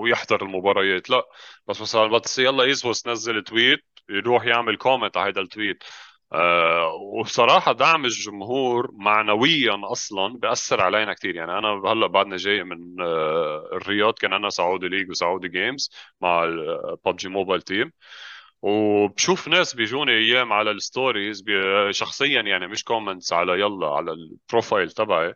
ويحضر 0.00 0.42
المباريات 0.42 1.10
لا. 1.10 1.22
بس 1.68 1.80
مثلا 1.80 2.06
بس 2.06 2.38
يلا 2.38 2.62
esports 2.64 3.06
نزل 3.06 3.42
tweet 3.42 3.84
يروح 4.10 4.44
يعمل 4.44 4.76
comment 4.76 5.16
على 5.16 5.30
هذا 5.32 5.40
ال 5.40 5.47
tweet 5.47 5.84
آه 6.32 6.92
وبصراحة 6.94 7.72
دعم 7.72 8.04
الجمهور 8.04 8.90
معنويا 8.92 9.80
أصلا 9.84 10.38
بأثر 10.38 10.80
علينا 10.82 11.14
كثير 11.14 11.36
يعني 11.36 11.58
أنا 11.58 11.68
هلأ 11.92 12.06
بعدنا 12.06 12.36
جاي 12.36 12.64
من 12.64 13.00
آه 13.00 13.68
الرياض. 13.72 14.14
كان 14.14 14.32
عندنا 14.32 14.50
سعودي 14.50 14.88
league 14.88 15.10
وسعودي 15.10 15.48
games 15.48 15.90
مع 16.20 16.44
الببجي 16.44 17.28
mobile 17.28 17.62
team 17.62 17.92
وبشوف 18.62 19.48
ناس 19.48 19.74
بيجوني 19.74 20.12
أيام 20.12 20.52
على 20.52 20.70
ال 20.70 20.79
stories 20.79 21.44
شخصيا 21.90 22.40
يعني 22.42 22.66
مش 22.66 22.84
comments 22.84 23.32
على 23.32 23.52
يلا 23.52 23.86
على 23.86 24.12
ال 24.12 24.22
profile 24.22 24.90
تبعي. 24.90 25.34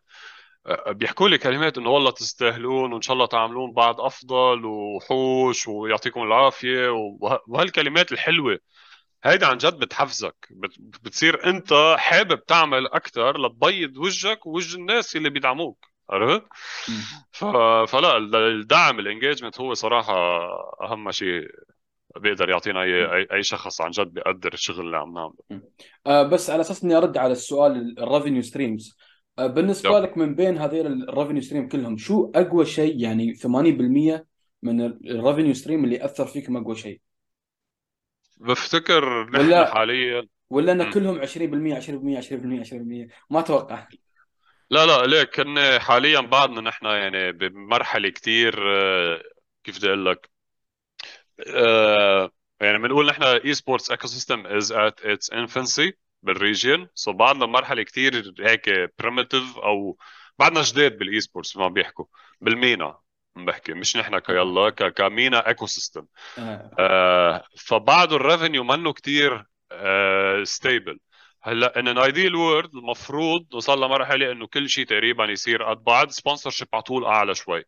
بيحكوا 0.88 1.28
لي 1.28 1.38
كلمات 1.38 1.78
إنه 1.78 1.90
والله 1.90 2.10
تستاهلون 2.10 2.92
وإن 2.92 3.02
شاء 3.02 3.14
الله 3.14 3.26
تعملون 3.26 3.72
بعد 3.72 3.94
أفضل 4.00 4.64
وحوش 4.64 5.68
ويعطيكم 5.68 6.22
العافية 6.22 6.88
وه- 6.90 7.40
وهالكلمات 7.48 8.12
الحلوة. 8.12 8.58
هيدا 9.24 9.46
عن 9.46 9.56
جد 9.58 9.78
بتحفزك 9.78 10.34
بت- 10.50 10.80
بتصير 10.80 11.44
أنت 11.46 11.94
حابب 11.98 12.44
تعمل 12.46 12.86
أكثر 12.86 13.38
لتبيض 13.46 13.96
وجهك 13.98 14.46
ووجه 14.46 14.76
الناس 14.76 15.16
اللي 15.16 15.30
بيدعموك. 15.30 15.86
عرفت؟ 16.10 16.44
ف... 17.32 17.44
فلا 17.92 18.16
الدعم 18.48 18.98
ال 19.00 19.06
engagement 19.06 19.60
هو 19.60 19.74
صراحة 19.74 20.14
أهم 20.82 21.10
شيء. 21.10 21.46
بيقدر 22.16 22.48
يعطينا 22.50 22.82
اي 22.82 23.04
اي 23.04 23.26
أي 23.32 23.42
شخص 23.42 23.80
عن 23.80 23.90
جد 23.90 24.06
بيقدر 24.06 24.52
الشغل 24.52 24.80
اللي 24.86 24.96
عم 24.96 25.14
نعمله. 25.14 25.62
آه، 26.06 26.22
بس 26.22 26.50
على 26.50 26.60
أساس 26.60 26.84
إني 26.84 26.96
أرد 26.96 27.18
على 27.18 27.32
السؤال 27.32 27.98
ال 27.98 28.04
revenue 28.04 28.42
streams 28.42 28.96
بالنسبة 29.38 29.98
yep. 29.98 30.02
لك 30.04 30.18
من 30.18 30.34
بين 30.34 30.58
هذيل 30.58 30.86
ال 30.86 30.93
revenue 30.93 31.42
stream 31.42 31.68
كلهم 31.68 31.96
شو 31.96 32.30
أقوى 32.34 32.66
شيء؟ 32.66 33.00
يعني 33.00 33.34
80% 33.34 34.26
من 34.62 34.80
ال 34.80 34.89
revenue 34.89 35.54
stream 35.54 35.84
اللي 35.84 36.04
اثر 36.04 36.26
فيكم 36.26 36.56
أقوى 36.56 36.76
شيء؟ 36.76 37.00
بفتكر 38.40 39.30
نحن 39.30 39.36
ولا 39.36 39.74
حاليا. 39.74 40.28
ولا 40.50 40.72
إن. 40.72 40.90
كلهم 40.90 41.20
20% 41.20 41.74
20% 41.74 42.18
20% 42.18 42.60
20% 42.60 43.08
ما 43.30 43.40
أتوقع. 43.40 43.88
لا 44.70 44.86
لا 44.86 45.06
ليك 45.06 45.36
كنا 45.36 45.78
حاليا 45.78 46.20
بعدنا 46.20 46.60
نحن 46.60 46.86
يعني 46.86 47.32
بمرحلة 47.32 48.08
كتير 48.08 48.54
آه، 48.76 49.22
كيف 49.64 49.78
بدي 49.78 49.88
أقول 49.88 50.06
لك؟ 50.06 50.28
آه، 50.28 50.31
يعني 52.60 52.78
بنقول 52.78 53.06
نحن 53.06 53.22
اي 53.22 53.54
سبورتس 53.54 53.90
ايكو 53.90 54.06
سيستم 54.06 54.46
از 54.46 54.72
ات 54.72 55.00
اتس 55.06 55.32
انفانسي 55.32 55.92
بالريجن 56.22 56.88
سو 56.94 57.12
بعدنا 57.12 57.46
بمرحله 57.46 57.82
كتير 57.82 58.34
هيك 58.40 58.92
بريمتيف 58.98 59.58
أو 59.58 59.98
بعدنا 60.38 60.62
جداد 60.62 60.98
بالاي 60.98 61.20
سبورتس 61.20 61.56
ما 61.56 61.68
بيحكوا 61.68 62.04
بالمينا 62.40 62.98
عم 63.36 63.44
بحكي 63.44 63.72
مش 63.72 63.96
نحن 63.96 64.18
كيلا 64.18 64.70
كمينا 64.70 65.48
ايكو 65.48 65.66
سيستم 65.66 66.06
آه. 66.38 66.70
آه، 66.78 67.44
فبعده 67.58 68.16
الريفينيو 68.16 68.64
منه 68.64 68.92
كتير 68.92 69.46
stable 70.44 70.98
هلأ 71.42 71.78
in 71.78 71.88
an 71.88 71.98
ideal 71.98 72.34
world 72.34 72.74
المفروض 72.74 73.54
وصل 73.54 73.84
لمرحلة 73.84 74.32
إنه 74.32 74.46
كل 74.46 74.68
شيء 74.68 74.86
تقريبا 74.86 75.24
يصير 75.24 75.62
قد 75.62 75.84
بعض 75.84 76.10
sponsorship 76.10 76.68
على 76.74 76.82
طول 76.82 77.04
أعلى 77.04 77.34
شوي. 77.34 77.64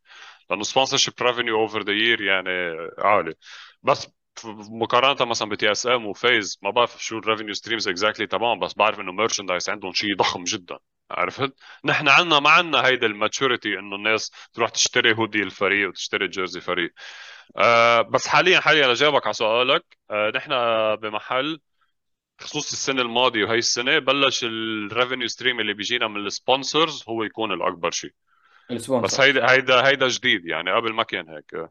لأنه 0.51 0.63
sponsorship 0.63 1.15
revenue 1.23 1.61
over 1.61 1.83
the 1.83 1.93
year 1.93 2.21
يعني 2.23 2.51
عالي 2.99 3.35
بس 3.83 4.09
مقارنه 4.71 5.25
مثلا 5.31 5.49
ب 5.49 5.73
TSM 5.73 5.87
و 5.87 6.07
FaZe 6.07 6.59
ما 6.63 6.71
بعرف 6.71 7.03
شو 7.05 7.19
ال 7.19 7.23
revenue 7.23 7.55
streams 7.55 7.89
exactly 7.89 8.27
تمام 8.27 8.59
بس 8.61 8.75
بعرف 8.75 9.01
انه 9.01 9.13
merchandise 9.13 9.71
عندهم 9.71 9.93
شيء 9.93 10.17
ضخم 10.17 10.45
جدا 10.45 10.79
عرفت؟ 11.11 11.55
نحن 11.85 12.09
عندنا 12.09 12.41
ما 12.41 12.51
عندنا 12.51 12.87
هيدا 12.87 13.07
ال 13.07 13.15
maturity 13.15 13.79
انه 13.79 13.97
الناس 13.97 14.31
تروح 14.53 14.71
تشتري 14.71 15.15
هودي 15.15 15.43
الفريق 15.43 15.89
وتشتري 15.89 16.29
jersey 16.29 16.61
فريق 16.61 16.93
آه 17.57 18.01
بس 18.03 18.27
حاليا 18.29 18.61
حاليا 18.61 18.87
لجاوبك 18.89 19.27
على 19.27 19.35
سؤالك 19.35 19.85
آه 20.11 20.33
نحن 20.35 20.51
بمحل 20.97 21.61
خصوص 22.41 22.73
السنة 22.73 23.03
الماضيه 23.03 23.45
وهي 23.45 23.59
السنة 23.59 23.99
بلش 23.99 24.45
ال 24.45 24.55
revenue 24.55 25.29
stream 25.29 25.61
اللي 25.61 25.75
بيجينا 25.75 26.09
من 26.09 26.27
ال 26.27 26.35
sponsors 26.35 27.05
هو 27.09 27.25
يكون 27.25 27.53
الاكبر 27.53 27.91
شيء 27.91 28.13
بس 29.03 29.21
هيدا 29.21 29.51
هيدا 29.51 29.89
هيدا 29.89 30.09
جديد 30.09 30.47
يعني 30.47 30.73
قبل 30.73 30.93
ما 30.93 31.03
كان 31.03 31.29
هيك. 31.29 31.71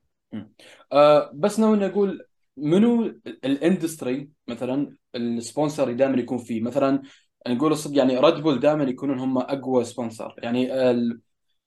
آه 0.91 1.31
بس 1.33 1.59
ناوي 1.59 1.85
أقول 1.85 2.25
منو 2.57 3.19
ال 3.45 3.55
industry 3.55 4.29
مثلا 4.47 4.95
ال 5.15 5.24
sponsor 5.24 5.83
اللي 5.83 5.95
دائما 5.95 6.17
يكون 6.17 6.37
فيه؟ 6.37 6.61
مثلا 6.61 7.01
نقول 7.47 7.71
الصدق 7.71 7.97
يعني 7.97 8.19
ريد 8.19 8.33
بول 8.33 8.59
دائما 8.59 8.83
يكونون 8.83 9.19
هم 9.19 9.37
أقوى 9.37 9.83
sponsor. 9.83 10.35
يعني 10.37 10.73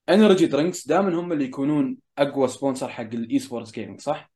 ال 0.09 0.14
energy 0.14 0.45
drinks 0.45 0.87
دائما 0.87 1.19
هم 1.19 1.31
اللي 1.31 1.45
يكونون 1.45 1.97
أقوى 2.17 2.47
sponsor 2.47 2.87
حق 2.87 3.01
ال 3.01 3.39
esports 3.39 3.71
gaming 3.71 4.01
صح؟ 4.01 4.31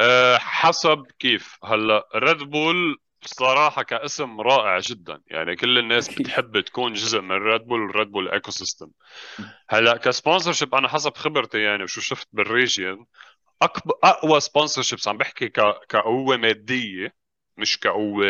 أه 0.00 0.36
حسب 0.38 1.06
كيف. 1.18 1.58
هلا 1.64 2.08
ريد 2.16 2.38
بول 2.38 2.98
صراحة 3.24 3.82
كاسم 3.82 4.40
رائع 4.40 4.78
جدا. 4.78 5.20
يعني 5.26 5.56
كل 5.56 5.78
الناس 5.78 6.08
بتحب 6.08 6.60
تكون 6.60 6.92
جزء 6.92 7.20
من 7.20 7.32
ريد 7.32 7.60
بول 7.60 7.96
ريد 7.96 8.10
بول 8.10 8.28
ecosystem 8.28 8.90
هلأ 9.68 9.96
ك 9.96 10.52
sponsorship 10.52 10.74
أنا 10.74 10.88
حسب 10.88 11.16
خبرتي 11.16 11.58
يعني 11.62 11.82
وشو 11.82 12.00
شفت 12.00 12.28
بال 12.32 12.51
region 12.51 13.06
أقوى 14.04 14.40
sponsorships 14.40 15.08
عم 15.08 15.18
بحكي 15.18 15.48
كقوة 15.88 16.36
مادية 16.36 17.14
مش 17.56 17.78
كقوة 17.80 18.26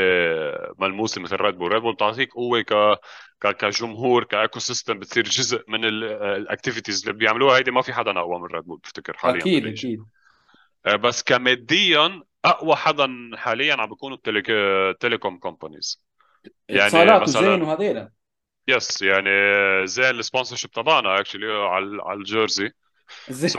ملموسة 0.79 1.21
مثل 1.21 1.37
ريد 1.37 1.55
بول 1.55 1.73
ريد 1.73 1.83
بول 1.83 1.95
بتعطيك 1.95 2.33
قوة 2.33 2.61
ك 2.61 2.99
كجمهور 3.41 4.25
ك 4.25 4.59
ecosystem 4.59 4.99
بتصير 4.99 5.25
جزء 5.25 5.65
من 5.69 5.85
ال 5.85 5.95
activities 5.95 7.01
اللي 7.01 7.13
بيعملوها. 7.13 7.59
هيدي 7.59 7.71
ما 7.71 7.83
في 7.83 7.93
حدا 7.93 8.19
أقوى 8.19 8.39
من 8.41 8.47
ريد 8.47 8.65
بول 8.65 8.79
بفتكر 8.79 9.17
حاليا 9.17 9.41
أكيد 9.41 9.67
أكيد. 9.67 10.05
آه، 10.87 10.97
بس 10.97 11.23
كميديا 11.23 12.23
أقوى 12.45 12.77
حدا 12.77 13.31
حاليا 13.35 13.75
عم 13.75 13.89
بيكونوا 13.89 14.17
الـ 14.17 14.21
telec... 14.21 14.51
الـ 14.51 14.62
telecom 14.62 15.39
companies 15.39 16.05
يعني 16.69 16.87
اتصالات 16.87 17.23
وزين 17.23 17.63
وهذيلا 17.63 18.11
yes 18.69 19.03
يعني 19.03 19.31
زين 19.87 20.11
ال 20.11 20.57
sponsorship 20.57 20.71
تبعنا 20.71 21.21
actually 21.21 21.53
على 21.53 22.03
على 22.03 22.19
الجيرزي 22.19 22.71
زين 23.31 23.51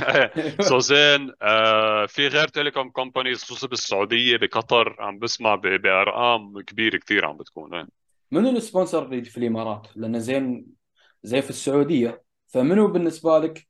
so 0.68 0.78
زين 0.78 1.32
آه 1.42 2.06
في 2.06 2.28
غير 2.28 2.48
telecom 2.48 2.90
companies 2.90 3.44
خصوصا 3.44 3.66
بالسعودية 3.66 4.36
بقطر 4.36 4.96
عم 4.98 5.18
بسمع 5.18 5.54
بأرقام 5.54 6.60
كبيرة 6.60 6.98
كثير 6.98 7.24
عم 7.24 7.36
بتكون 7.36 7.74
آه. 7.74 7.88
منو 8.30 8.50
ال 8.50 8.57
sponsor 8.57 9.04
اللي 9.04 9.24
في 9.24 9.38
الإمارات؟ 9.38 9.86
لأن 9.96 10.20
زين 10.20 10.66
زي 11.22 11.42
في 11.42 11.50
السعودية 11.50 12.22
فمنو 12.48 12.88
بالنسبة 12.88 13.38
لك 13.38 13.66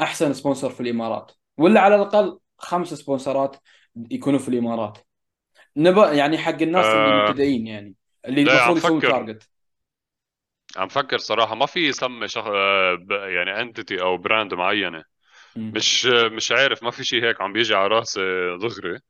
أحسن 0.00 0.32
sponsor 0.32 0.70
في 0.70 0.80
الإمارات؟ 0.80 1.32
ولا 1.58 1.80
على 1.80 1.94
الأقل 1.94 2.38
خمس 2.64 2.88
sponsor 2.94 3.48
ات 3.48 3.56
يكونوا 4.10 4.38
في 4.38 4.48
الإمارات؟ 4.48 4.98
نبى 5.76 6.18
يعني 6.18 6.38
حق 6.38 6.62
الناس 6.62 6.94
اللي 6.94 7.12
آه، 7.12 7.12
مبتدئين 7.12 7.66
يعني 7.66 7.96
اللي 8.26 8.42
المفروض 8.42 8.76
يسوون 8.78 9.04
target 9.04 9.50
عم 10.76 10.88
فكر 10.88 11.18
صراحة 11.18 11.54
ما 11.54 11.66
في 11.66 11.88
يسمي 11.88 12.28
شخ... 12.28 12.46
يعني 13.10 13.60
entity 13.60 14.00
أو 14.02 14.16
brand 14.16 14.54
معينة. 14.54 15.04
مش 15.72 16.06
مش 16.06 16.52
عارف 16.52 16.82
ما 16.82 16.90
في 16.90 17.04
شيء 17.04 17.24
هيك 17.24 17.40
عم 17.40 17.52
بيجي 17.52 17.74
على 17.74 17.88
راسي 17.88 18.20
دغري 18.62 19.00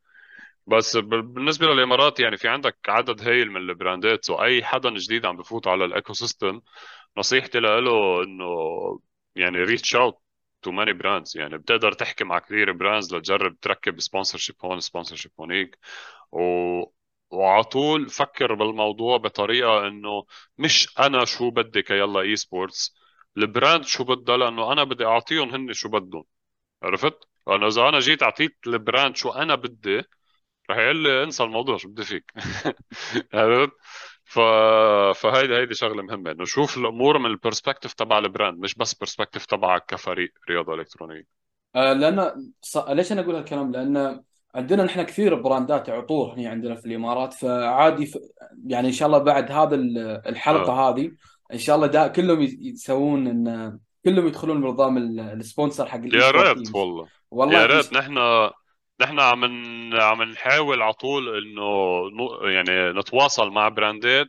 بس 0.66 0.96
بالنسبة 0.96 1.66
للإمارات 1.66 2.20
يعني 2.20 2.36
في 2.38 2.48
عندك 2.48 2.78
عدد 2.88 3.28
هايل 3.28 3.50
من 3.52 3.56
ال 3.56 3.66
brand 3.66 4.12
ات. 4.12 4.30
وأي 4.30 4.64
حدا 4.64 4.90
جديد 4.90 5.26
عم 5.26 5.36
بفوت 5.36 5.68
على 5.68 5.84
ال 5.84 6.12
ecosystem 6.12 6.60
نصيحتي 7.18 7.60
له 7.60 8.24
إنه 8.24 8.46
يعني 9.36 9.58
reach 9.58 9.96
out 9.96 10.22
to 10.64 10.70
many 10.72 10.92
brands 10.92 11.36
يعني 11.36 11.58
بتقدر 11.58 11.92
تحكي 11.92 12.24
مع 12.24 12.38
كثير 12.38 12.72
brands 12.72 13.14
لتجرب 13.14 13.60
تركب 13.60 14.00
sponsorship 14.00 14.56
هون 14.64 14.80
sponsorship 14.80 15.32
هونيك. 15.40 15.78
و 16.32 16.38
وعلى 17.30 17.64
طول 17.64 18.08
فكر 18.10 18.54
بالموضوع 18.54 19.16
بطريقة 19.16 19.88
إنه 19.88 20.26
مش 20.58 20.98
أنا 20.98 21.24
شو 21.24 21.50
بدي 21.50 21.82
كيلا 21.82 22.20
esports 22.20 22.94
ال 23.36 23.44
brand 23.44 23.84
شو 23.84 24.04
بدها؟ 24.04 24.36
لأنه 24.36 24.72
أنا 24.72 24.84
بدي 24.84 25.04
أعطيهم 25.06 25.50
هن 25.50 25.72
شو 25.72 25.88
بدهم. 25.88 26.24
عرفت؟ 26.82 27.18
لأنه 27.48 27.66
إذا 27.68 27.88
أنا 27.90 28.00
جيت 28.00 28.22
أعطيت 28.22 28.58
ال 28.66 28.75
brand 28.75 29.16
شو 29.16 29.30
أنا 29.30 29.54
بدي 29.54 30.02
رح 30.70 30.78
يقول 30.78 30.96
لي 31.04 31.24
انسى 31.24 31.44
الموضوع 31.44 31.76
شو 31.76 31.88
بدي 31.88 32.04
فيك؟ 32.04 32.32
عرفت؟ 33.34 33.72
ف... 34.24 34.38
فهيدي 35.14 35.56
هيدي 35.56 35.74
شغلة 35.74 36.02
مهمة 36.02 36.30
إنه 36.30 36.44
شوف 36.44 36.76
الأمور 36.78 37.18
من 37.18 37.26
ال 37.26 37.32
perspective 37.32 37.92
تبع 37.92 38.18
ال 38.18 38.25
brand 38.25 38.58
مش 38.58 38.74
بس 38.74 38.94
perspective 38.94 39.46
تبعك 39.46 39.86
كفريق 39.86 40.32
رياضة 40.50 40.74
إلكترونية 40.74 41.24
آه 41.76 41.92
لأن 41.92 42.50
ص... 42.60 42.76
ليش 42.76 43.12
أنا 43.12 43.20
أقول 43.20 43.34
هالكلام؟ 43.34 43.72
لأن 43.72 44.22
عندنا 44.54 44.84
نحن 44.84 45.02
كثير 45.02 45.34
brand 45.34 45.81
ات 45.81 45.90
عطور 45.90 46.34
هنا 46.34 46.50
عندنا 46.50 46.74
في 46.74 46.86
الإمارات 46.86 47.34
فعادي 47.34 48.06
ف... 48.06 48.18
يعني 48.66 48.88
إن 48.88 48.92
شاء 48.92 49.06
الله 49.06 49.18
بعد 49.18 49.52
هذا 49.52 49.74
الحلقة 50.28 50.72
آه. 50.72 50.90
هذه 50.90 51.10
إن 51.52 51.58
شاء 51.58 51.76
الله 51.76 51.86
دا 51.86 52.06
كلهم 52.06 52.40
يسوون 52.40 53.26
إن 53.26 53.78
كلهم 54.04 54.26
يدخلون 54.26 54.60
بنظام 54.60 54.98
ال 55.18 55.27
sponsor 55.27 55.86
حق 55.86 56.00
يا 56.04 56.30
ريت 56.30 56.74
والله 56.74 57.08
والله 57.30 57.60
يا 57.60 57.66
ريت 57.66 57.92
نحن 57.92 58.18
نحن 59.00 59.20
عم 59.20 59.44
عم 59.94 60.22
نحاول 60.22 60.82
على 60.82 60.92
طول 60.92 61.38
إنه 61.38 61.60
يعني 62.50 63.00
نتواصل 63.00 63.50
مع 63.50 63.68
brand 63.68 64.18
ات 64.18 64.28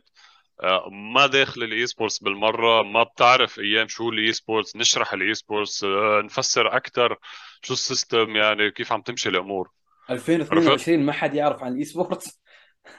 آه، 0.62 0.88
ما 0.90 1.26
داخل 1.26 1.62
ال 1.62 1.86
esports 1.86 2.18
بالمرة 2.18 2.82
ما 2.82 3.02
بتعرف 3.02 3.58
أيام 3.58 3.88
شو 3.88 4.08
ال 4.08 4.32
esports 4.32 4.76
نشرح 4.76 5.12
ال 5.12 5.34
esports 5.34 5.84
آه، 5.84 6.20
نفسر 6.24 6.76
أكثر 6.76 7.18
شو 7.62 7.72
ال 7.72 7.81
system 7.81 8.36
يعني 8.36 8.70
كيف 8.70 8.92
عم 8.92 9.02
تمشي 9.02 9.28
الأمور. 9.28 9.70
2022 10.10 11.06
ما 11.06 11.12
حد 11.12 11.34
يعرف 11.34 11.62
عن 11.62 11.72
ال 11.72 11.84
esports 11.84 12.40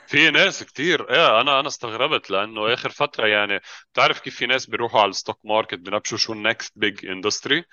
في 0.07 0.31
ناس 0.31 0.63
كتير. 0.63 1.09
إيه 1.09 1.41
أنا 1.41 1.59
أنا 1.59 1.67
استغربت 1.67 2.31
لأنه 2.31 2.73
آخر 2.73 2.89
فترة 2.89 3.27
يعني 3.27 3.59
بتعرف 3.93 4.19
كيف 4.19 4.35
في 4.35 4.45
ناس 4.45 4.65
بيروحوا 4.65 5.01
على 5.01 5.09
ال 5.09 5.14
stock 5.14 5.39
market 5.43 5.79
بنبشوا 5.79 6.17
شو 6.17 6.33
ال 6.33 6.41
next 6.41 6.73
big 6.75 7.05
industry. 7.05 7.63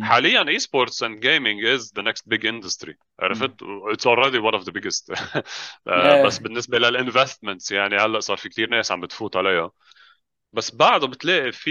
حاليا 0.00 0.48
esports 0.48 1.02
and 1.02 1.20
gaming 1.20 1.64
is 1.64 1.92
the 1.96 2.02
next 2.02 2.28
big 2.28 2.46
industry 2.46 2.96
عرفت 3.20 3.52
it's 3.62 4.06
already 4.06 4.38
one 4.38 4.54
of 4.54 4.62
the 4.64 4.72
biggest 4.72 5.12
بس 6.24 6.38
بالنسبة 6.38 6.78
لل 6.78 6.92
investments 6.92 7.72
يعني 7.72 7.96
هلأ 7.96 8.20
صار 8.20 8.36
في 8.36 8.48
كثير 8.48 8.70
ناس 8.70 8.92
عم 8.92 9.00
بتفوت 9.00 9.36
عليها. 9.36 9.70
بس 10.52 10.74
بعده 10.74 11.06
بتلاقي 11.06 11.52
في 11.52 11.70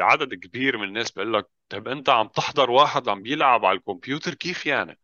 عدد 0.00 0.34
كبير 0.34 0.78
من 0.78 0.84
الناس 0.88 1.10
بيقول 1.10 1.34
لك 1.34 1.46
طيب 1.68 1.88
أنت 1.88 2.08
عم 2.08 2.28
تحضر 2.28 2.70
واحد 2.70 3.08
عم 3.08 3.22
بيلعب 3.22 3.64
على 3.64 3.78
الكمبيوتر 3.78 4.34
كيف 4.34 4.66
يعني؟ 4.66 4.98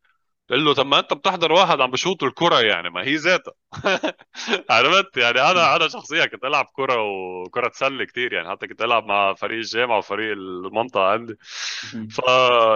قال 0.53 0.65
له 0.65 0.75
طب 0.75 0.87
ما 0.87 0.99
أنت 0.99 1.13
بتحضر 1.13 1.53
واحد 1.53 1.81
عم 1.81 1.91
بشوط 1.91 2.23
الكره 2.25 2.61
يعني 2.61 2.91
ما 2.91 3.05
هي 3.05 3.15
ذاتها. 3.17 3.53
عرفت؟ 4.71 5.17
يعني 5.17 5.41
أنا 5.41 5.77
أنا 5.77 5.89
شخصيا 5.89 6.27
كنت 6.27 6.45
ألعب 6.45 6.67
كرة 6.73 6.97
وكرة 7.03 7.71
سلة 7.75 8.05
كثير 8.05 8.33
يعني 8.33 8.51
حتى 8.51 8.67
كنت 8.67 8.83
ألعب 8.83 9.05
مع 9.07 9.35
فريق 9.35 9.59
الجامعة 9.59 9.99
وفريق 9.99 10.33
المنطقة 10.33 11.05
عندي. 11.05 11.35
ف 12.11 12.19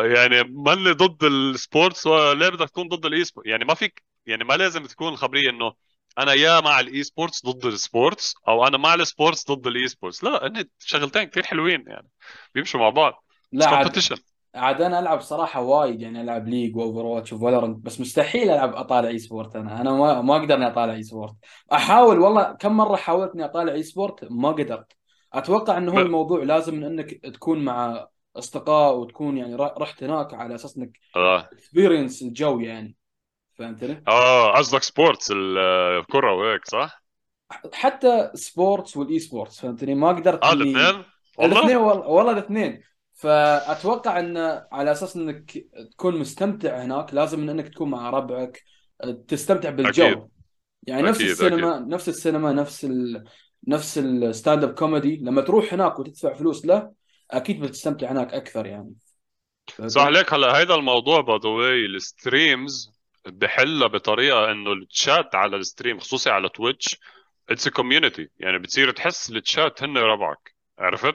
يعني 0.05 0.43
ماني 0.45 0.93
ضد 0.93 1.25
ال 1.25 1.37
sports 1.37 2.07
ولا 2.07 2.49
بدك 2.49 2.69
تكون 2.71 2.89
ضد 2.89 3.07
ال 3.07 3.25
esport 3.25 3.47
يعني 3.47 3.65
ما 3.65 3.75
فيك 3.75 4.05
يعني 4.27 4.45
ما 4.45 4.55
لازم 4.55 4.87
تكون 4.87 5.13
الخبريه 5.13 5.51
إنه 5.51 5.73
أنا 6.19 6.33
يا 6.33 6.61
مع 6.61 6.81
ال 6.81 7.03
esports 7.03 7.47
ضد 7.47 7.67
ال 7.67 7.77
sports 7.77 8.35
أو 8.49 8.67
أنا 8.67 8.79
مع 8.79 8.95
ال 8.95 9.03
sports 9.03 9.51
ضد 9.51 9.67
ال 9.67 9.89
esports. 9.89 10.25
لا 10.25 10.47
هن 10.47 10.65
شغلتين 10.81 11.25
كثير 11.25 11.43
حلوين 11.43 11.85
يعني 11.87 12.09
بيمشوا 12.55 12.81
مع 12.81 12.91
بعض. 12.91 13.25
لا 13.53 13.67
عاد 14.57 14.83
أنا 14.83 14.99
ألعب 14.99 15.21
صراحة 15.21 15.61
وايد 15.61 16.01
يعني 16.01 16.21
ألعب 16.21 16.49
League 16.49 16.73
و 16.73 16.77
Overwatch 16.77 17.33
و 17.33 17.39
Valorant 17.39 17.87
بس 17.87 18.01
مستحيل 18.01 18.51
ألعب 18.51 18.75
أطالع 18.75 19.09
esport 19.09 19.57
أنا 19.57 19.81
أنا 19.81 19.93
ما 19.93 20.23
ما 20.23 20.37
أقدر 20.37 20.55
إني 20.55 20.67
أطالع 20.67 20.95
esport 20.95 21.35
أحاول 21.73 22.19
والله 22.19 22.53
كم 22.53 22.77
مرة 22.77 22.97
حاولت 22.97 23.35
إني 23.35 23.45
أطالع 23.45 23.73
esport 23.73 24.27
ما 24.31 24.49
قدرت 24.49 24.93
أتوقع 25.33 25.79
إنه 25.79 25.93
هو 25.93 25.99
الموضوع 25.99 26.43
لازم 26.43 26.75
من 26.75 26.85
إنك 26.85 27.11
تكون 27.11 27.65
مع 27.65 28.07
أصدقاء 28.37 28.97
وتكون 28.97 29.39
يعني 29.39 29.55
رحت 29.57 30.03
هناك 30.03 30.35
على 30.35 30.55
أساس 30.55 30.77
إنك 30.77 30.99
experience 31.17 32.23
آه. 32.23 32.27
الجو 32.27 32.61
يعني 32.61 32.97
فهمتني؟ 33.55 34.05
آه 34.09 34.53
قصدك 34.53 34.83
sports 34.83 35.33
الكرة 35.33 36.33
وهيك 36.33 36.69
صح؟ 36.69 37.03
حتى 37.73 38.31
sports 38.35 38.97
وال 38.97 39.19
esports 39.19 39.61
فهمتني؟ 39.61 39.95
ما 39.95 40.09
قدرت 40.09 40.45
آه 40.45 40.53
الاثنين؟ 40.53 41.05
الاثنين 41.41 41.77
والله 41.77 42.33
الاثنين 42.33 42.83
فأتوقع 43.17 44.21
إن 44.21 44.37
على 44.73 44.93
أساس 44.93 45.17
إنك 45.17 45.59
تكون 45.93 46.19
مستمتع 46.19 46.85
هناك 46.85 47.15
لازم 47.15 47.41
من 47.41 47.51
إنك 47.51 47.69
تكون 47.69 47.91
مع 47.91 48.11
ربعك 48.11 48.63
تستمتع 49.29 49.71
بالجو. 49.71 50.05
أكيد. 50.05 50.23
يعني 50.83 51.03
نفس 51.03 51.21
أكيد 51.21 51.31
أكيد. 51.31 51.45
السينما 51.45 51.79
نفس 51.79 52.09
السينما 52.09 52.53
نفس 52.53 52.85
ال... 52.85 53.25
نفس 53.69 53.99
ال 53.99 54.65
stand-up 54.65 54.75
comedy 54.75 55.17
لما 55.17 55.43
تروح 55.43 55.75
هناك 55.75 55.99
وتدفع 55.99 56.35
فلوس 56.35 56.67
له 56.67 56.93
أكيد 57.31 57.61
بتستمتع 57.61 58.13
هناك 58.13 58.35
أكثر 58.35 58.67
يعني. 58.67 58.93
صح 59.87 60.03
علي؟ 60.03 60.19
ليك 60.19 60.35
هلا 60.35 60.59
هيدا 60.59 60.75
الموضوع 60.75 61.21
by 61.21 61.39
the 61.43 61.49
way 61.49 61.87
ال 61.87 62.00
streams 62.00 62.93
بحلها 63.27 63.89
بطريقة 63.89 64.51
إنه 64.51 64.73
الشات 64.73 65.35
على 65.35 65.57
ال 65.57 65.63
stream 65.63 65.99
خصوصي 65.99 66.31
على 66.31 66.49
Twitch 66.49 67.01
it's 67.51 67.69
community 67.69 68.29
يعني 68.39 68.59
بتصير 68.59 68.91
تحس 68.91 69.31
التشات 69.31 69.83
هن 69.83 69.99
ربعك. 69.99 70.56
عرفت؟ 70.79 71.15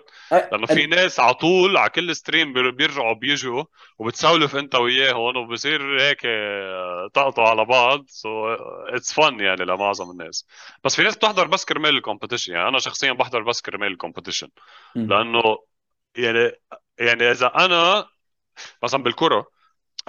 لأنه 0.51 0.67
في. 0.67 0.85
ناس 0.85 1.19
على 1.19 1.33
طول 1.33 1.77
على 1.77 1.89
كل 1.89 2.15
stream 2.15 2.53
بير- 2.53 2.69
بيرجعوا 2.71 3.13
بيجوا 3.13 3.63
وبتسولف 3.99 4.55
أنت 4.55 4.75
وياهم 4.75 5.37
وبصير 5.37 6.01
هيك 6.01 6.21
آه، 6.25 7.09
طقطوا 7.13 7.43
على 7.47 7.65
بعض 7.65 8.05
so 8.09 8.47
it's 8.89 9.13
fun 9.13 9.39
يعني 9.39 9.65
لمعظم 9.65 10.11
الناس 10.11 10.47
بس 10.83 10.95
في 10.95 11.03
ناس 11.03 11.15
بتحضر 11.17 11.47
بس 11.47 11.65
كرمال 11.65 11.97
ال 11.97 12.02
competition 12.02 12.53
يعني 12.53 12.67
أنا 12.67 12.79
شخصيا 12.79 13.11
بحضر 13.13 13.41
بس 13.43 13.61
كرمال 13.61 13.91
ال 13.91 13.96
competition. 13.96 14.49
لأنه 15.07 15.43
يعني 16.17 16.51
يعني 16.99 17.31
إذا 17.31 17.47
أنا 17.55 18.07
مثلا 18.83 19.03
بالكرة 19.03 19.47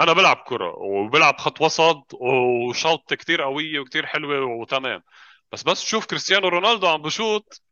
أنا 0.00 0.12
بلعب 0.12 0.36
كرة 0.46 0.74
وبلعب 0.78 1.38
خط 1.40 1.60
وسط 1.62 2.14
وشوط 2.14 3.14
كتير 3.14 3.42
قويه 3.42 3.80
وكتير 3.80 4.06
حلوة 4.06 4.46
وتمام 4.46 5.02
بس 5.52 5.62
بس 5.62 5.84
تشوف 5.84 6.06
كريستيانو 6.06 6.48
رونالدو 6.48 6.86
عم 6.88 7.02
بشوط 7.02 7.62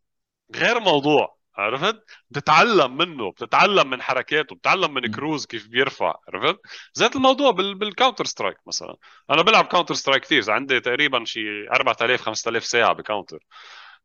غير 0.57 0.81
موضوع 0.81 1.39
عرفت؟ 1.61 2.05
بتتعلم 2.31 2.96
منه 2.96 3.31
بتتعلم 3.31 3.90
من 3.90 4.03
حركاته 4.03 4.57
بتتعلم 4.57 4.94
من. 4.94 5.07
كروز 5.09 5.46
كيف 5.46 5.68
بيرفع 5.68 6.14
عرفت؟ 6.29 6.61
ذات 6.99 7.16
الموضوع 7.16 7.51
بال... 7.51 7.75
بال 7.75 8.25
Counter-Strike 8.25 8.57
مثلا. 8.66 8.96
أنا 9.31 9.42
بلعب 9.42 9.64
Counter-Strike 9.66 10.23
كثير 10.23 10.51
عندي 10.51 10.81
تقريبا 10.81 11.25
شي 11.25 11.68
4000 11.68 12.20
5000 12.23 12.64
ساعة 12.64 12.92
ب 12.93 12.98
Counter 12.98 13.38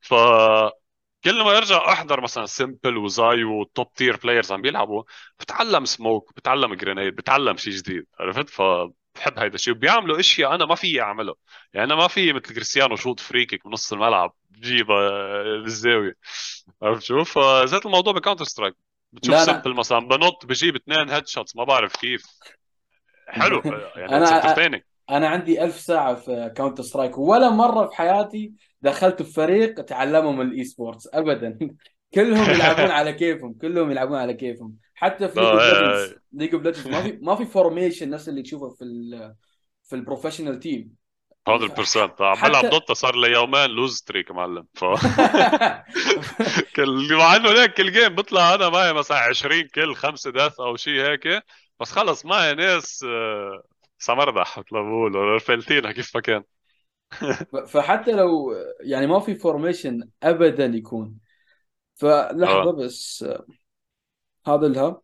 ف 0.02 0.14
كل 1.24 1.44
ما 1.44 1.58
أرجع 1.58 1.92
أحضر 1.92 2.22
مثلا 2.22 2.46
s1mple 2.46 2.98
و 2.98 3.06
ZywOo 3.06 3.44
و 3.44 3.56
top 3.56 3.94
tier 3.94 4.18
players 4.18 4.52
عم 4.52 4.62
بيلعبوا 4.62 5.04
بتعلم 5.40 5.86
سموك 5.86 6.34
بتعلم 6.38 6.74
grenade 6.74 7.16
بتعلم 7.16 7.58
شيء 7.58 7.74
جديد 7.74 8.06
عرفت؟ 8.20 8.50
فبحب 9.16 9.40
هيدا 9.40 9.56
الشيء 9.56 9.74
وبيعملوا 9.74 10.20
إشياء 10.20 10.56
أنا 10.56 10.66
ما 10.66 10.76
في 10.76 11.02
اعملها 11.02 11.36
يعني 11.74 11.86
أنا 11.86 11.96
ما 11.96 12.08
في 12.08 12.34
مثل 12.34 12.54
كريستيانو 12.54 12.96
شوط 12.96 13.20
free 13.20 13.44
kick 13.44 13.68
بنص 13.68 13.94
الملعب 13.94 14.34
بجيبها 14.50 15.10
بالزاوية. 15.64 16.16
عرفت 16.82 17.04
شو؟ 17.04 17.24
فذات 17.24 17.86
الموضوع 17.86 18.14
ب 18.14 18.44
Counter-Strike 18.46 18.76
بتشوف 19.12 19.40
s1mple 19.40 19.76
مثلا 19.76 20.00
بنط 20.00 20.46
بجيب 20.46 20.76
اثنين 20.76 21.10
headshots 21.10 21.56
ما 21.56 21.64
بعرف 21.64 21.96
كيف. 21.96 22.26
حلو 23.28 23.62
يعني 23.96 24.24
it's 24.24 24.60
أنا 24.60 24.82
أنا 25.10 25.28
عندي 25.28 25.64
ألف 25.64 25.80
ساعة 25.80 26.16
في 26.16 26.54
Counter-Strike 26.58 27.18
ولا 27.18 27.50
مرة 27.50 27.88
في 27.88 27.96
حياتي 27.96 28.54
دخلت 28.82 29.22
في 29.22 29.34
فريق 29.34 29.82
تعلموا 29.82 30.32
من 30.32 30.42
ال 30.42 30.64
esports 30.64 31.08
ابدا. 31.14 31.60
كلهم 32.16 32.50
يلعبون 32.56 32.92
على 32.92 33.14
كيفهم 33.14 33.54
كلهم 33.54 33.92
يلعبون 33.92 34.18
على 34.18 34.34
كيفهم. 34.34 34.78
حتى 34.96 35.28
في 35.28 35.40
League 35.40 35.50
of 35.50 35.62
Legends 35.62 36.16
League 36.34 36.54
of 36.56 36.64
Legends 36.64 36.88
ما 36.88 37.02
في 37.02 37.20
ما 37.22 37.36
في 37.36 37.46
formation 37.46 38.10
نفس 38.10 38.30
اللي 38.30 38.42
تشوفه 38.42 38.70
في 38.70 38.84
ال 38.84 39.36
في 39.84 39.96
ال 39.96 40.01
professional 40.01 40.60
team 40.60 40.96
100% 41.48 42.16
عم 42.20 42.50
بلعب 42.50 42.70
Dota 42.70 42.94
صار 42.94 43.16
لي 43.16 43.32
يومين 43.32 43.70
lose 43.70 43.96
streak 43.96 44.32
معلم. 44.32 44.68
ف 44.74 44.86
كل 46.76 47.16
مع 47.18 47.36
إنه 47.36 47.52
ليك 47.54 47.74
كل 47.74 47.92
game 47.92 48.16
بطلع 48.16 48.56
أنا 48.56 48.70
معي 48.70 48.94
مثلا 48.94 49.18
20 49.18 49.68
كل 49.68 49.96
خمسة 49.96 50.32
death 50.32 50.60
أو 50.60 50.76
شيء 50.76 51.02
هيك. 51.02 51.44
بس 51.80 51.92
خلص 51.92 52.26
معي 52.26 52.54
ناس 52.54 53.04
آه، 53.04 53.64
سمردح 54.00 54.60
مثل 54.60 54.68
ما 54.72 54.82
بقولوا 54.82 55.40
فلتينها 55.40 55.92
كيف 55.92 56.16
ما 56.16 56.22
كان. 56.22 56.44
فحتى 57.68 58.12
لو 58.12 58.54
يعني 58.80 59.08
ما 59.08 59.20
في 59.20 59.36
information 59.36 60.10
ابدا 60.24 60.66
يكون. 60.66 61.18
فلحظة 61.96 62.70
آه. 62.70 62.72
بس 62.72 63.26
هذا 64.48 64.68
لها 64.68 65.02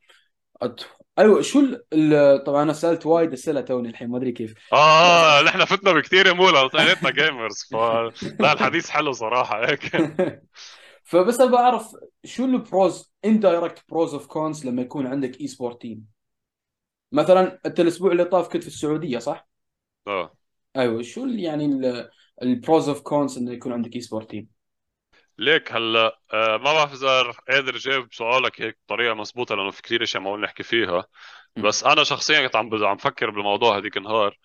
أت- 0.65 0.83
أيوه 1.19 1.41
شو 1.41 1.59
ال... 1.93 2.43
طبعا 2.43 2.63
أنا 2.63 2.73
سألت 2.73 3.05
وايد 3.05 3.33
أسئلة 3.33 3.61
توني 3.61 3.89
الحين 3.89 4.09
ما 4.09 4.17
أدري 4.17 4.31
كيف. 4.31 4.53
آه 4.73 5.41
نحن 5.41 5.65
فتنا 5.65 5.93
بكثير 5.93 6.27
يا 6.27 6.33
مولا 6.33 6.65
اثنيناتنا 6.65 7.09
gamers 7.09 7.63
ف 7.71 7.75
لا 8.39 8.53
الحديث 8.53 8.89
حلو 8.89 9.11
صراحة 9.11 9.69
هيك. 9.69 9.95
فبس 11.03 11.41
أبغى 11.41 11.57
أعرف 11.57 11.95
شو 12.23 12.45
ال 12.45 12.59
pros 12.59 13.13
and 13.25 13.44
direct 13.44 13.83
pros 13.89 14.13
and 14.13 14.27
cons 14.27 14.65
لما 14.65 14.81
يكون 14.81 15.07
عندك 15.07 15.41
esport 15.41 15.81
team 15.81 16.05
مثلا 17.11 17.59
أنت 17.65 17.79
الأسبوع 17.79 18.11
اللي 18.11 18.25
طاف 18.25 18.47
كنت 18.49 18.61
في 18.61 18.67
السعودية 18.67 19.19
صح؟ 19.19 19.47
آه. 20.07 20.33
أيوه 20.75 21.01
شو 21.01 21.25
يعني 21.25 21.65
ال 22.41 22.51
pros 22.51 22.89
and 22.89 23.01
cons 23.01 23.37
إنه 23.37 23.51
يكون 23.51 23.71
عندك 23.73 23.95
esport 23.95 24.29
team؟ 24.29 24.60
ليك 25.37 25.71
هلا 25.71 26.19
آه 26.33 26.57
ما 26.57 26.73
بعرف 26.73 26.93
إذا 26.93 27.21
قادر 27.49 27.77
جاوب 27.77 28.13
سؤالك 28.13 28.61
هيك 28.61 28.77
بطريقة 28.87 29.13
مضبوطه 29.13 29.55
لأنه 29.55 29.71
في 29.71 29.81
كثير 29.81 30.03
أشياء 30.03 30.23
ما 30.23 30.37
نحكي 30.37 30.63
فيها. 30.63 31.05
بس 31.57 31.83
أنا 31.83 32.03
شخصيا 32.03 32.47
كنت 32.47 32.55
عم 32.55 32.85
عم 32.85 32.97
فكر 32.97 33.29
بالموضوع 33.29 33.77
هذيك 33.77 33.97
النهار 33.97 34.37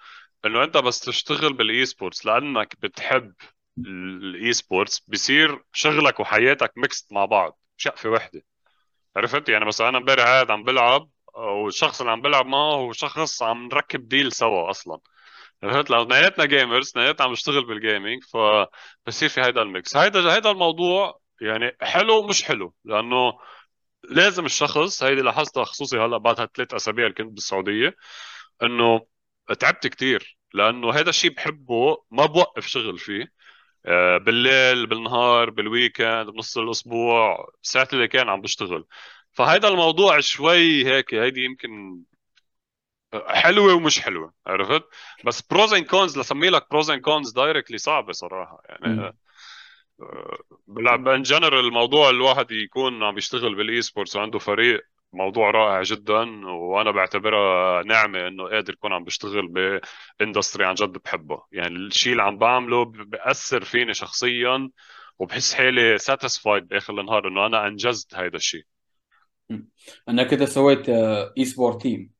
إنه 0.47 0.65
أنت 0.65 0.77
بس 0.77 1.01
تشتغل 1.01 1.53
بال 1.53 1.87
esports 1.87 2.27
لأنك 2.27 2.77
بتحب 2.83 3.35
ال 3.79 4.53
esports 4.53 5.01
بصير 5.09 5.63
شغلك 5.73 6.21
وحياتك 6.21 6.73
mixed 6.79 7.13
مع 7.13 7.25
بعض 7.25 7.61
شقفة 7.77 8.11
وحدة. 8.11 8.43
عرفت؟ 9.17 9.49
يعني 9.49 9.65
مثلا 9.65 9.89
أنا 9.89 9.99
إمبارح 9.99 10.25
قاعد 10.25 10.51
عم 10.51 10.65
بلعب 10.65 11.11
والشخص 11.37 12.01
اللي 12.01 12.13
عم 12.13 12.23
بلعب 12.23 12.47
معه 12.47 12.75
هو 12.75 12.93
شخص 12.93 13.43
عم 13.43 13.67
نركب 13.69 14.09
deal 14.09 14.33
سوا 14.33 14.71
أصلا. 14.71 15.01
لو 15.63 16.03
اثنيناتنا 16.03 16.45
gamers 16.45 16.89
اثنيناتنا 16.89 17.27
عم 17.27 17.33
نشتغل 17.33 17.67
بال 17.67 17.81
gaming 17.81 18.25
فبصير 18.25 19.29
في 19.29 19.41
هيدا 19.41 19.63
ال 19.63 19.70
mix. 19.70 19.97
هيدا 19.97 20.35
هيدا 20.35 20.51
الموضوع 20.51 21.21
يعني 21.41 21.77
حلو 21.83 22.23
مش 22.27 22.45
حلو 22.45 22.75
لأنه 22.85 23.39
لازم 24.11 24.45
الشخص 24.47 25.03
هيدي 25.03 25.21
لاحظتها 25.23 25.65
خصوصي 25.65 25.99
هلأ 25.99 26.17
بعد 26.19 26.41
هالثلاث 26.41 26.75
أسابيع 26.75 27.05
اللي 27.07 27.15
كنت 27.15 27.33
بالسعودية 27.33 27.97
إنه 28.63 29.07
تعبت 29.61 29.87
كتير 29.87 30.39
لأنه 30.55 30.91
هذا 30.95 31.11
الشيء 31.11 31.31
بحبه 31.35 32.05
ما 32.11 32.27
بوقف 32.27 32.67
شغل 32.67 32.99
فيه. 32.99 33.33
آه، 33.87 34.19
بالليل 34.19 34.87
بالنهار 34.87 35.51
بال 35.51 35.68
weekend 35.68 36.27
بنص 36.31 36.59
الأسبوع 36.59 37.49
ساعة 37.63 37.89
اللي 37.93 38.09
كان 38.09 38.29
عم 38.29 38.41
بشتغل. 38.41 38.87
فهيدا 39.33 39.69
الموضوع 39.69 40.21
شوي 40.21 40.87
هيك 40.87 41.15
هيدي 41.15 41.45
يمكن 41.45 42.03
حلوة 43.15 43.75
ومش 43.75 44.01
حلوة 44.01 44.33
عرفت؟ 44.47 44.85
بس 45.25 45.43
pros 45.43 45.75
and 45.75 45.87
cons 45.87 46.19
لسمي 46.19 46.51
لك 46.51 46.67
pros 46.71 46.91
and 46.91 47.01
cons 47.01 47.33
directly 47.33 47.79
صعبة 47.79 48.13
صراحة 48.13 48.63
يعني 48.69 49.13
بلعب 50.67 51.09
in 51.09 51.23
general 51.23 51.67
الموضوع 51.67 52.11
الواحد 52.11 52.51
يكون 52.51 53.03
عم 53.03 53.19
يشتغل 53.19 53.55
بال 53.55 53.83
esports 53.83 54.17
وعنده 54.17 54.39
فريق 54.39 54.81
موضوع 55.13 55.51
رائع 55.51 55.83
جدا 55.83 56.47
وأنا 56.47 56.91
بعتبرها 56.91 57.83
نعمة 57.83 58.29
إنه 58.29 58.49
قادر 58.49 58.73
يكون 58.73 58.93
عم 58.93 59.05
بشتغل 59.05 59.49
ب 60.21 60.26
industry 60.26 60.65
عن 60.65 60.75
جد 60.75 60.99
بحبه. 61.05 61.43
يعني 61.53 61.77
الشيء 61.77 62.13
اللي 62.13 62.23
عم 62.23 62.39
بعمله 62.39 62.85
بأثر 62.85 63.65
فيني 63.65 63.95
شخصيا 63.95 64.71
وبحس 65.19 65.55
حالي 65.55 65.99
satisfied 65.99 66.69
بآخر 66.69 67.01
النهار 67.01 67.29
إنه 67.29 67.47
أنا 67.47 67.67
أنجزت 67.67 68.15
هيدا 68.15 68.37
الشيء 68.37 68.65
أنا 70.09 70.23
كده 70.23 70.47
سويت 70.47 70.89
esport 71.39 71.83
team 71.83 72.16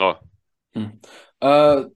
آه. 0.00 0.20
آه 1.42 1.90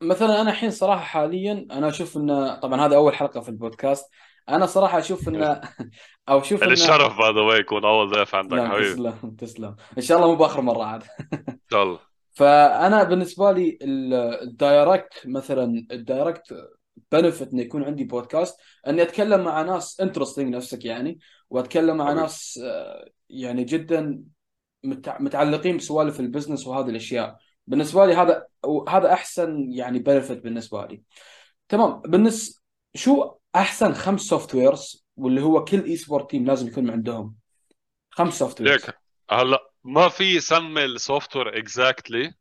مثلا 0.00 0.40
أنا 0.40 0.50
الحين 0.50 0.70
صراحة 0.70 1.04
حاليا 1.04 1.66
أنا 1.70 1.88
أشوف 1.88 2.16
انه 2.16 2.54
طبعا 2.54 2.86
هذا 2.86 2.96
أول 2.96 3.14
حلقة 3.14 3.40
في 3.40 3.48
البودكاست 3.48 4.10
أنا 4.48 4.66
صراحة 4.66 4.98
أشوف 4.98 5.28
إنه 5.28 5.60
أو 6.28 6.40
أشوف 6.40 6.62
انه 6.62 6.72
الشرف 6.72 7.18
by 7.18 7.32
the 7.34 7.40
way 7.40 7.58
يكون 7.60 7.84
أول 7.84 8.10
ضيف 8.10 8.34
عندك 8.34 8.56
تسلم 8.56 8.70
حبيبي. 8.70 8.94
تسلم 8.94 9.36
تسلم. 9.38 9.76
إن 9.96 10.02
شاء 10.02 10.18
الله 10.18 10.30
مو 10.30 10.36
بآخر 10.36 10.60
مرة 10.60 10.84
عاد. 10.84 11.02
إن 11.48 11.58
شاء 11.70 11.82
الله. 11.82 11.98
فأنا 12.38 13.02
بالنسبة 13.02 13.52
لي 13.52 13.78
ال- 13.82 14.14
ال 14.14 14.29
direct 14.29 15.22
مثلا 15.26 15.86
ال 15.90 16.01
direct 16.01 16.68
benefit 17.12 17.52
إنه 17.52 17.62
يكون 17.62 17.84
عندي 17.84 18.04
بودكاست 18.04 18.60
إني 18.86 19.02
أتكلم 19.02 19.44
مع 19.44 19.62
ناس 19.62 20.00
interesting 20.00 20.54
نفسك 20.54 20.84
يعني 20.84 21.18
وأتكلم 21.50 21.96
مع 21.96 22.12
ناس 22.12 22.60
آه، 22.64 23.08
يعني 23.30 23.64
جدا 23.64 24.24
متعلقين 25.20 25.76
بسوالف 25.76 26.20
ال 26.20 26.25
business 26.25 26.66
وهذه 26.66 26.88
الأشياء. 26.88 27.38
بالنسبة 27.66 28.06
لي 28.06 28.14
هذا 28.14 28.46
هذا 28.88 29.12
أحسن 29.12 29.72
يعني 29.72 29.98
benefit 29.98 30.44
بالنسبة 30.44 30.86
لي. 30.86 31.02
تمام. 31.68 32.00
بالنسبة 32.00 32.60
شو 32.94 33.34
أحسن 33.54 33.92
خمس 33.94 34.20
softwares 34.20 35.04
واللي 35.16 35.42
هو 35.42 35.64
كل 35.64 35.84
esport 35.84 36.30
team 36.30 36.46
لازم 36.46 36.68
يكون 36.68 36.90
عندهم؟ 36.90 37.34
خمس 38.10 38.38
soft 38.38 38.60
wares 38.60 38.84
هلا 39.30 39.70
ما 39.84 40.08
في 40.08 40.40
سمي 40.40 40.84
ال 40.84 41.36
software 41.36 41.58
exactly 41.58 42.34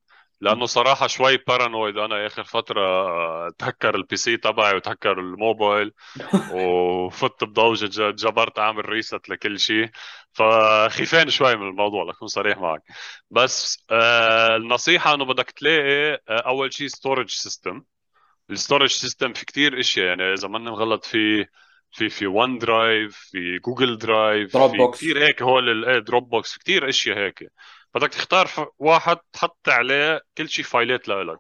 لأنه 0.44 0.66
صراحة 0.66 1.08
شوي 1.08 1.38
paranoid 1.38 1.98
أنا 1.98 2.28
آخر 2.28 2.44
فترة 2.44 2.82
آه، 2.82 3.50
تهكر 3.60 3.96
ال 3.96 4.16
PC 4.16 4.38
تبعي 4.38 4.76
وتهكر 4.76 5.20
الموبايل 5.20 5.94
وفت 6.48 7.44
بضوجة 7.44 7.86
ج- 7.88 8.16
جبرت 8.16 8.60
أعمل 8.60 8.90
reset 8.90 9.30
لكل 9.30 9.60
شيء. 9.60 9.90
فخيفان 10.34 11.30
شوي 11.30 11.56
من 11.56 11.68
الموضوع 11.70 12.04
لكون 12.06 12.28
صريح 12.28 12.58
معك. 12.58 12.84
بس 13.32 13.86
آه 13.92 14.56
النصيحة 14.56 15.14
أنه 15.14 15.26
بدك 15.26 15.52
تلاقي 15.52 16.14
آه 16.30 16.40
أول 16.48 16.74
شيء 16.74 16.88
storage 16.88 17.30
system 17.30 17.84
ال 18.52 18.57
storage 18.57 18.90
system 18.92 19.34
في 19.34 19.46
كتير 19.46 19.80
إشياء. 19.80 20.08
يعني 20.08 20.34
إذا 20.34 20.48
ماني 20.48 20.72
مغلط 20.72 21.06
في 21.06 21.46
في 21.92 22.10
في 22.10 22.28
OneDrive 22.28 23.18
في 23.32 23.60
Google 23.60 23.98
Drive 23.98 24.54
Drop 24.54 24.72
في 24.72 24.78
Box 24.78 25.00
كتير 25.00 25.24
هيك 25.28 25.42
هول 25.42 26.04
Dropbox 26.04 26.54
في 26.54 26.60
كتير 26.60 26.90
إشياء 26.90 27.18
هيك. 27.20 27.52
بدك 27.96 28.10
تختار 28.10 28.50
واحد 28.80 29.18
تحط 29.34 29.70
عليه 29.70 30.22
كل 30.38 30.50
شيء 30.50 30.66
فايلات 30.66 31.08
لإلك. 31.08 31.40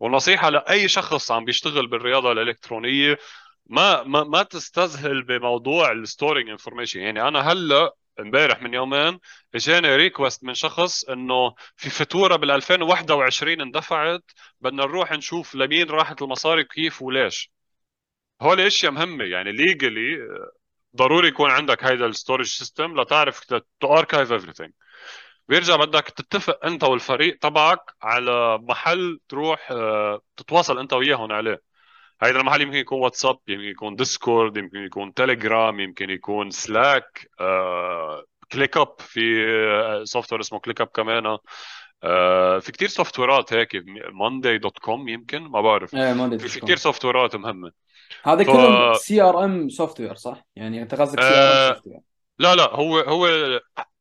والنصيحة 0.00 0.50
لأي 0.50 0.88
شخص 0.88 1.30
عم 1.30 1.44
بيشتغل 1.44 1.86
بالرياضة 1.86 2.32
الإلكترونية 2.32 3.18
ما 3.66 4.02
ما 4.02 4.24
ما 4.24 4.42
تستسهل 4.42 5.22
بموضوع 5.22 5.92
ال 5.92 5.99
storing 5.99 6.50
information. 6.50 7.00
يعني 7.00 7.28
أنا 7.28 7.40
هلأ 7.40 7.92
امبارح 8.20 8.62
من 8.62 8.74
يومين 8.74 9.18
إجاني 9.54 9.96
request 9.96 10.44
من 10.44 10.54
شخص 10.54 11.04
إنه 11.04 11.54
في 11.76 11.90
فاتوره 11.90 12.36
بال 12.36 12.50
2021 12.50 13.60
اندفعت 13.60 14.24
بدنا 14.60 14.84
نروح 14.86 15.12
نشوف 15.12 15.54
لمين 15.54 15.90
راحت 15.90 16.22
المصاري 16.22 16.64
كيف 16.64 17.02
وليش. 17.02 17.50
هول 18.42 18.60
إشياء 18.60 18.92
مهمة. 18.92 19.24
يعني 19.24 19.52
legally 19.52 20.18
ضروري 20.96 21.28
يكون 21.28 21.50
عندك 21.50 21.84
هيدا 21.84 22.06
ال 22.06 22.11
storage 22.11 22.46
system 22.46 23.00
لتعرف 23.00 23.40
to 23.40 23.62
archive 23.82 24.32
everything. 24.32 24.70
بيرجع 25.48 25.76
بدك 25.76 26.02
تتفق 26.04 26.66
انت 26.66 26.84
والفريق 26.84 27.38
تبعك 27.38 27.80
على 28.02 28.58
محل 28.58 29.20
تروح 29.28 29.68
آه، 29.70 30.20
تتواصل 30.36 30.78
انت 30.78 30.92
وياهم 30.92 31.32
عليه. 31.32 31.62
هيدا 32.22 32.40
المحل 32.40 32.60
يمكن 32.60 32.76
يكون 32.76 33.00
واتساب 33.00 33.38
يمكن 33.48 33.64
يكون 33.64 33.96
Discord 33.96 34.56
يمكن 34.56 34.78
يكون 34.78 35.14
تيليجرام 35.14 35.80
يمكن 35.80 36.10
يكون 36.10 36.50
Slack 36.50 37.30
آه، 37.40 38.24
ClickUp 38.52 38.94
في 38.98 39.20
software 40.04 40.40
اسمه 40.40 40.58
ClickUp 40.58 40.86
كمان. 40.86 41.38
آه، 42.04 42.58
في 42.58 42.72
كتير 42.72 42.88
software 42.88 43.18
ات 43.18 43.52
هيك 43.52 43.70
Monday 44.12 44.58
dot 44.58 44.78
com 44.78 45.08
يمكن 45.08 45.42
ما 45.42 45.60
بعرف. 45.60 45.94
إيه 45.94 46.36
في 46.38 46.60
كم 46.60 46.76
software 46.76 47.04
ات 47.04 47.36
مهمة. 47.36 47.72
هذا 48.24 48.42
ف 48.42 48.46
كلهم 48.46 48.94
C 48.94 49.22
RM 49.22 49.68
software 49.68 50.14
صح؟ 50.14 50.46
يعني 50.56 50.82
أنت 50.82 50.94
قصدك 50.94 51.20
CRM 51.20 51.58
آه، 51.58 51.68
soft 51.68 51.86
ware 51.86 52.00
لا 52.38 52.54
لا 52.54 52.74
هو 52.74 52.98
هو 52.98 53.26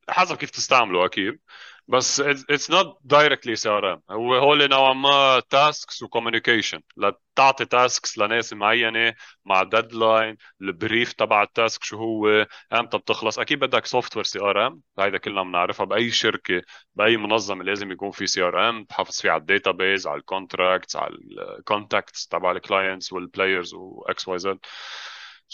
حسب 0.10 0.36
كيف 0.38 0.50
تستعمله 0.50 1.06
أكيد. 1.06 1.40
بس 1.88 2.20
it's 2.20 2.72
not 2.72 2.98
directly 3.04 3.56
CRM 3.56 4.02
هو 4.12 4.36
هول 4.36 4.70
نوعا 4.70 4.94
ما 4.94 5.40
tasks 5.50 6.04
و 6.04 6.09
communication 6.09 6.82
لتعطي 6.98 7.66
tasks 7.66 8.18
لناس 8.18 8.54
معينة 8.54 9.14
مع 9.46 9.64
deadline 9.64 10.38
ال 10.62 10.70
brief 10.70 11.14
تبع 11.14 11.44
ال 11.44 11.52
task 11.52 11.84
شو 11.84 11.98
هو 11.98 12.48
إمتى 12.74 12.98
بتخلص 12.98 13.40
أكيد 13.40 13.60
بدك 13.60 13.86
software 13.86 14.24
CRM 14.26 14.82
هيدا 15.00 15.18
كلنا 15.18 15.44
بنعرفها 15.44 15.86
بأي 15.86 16.12
شركة 16.12 16.62
بأي 16.96 17.18
منظمة 17.18 17.64
لازم 17.64 17.92
يكون 17.92 18.12
في 18.12 18.28
CRM 18.28 18.84
تحافظ 18.84 19.22
فيه 19.22 19.32
على 19.32 19.40
ال 19.42 19.72
database 19.72 20.08
على 20.08 20.20
ال 20.20 20.27
contracts 20.27 20.96
على 20.96 21.14
ال 21.60 21.67
contacts 21.67 22.28
تبع 22.28 22.52
ال 22.52 22.60
clients 22.60 23.14
وال 23.14 23.27
players 23.27 23.74
و 23.74 24.01
X 24.01 24.28
Y 24.28 24.40
Z 24.40 24.60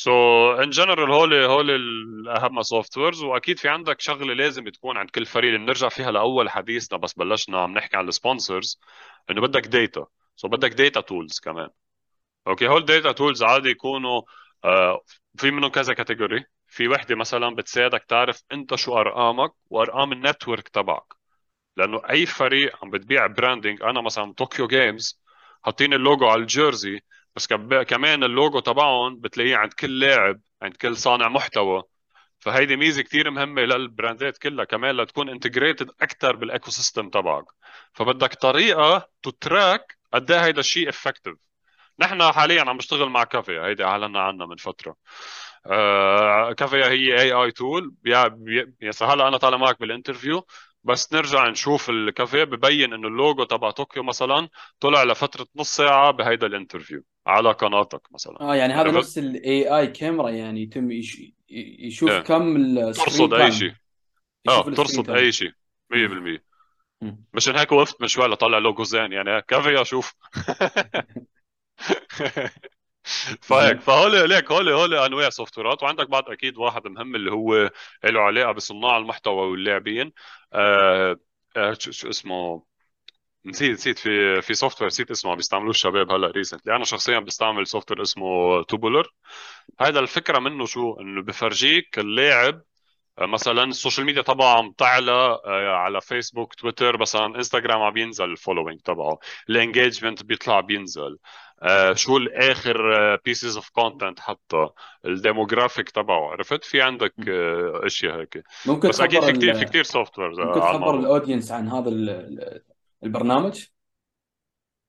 so 0.04 0.12
in 0.64 0.70
general 0.70 1.12
هول 1.12 1.34
هول 1.34 1.70
الاهم 1.72 2.62
softwares 2.62 3.24
وأكيد 3.24 3.60
في 3.60 3.70
عندك 3.70 4.02
شغلة 4.02 4.34
لازم 4.34 4.70
تكون 4.70 4.98
عند 4.98 5.10
كل 5.10 5.26
فريق. 5.26 5.60
بنرجع 5.60 5.90
فيها 5.90 6.12
لأول 6.12 6.50
حديثنا 6.50 6.98
بس 6.98 7.14
بلشنا 7.14 7.60
عم 7.62 7.74
نحكي 7.74 7.98
عن 7.98 8.08
ال 8.08 8.16
sponsors 8.16 8.80
إنه 9.30 9.42
بدك 9.42 9.68
data 9.68 10.06
so 10.36 10.48
بدك 10.48 10.74
data 10.74 11.02
tools 11.02 11.40
كمان. 11.40 11.70
okay 12.48 12.68
هول 12.68 12.86
data 12.86 13.12
tools 13.12 13.44
عادي 13.44 13.70
يكونوا 13.70 14.22
آه 14.66 15.02
في 15.38 15.52
منهم 15.52 15.72
كذا 15.72 15.94
category 15.94 16.46
في 16.68 16.88
وحدة 16.88 17.16
مثلا 17.16 17.56
بتساعدك 17.56 18.04
تعرف 18.08 18.44
أنت 18.52 18.76
شو 18.76 18.98
أرقامك 18.98 19.52
وأرقام 19.70 20.12
ال 20.14 20.21
network 20.21 20.70
تبعك. 20.70 21.14
لأنه 21.78 22.02
أي 22.10 22.26
فريق 22.26 22.76
عم 22.84 22.90
بتبيع 22.92 23.28
branding 23.28 23.84
أنا 23.84 24.02
مثلا 24.02 24.34
طوكيو 24.34 24.68
جيمز 24.68 25.22
حاطين 25.64 25.94
اللوجو 25.94 26.26
على 26.28 26.42
ال 26.42 26.49
jersey. 26.49 27.00
بس 27.40 27.48
كمان 27.88 28.24
اللوجو 28.24 28.60
تبعهم 28.60 29.20
بتلاقيه 29.20 29.56
عند 29.56 29.74
كل 29.74 30.00
لاعب 30.00 30.42
عند 30.62 30.76
كل 30.78 30.98
صانع 30.98 31.30
محتوى. 31.30 31.84
فهيدي 32.40 32.76
ميزة 32.76 33.02
كتير 33.02 33.32
مهمة 33.32 33.62
للبراندات 33.62 34.38
كلها 34.38 34.66
كمان 34.66 34.98
لتكون 34.98 35.30
integrated 35.30 35.92
أكثر 36.02 36.36
بال 36.36 36.72
ecosystem 36.72 37.10
تبعك. 37.10 37.46
فبدك 37.94 38.34
طريقة 38.36 39.10
ت 39.24 39.36
track 39.36 39.98
قد 40.14 40.32
إيه 40.32 40.46
هيدا 40.46 40.60
الشيء 40.60 40.90
effective 40.90 41.36
نحن 42.00 42.32
حاليا 42.32 42.62
عم 42.62 42.78
نشتغل 42.78 43.10
مع 43.10 43.24
كافيا 43.24 43.62
هيدي 43.62 43.84
اعلنا 43.84 44.22
عنها 44.22 44.46
من 44.46 44.56
فترة. 44.56 44.96
آه 45.66 46.54
كافيا 46.54 46.88
هي 46.88 47.22
AI 47.22 47.32
tool 47.32 47.96
يا 48.06 48.38
هلأ 49.02 49.28
أنا 49.28 49.38
طالع 49.38 49.58
معك 49.58 49.80
بال 49.80 49.92
interview 49.92 50.46
بس 50.84 51.14
نرجع 51.14 51.50
نشوف 51.50 51.90
الكافيه 51.90 52.44
ببين 52.44 52.94
إنه 52.94 53.08
اللوجو 53.08 53.44
تبع 53.44 53.72
طوكيو 53.72 54.04
مثلا 54.04 54.50
طلع 54.80 55.04
لفترة 55.04 55.48
نص 55.56 55.76
ساعة 55.76 56.12
بهيدا 56.12 56.48
ال 56.48 56.53
interview 56.53 57.04
على 57.28 57.52
قناتك 57.52 58.02
مثلا. 58.12 58.42
آه 58.42 58.56
يعني 58.56 58.74
هذا 58.74 58.82
عرفت؟ 58.82 58.98
نفس 58.98 59.18
ال 59.18 59.78
AI 59.78 59.88
camera 59.88 60.30
يعني 60.30 60.64
يتم 60.64 60.92
يش... 60.92 61.22
يشوف 61.50 62.10
إيه. 62.10 62.20
كم 62.20 62.56
ال 62.56 62.61
screen 62.61 62.94
ترصد 62.94 63.34
أي 63.34 63.52
شيء. 63.52 63.74
آه 64.48 64.72
time 64.72 65.18
أي 65.18 65.32
شيء 65.32 65.52
مم. 65.90 66.38
100% 66.38 66.44
مم. 67.02 67.26
مشان 67.34 67.56
هيك 67.56 67.72
وقفت 67.72 68.02
من 68.02 68.08
شوي 68.08 68.28
لطلع 68.28 68.58
لوجو 68.58 68.84
زين 68.84 69.12
يعني 69.12 69.42
كافيا 69.42 69.84
شوف؟ 69.84 70.14
فهيك 73.42 73.80
فهول 73.80 74.30
ليك 74.30 74.52
هول 74.52 74.70
هول 74.70 74.96
أنواع 74.96 75.30
software 75.30 75.58
ات 75.58 75.84
وعندك 75.84 76.10
بعد 76.10 76.24
أكيد 76.28 76.58
واحد 76.58 76.88
مهم 76.88 77.16
اللي 77.16 77.32
هو 77.32 77.72
له 78.04 78.22
علاقة 78.22 78.52
بصناع 78.52 78.98
المحتوى 78.98 79.52
واللاعبين. 79.52 80.12
آه 80.54 81.20
آه 81.58 81.74
شو 81.80 82.10
اسمه؟ 82.10 82.64
نسيت 83.46 83.72
نسيت. 83.72 84.00
في 84.00 84.42
في 84.42 84.54
software 84.54 84.88
نسيت 84.88 85.12
اسمه 85.12 85.32
عم 85.32 85.38
بيستعملوه 85.38 85.70
الشباب 85.70 86.12
هلا 86.12 86.28
recently 86.28 86.76
أنا 86.76 86.84
شخصيا 86.84 87.20
بستعمل 87.20 87.68
software 87.68 88.02
اسمه 88.02 88.64
توبولر 88.64 89.14
هذا 89.80 90.00
الفكرة 90.00 90.40
منه 90.40 90.66
شو؟ 90.66 91.00
إنه 91.00 91.22
بفرجيك 91.22 92.00
اللاعب 92.00 92.62
آه، 93.20 93.26
مثلا 93.26 93.64
ال 93.64 93.70
social 93.70 94.06
media 94.06 94.22
تبعه 94.22 94.58
عم 94.58 94.72
تعلى 94.78 95.40
آه، 95.46 95.76
على 95.76 96.02
فيسبوك 96.02 96.54
تويتر 96.54 96.98
مثلا 97.00 97.26
انستغرام 97.26 97.82
عم 97.82 97.94
بينزل 97.94 98.26
ال 98.26 98.31
following 98.31 98.80
تبعه. 98.80 99.20
ال 99.50 99.56
engagement 99.56 100.24
بيطلع 100.24 100.60
بينزل. 100.60 101.18
آه، 101.62 101.94
شو 101.94 102.18
الآخر 102.18 103.16
pieces 103.26 103.56
of 103.56 103.70
content 103.70 104.20
حتى 104.20 104.68
ال 105.06 105.13
demographic 105.13 105.90
تبعه. 105.90 106.32
عرفت؟ 106.32 106.64
في 106.64 106.82
عندك 106.82 107.14
إشياء 107.86 108.20
هيك. 108.20 108.44
ممكن 108.66 108.90
بس 108.90 109.02
أكيد 109.02 109.26
في 109.26 109.32
كتير 109.32 109.54
في 109.54 109.62
ال... 109.62 109.70
كتير 109.70 109.84
softwares 109.84 110.40
ممكن 110.40 110.60
تخبر 110.60 111.00
ال 111.00 111.06
audience 111.06 111.52
عن 111.52 111.68
هذا 111.68 111.90
البرنامج؟ 113.04 113.66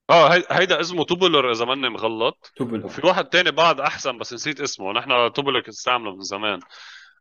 آه 0.09 0.33
هي- 0.33 0.43
هيدا 0.51 0.81
اسمه 0.81 1.03
توبولر 1.05 1.51
إذا 1.51 1.65
ماني 1.65 1.89
مغلط. 1.89 2.51
توبلر 2.55 2.85
وفي 2.85 3.05
واحد 3.07 3.25
تاني 3.25 3.51
بعد 3.51 3.79
أحسن 3.79 4.17
بس 4.17 4.33
نسيت 4.33 4.61
اسمه. 4.61 4.93
نحن 4.93 5.33
توبولر 5.33 5.63
نستعمله 5.67 6.15
من 6.15 6.21
زمان. 6.21 6.59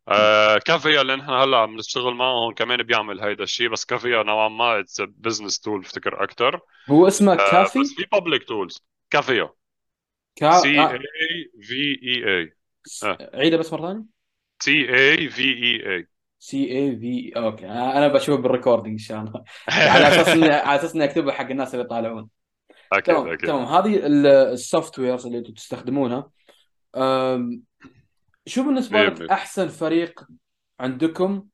آه 0.09 0.59
كافيا 0.59 1.01
اللي 1.01 1.17
نحن 1.17 1.31
هلأ 1.31 1.57
عم 1.59 1.77
نشتغل 1.77 2.15
معهم 2.15 2.55
كمان 2.55 2.83
بيعمل 2.83 3.21
هيدا 3.21 3.45
الشيء 3.45 3.69
بس 3.69 3.85
كافيا 3.85 4.23
نوعا 4.23 4.49
ما 4.49 4.81
اتس 4.81 5.01
بزنس 5.01 5.61
تول 5.61 5.81
بفتكر 5.81 6.25
أكثر 6.25 6.61
هو 6.91 7.07
اسمه 7.09 7.33
آه 7.33 7.37
بس 7.37 7.51
كافي 7.51 7.85
في 7.97 8.07
بابليك 8.13 8.45
تولز 8.49 8.79
كافيا 9.11 9.51
كا 10.37 10.61
سي 10.63 10.81
آه. 10.81 10.93
اي 10.93 10.99
في 11.63 11.75
اي 12.05 12.25
اي 12.41 12.57
عيده 13.35 13.57
بس 13.57 13.73
مرة 13.73 13.83
ثانية. 13.93 14.21
سي 14.63 14.77
اي 14.95 15.29
في 15.31 15.43
اي 15.63 15.97
اي 15.97 16.07
سي 16.41 16.79
اي 16.79 16.97
في. 16.97 17.33
أوكي 17.37 17.67
أنا 17.67 17.99
أنا 17.99 18.09
بشوفه 18.09 18.43
بالريكوردينج 18.43 18.93
إن 18.93 18.99
شاء 18.99 19.21
الله. 19.21 19.45
على 19.69 20.09
أساس 20.09 20.29
اني 20.29 20.49
على 20.69 20.81
أساس 20.81 20.95
إني 20.95 21.05
أكتبه 21.05 21.33
حق 21.33 21.51
الناس 21.51 21.75
اللي 21.75 21.85
يطالعون. 21.85 22.29
أكيد 22.93 23.15
تمام 23.15 23.29
أكيد 23.29 23.49
تمام. 23.49 23.65
هذه 23.65 24.01
ال 24.53 24.99
softwares 24.99 25.27
اللي 25.27 25.39
أنتم 25.39 25.53
تستخدمونها. 25.53 26.31
شو 28.47 28.65
بالنسبة 28.65 29.03
لك 29.03 29.23
100% 29.23 29.33
أحسن 29.33 29.69
فريق 29.69 30.25
عندكم؟ 30.81 31.45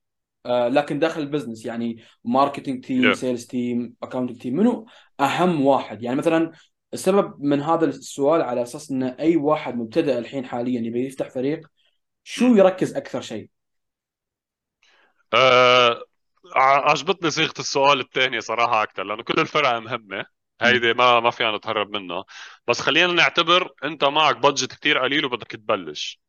آه، 0.46 0.68
لكن 0.68 0.98
داخل 0.98 1.20
ال 1.20 1.25
business 1.25 1.66
يعني 1.66 2.02
marketing 2.24 2.84
team. 2.84 3.14
sales 3.14 3.46
team 3.46 3.94
accounting 4.02 4.38
team 4.38 4.56
منو 4.56 4.86
أهم 5.20 5.66
واحد؟ 5.66 6.02
يعني 6.02 6.16
مثلا 6.16 6.52
السبب 6.94 7.34
من 7.38 7.60
هذا 7.62 7.84
السؤال 7.84 8.42
على 8.42 8.62
أساس 8.62 8.90
إن 8.90 9.02
أي 9.02 9.36
واحد 9.36 9.76
مبتدئ 9.76 10.18
الحين 10.18 10.44
حاليا 10.44 10.80
يبي 10.80 11.06
يفتح 11.06 11.30
فريق 11.30 11.66
شو 12.24 12.44
يركز 12.44 12.96
أكثر 12.96 13.20
شيء؟ 13.20 13.48
آه 15.36 16.04
ع- 16.54 16.90
عجبتني 16.90 17.30
صيغة 17.30 17.54
السؤال 17.58 18.00
الثاني 18.00 18.40
صراحة 18.40 18.82
أكثر 18.82 19.04
لأنه 19.04 19.22
كل 19.22 19.40
الفرق 19.40 19.70
مهمة 19.78 20.26
مم. 20.62 20.80
هيدي 20.80 20.94
ما 20.94 21.20
ما 21.20 21.30
فينا 21.30 21.56
نتهرب 21.56 21.96
منها 21.96 22.24
بس 22.68 22.80
خلينا 22.80 23.12
نعتبر 23.12 23.74
أنت 23.84 24.04
معك 24.04 24.36
budget 24.36 24.72
كتير 24.74 24.98
قليل 24.98 25.24
وبدك 25.26 25.46
تبلش 25.52 26.20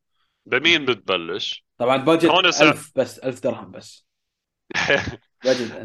بمين 0.46 0.86
بتبلش؟ 0.86 1.66
طبعا 1.78 1.98
budget 1.98 2.40
هون 2.40 2.52
سع... 2.52 2.74
1000 2.74 2.92
بس 2.96 3.20
1000 3.20 3.44
درهم 3.44 3.72
بس 3.72 4.08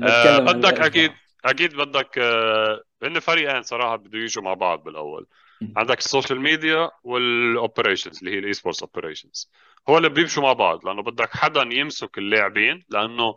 آه 0.03 0.39
بدك 0.39 0.79
1000 0.79 0.81
أكيد 0.81 1.11
درهم 1.11 1.21
أكيد 1.45 1.77
بدك 1.77 2.19
آه 2.19 2.83
هن 3.03 3.21
فريقين 3.21 3.63
صراحة 3.63 3.97
بده 3.97 4.19
يجوا 4.19 4.43
مع 4.45 4.55
بعض 4.55 4.83
بالأول 4.85 5.27
مم. 5.61 5.77
عندك 5.77 5.99
ال 5.99 6.05
social 6.05 6.41
media 6.41 6.91
وال 7.05 7.24
operations 7.24 8.19
اللي 8.19 8.31
هي 8.35 8.39
ال 8.39 8.53
esports 8.53 8.83
operations 8.83 9.51
هو 9.89 9.99
اللي 9.99 10.09
بيمشوا 10.09 10.43
مع 10.43 10.53
بعض 10.53 10.87
لأنه 10.87 11.03
بدك 11.03 11.31
حدا 11.37 11.63
يمسك 11.63 12.19
اللاعبين 12.19 12.85
لأنه 12.89 13.35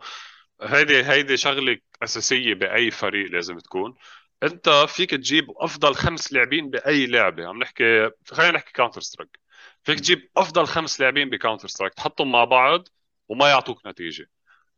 هيدي 0.62 1.04
هيدي 1.04 1.36
شغلة 1.36 1.78
أساسية 2.02 2.54
بأي 2.54 2.90
فريق 2.90 3.30
لازم 3.30 3.58
تكون. 3.58 3.94
أنت 4.42 4.68
فيك 4.88 5.10
تجيب 5.10 5.46
أفضل 5.56 5.94
خمس 5.94 6.32
لاعبين 6.32 6.70
بأي 6.70 7.06
لعبة. 7.06 7.48
عم 7.48 7.58
نحكي 7.58 8.10
خلينا 8.32 8.52
نحكي 8.52 8.72
Counter-Strike 8.72 9.40
فيك 9.84 10.00
تجيب 10.00 10.30
أفضل 10.36 10.66
خمس 10.66 11.00
لاعبين 11.00 11.30
ب 11.30 11.68
Counter-Strike 11.68 11.94
تحطهم 11.94 12.32
مع 12.32 12.44
بعض 12.44 12.88
وما 13.28 13.48
يعطوك 13.48 13.86
نتيجة. 13.86 14.26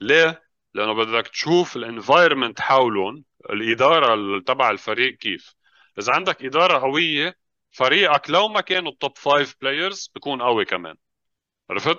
ليه؟ 0.01 0.43
لأنه 0.75 0.95
بدك 0.95 1.29
تشوف 1.29 1.77
ال 1.77 1.84
environment 1.84 2.61
حولهم 2.61 3.25
الإدارة 3.51 4.41
تبع 4.41 4.71
الفريق 4.71 5.17
كيف. 5.19 5.55
إذا 5.99 6.13
عندك 6.13 6.45
إدارة 6.45 6.79
قوية 6.79 7.37
فريقك 7.71 8.31
لو 8.31 8.49
ما 8.49 8.61
كانوا 8.61 8.93
ال 8.93 8.99
top 8.99 9.19
five 9.19 9.55
players 9.63 10.11
بيكون 10.15 10.43
قوي 10.43 10.65
كمان. 10.65 10.97
عرفت؟ 11.71 11.99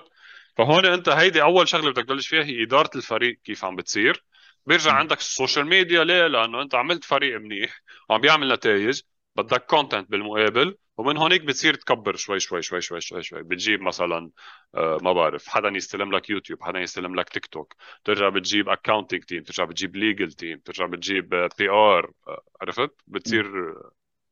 فهون 0.58 0.86
انت 0.86 1.10
هيدي 1.10 1.42
اول 1.42 1.68
شغلة 1.68 1.92
بدك 1.92 2.04
تبلش 2.06 2.28
فيها 2.28 2.44
هي 2.44 2.64
إدارة 2.64 2.90
الفريق 2.96 3.40
كيف 3.44 3.66
عم 3.66 3.76
بتصير. 3.76 4.24
بيرجع 4.66 4.92
عندك 4.92 5.18
ال 5.18 5.25
social 5.25 5.66
media 5.68 6.04
ليه؟ 6.04 6.28
لأنه 6.28 6.62
انت 6.62 6.76
عملت 6.76 7.04
فريق 7.04 7.40
منيح 7.40 7.82
وعم 8.10 8.22
بيعمل 8.22 8.54
نتائج 8.54 9.02
بدك 9.36 9.66
content 9.66 10.12
بالمقابل 10.12 10.76
ومن 10.98 11.18
هونيك 11.18 11.42
بتصير 11.42 11.74
تكبر 11.74 12.16
شوي 12.16 12.40
شوي 12.40 12.62
شوي 12.62 12.82
شوي 12.82 13.02
شوي 13.02 13.24
شوي. 13.24 13.44
بتجيب 13.44 13.82
مثلا 13.82 14.30
آه 14.76 14.98
ما 15.02 15.14
بعرف 15.14 15.48
حدا 15.48 15.70
يستلم 15.70 16.16
لك 16.16 16.30
يوتيوب 16.30 16.64
حدا 16.64 16.80
يستلم 16.80 17.16
لك 17.16 17.30
تيك 17.30 17.46
توك 17.46 17.74
ترجع 18.04 18.30
بتجيب 18.30 18.70
accounting 18.70 19.24
team 19.24 19.44
ترجع 19.44 19.64
بتجيب 19.64 19.96
legal 19.96 20.32
team 20.32 20.60
ترجع 20.60 20.86
بتجيب 20.86 21.30
PR 21.60 22.12
آه 22.28 22.42
عرفت؟ 22.62 22.92
بتصير 23.08 23.74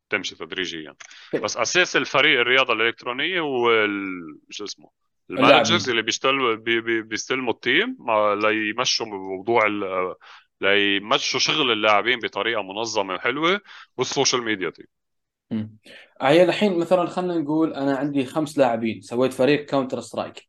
تمشي 0.10 0.36
تدريجيا. 0.36 0.96
بس 1.44 1.58
أساس 1.58 1.96
الفريق 1.96 2.40
الرياضة 2.40 2.74
الإلكترونية 2.74 3.42
وال 3.42 3.92
شو 4.50 4.64
اسمه؟ 4.64 4.90
ال 5.30 5.36
managers 5.36 5.90
اللي 5.90 6.02
بيشتغلوا 6.02 6.56
بي 6.56 6.82
بي 6.82 7.02
بيستلموا 7.02 7.54
ال 7.54 7.63
team 7.63 7.98
ليمشوا 8.42 9.06
موضوع 9.06 9.64
ليمشوا 10.62 11.40
شغل 11.40 11.72
اللاعبين 11.72 12.20
بطريقة 12.20 12.62
منظمة 12.62 13.14
وحلوة 13.14 13.62
وال 13.98 14.09
social 14.09 14.44
media 14.44 14.70
team 14.70 14.86
هي 16.22 16.44
الحين 16.44 16.80
مثلا 16.80 17.06
خلينا 17.06 17.38
نقول 17.38 17.74
أنا 17.74 17.98
عندي 17.98 18.26
خمس 18.26 18.58
لاعبين 18.58 19.02
سويت 19.02 19.34
فريق 19.34 19.66
Counter-Strike 19.66 20.48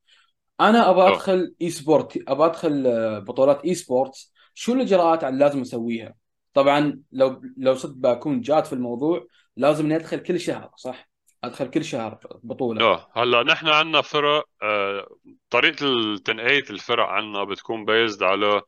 أنا 0.61 0.91
أبغى 0.91 1.09
أدخل 1.09 1.55
esport 1.63 2.19
أبغى 2.29 2.47
أدخل 2.47 2.87
آه، 2.87 3.19
بطولات 3.19 3.65
esports 3.65 4.33
شو 4.55 4.73
الإجراءات 4.73 5.25
اللي 5.25 5.39
لازم 5.45 5.61
أسويها؟ 5.61 6.15
طبعا 6.55 7.03
لو 7.13 7.43
لو 7.57 7.75
صدق 7.75 7.95
بكون 7.95 8.41
جاد 8.41 8.65
في 8.65 8.73
الموضوع 8.73 9.27
لازم 9.57 9.85
إني 9.85 9.97
أدخل 9.97 10.19
كل 10.19 10.41
شهر 10.41 10.71
صح؟ 10.77 11.08
أدخل 11.45 11.71
كل 11.71 11.85
شهر 11.85 12.19
بطولة. 12.43 12.85
آه 12.85 13.11
هلا 13.17 13.43
نحن 13.43 13.69
عندنا 13.69 14.01
فرق 14.03 14.45
آه، 14.63 15.09
طريقة 15.51 15.77
تنقيه 16.25 16.65
الفرق 16.71 17.05
عندنا 17.05 17.45
بتكون 17.45 17.85
based 17.85 18.23
على 18.23 18.63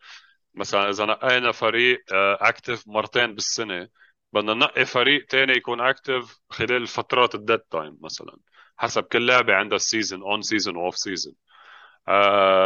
مثلا 0.55 0.89
إذا 0.89 1.05
نقينا 1.05 1.53
فريق 1.53 2.05
active 2.13 2.89
آه، 2.89 2.93
مرتين 2.93 3.35
بالسنة 3.35 3.89
بدنا 4.33 4.55
ننقي 4.55 4.85
فريق 4.85 5.27
تاني 5.27 5.53
يكون 5.53 5.81
active 5.81 6.41
خلال 6.51 6.87
فترات 6.87 7.35
ال 7.35 7.39
dead 7.39 7.59
time 7.59 7.99
مثلا 8.01 8.37
حسب 8.77 9.03
كل 9.03 9.27
لعبه 9.27 9.55
عندها 9.55 9.77
ال 9.77 9.83
season 9.83 10.23
on 10.23 10.43
season 10.43 10.77
و 10.77 10.82
off 10.82 10.97
season 10.99 11.35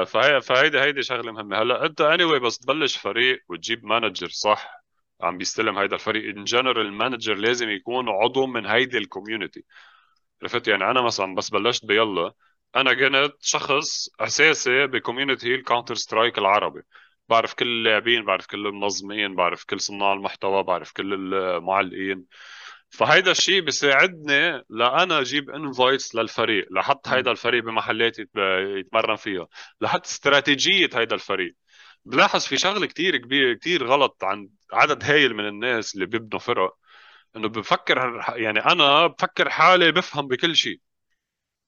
فهي 0.07 0.40
فهيدي 0.40 0.80
هيدي 0.80 1.02
شغلة 1.02 1.32
مهمة. 1.32 1.62
هلا 1.62 1.86
أنت 1.86 2.00
اني 2.00 2.24
anyway 2.24 2.42
بس 2.42 2.59
تبلش 2.59 2.96
فريق 2.96 3.44
وتجيب 3.48 3.84
manager 3.84 4.28
صح 4.28 4.84
عم 5.20 5.38
بيستلم 5.38 5.78
هيدا 5.78 5.94
الفريق. 5.94 6.36
in 6.36 6.44
general 6.44 6.86
ال 6.86 6.92
manager 6.92 7.34
لازم 7.34 7.70
يكون 7.70 8.09
عضو 8.09 8.46
من 8.46 8.66
هيدي 8.66 8.98
ال 8.98 9.05
community 9.05 9.64
عرفت؟ 10.43 10.68
يعني 10.68 10.91
أنا 10.91 11.03
مثلا 11.03 11.35
بس 11.35 11.51
بلشت 11.51 11.85
بيلا 11.85 12.32
أنا 12.76 12.95
كنت 12.95 13.37
شخص 13.41 14.09
أساسي 14.20 14.87
ب 14.86 14.93
community 14.93 15.48
ال 15.48 15.55
Counter-Strike 15.55 16.38
العربي. 16.39 16.82
بعرف 17.28 17.55
كل 17.55 17.66
اللاعبين 17.66 18.24
بعرف 18.24 18.47
كل 18.47 18.66
المنظمين 18.66 19.35
بعرف 19.35 19.64
كل 19.64 19.80
صناع 19.80 20.12
المحتوى 20.12 20.62
بعرف 20.62 20.93
كل 20.93 21.35
المعلقين. 21.35 22.24
فهيدا 22.91 23.30
الشيء 23.30 23.61
بيساعدني 23.61 24.64
لأنا 24.70 25.20
أجيب 25.20 25.51
invites 25.50 26.14
للفريق 26.14 26.66
لحط 26.72 27.09
هيدا 27.09 27.30
الفريق 27.30 27.64
بمحلات 27.64 28.18
يتمرن 28.18 29.16
فيها. 29.16 29.47
لحط 29.80 30.07
استراتيجية 30.07 30.89
هيدا 30.95 31.14
الفريق. 31.14 31.55
بلاحظ 32.05 32.47
في 32.47 32.57
شغلة 32.57 32.87
كتير 32.87 33.16
كبيرة 33.16 33.55
كتير 33.55 33.87
غلط 33.87 34.24
عند 34.24 34.51
عدد 34.72 35.05
هايل 35.05 35.35
من 35.35 35.49
الناس 35.49 35.95
اللي 35.95 36.07
بيبنوا 36.07 36.41
فرق. 36.41 36.74
إنه 37.37 37.49
بفكر 37.49 38.24
يعني 38.37 38.59
أنا 38.59 39.07
بفكر 39.07 39.51
حالي 39.51 39.93
بفهم 39.93 40.28
بكل 40.28 40.57
شيء. 40.57 40.80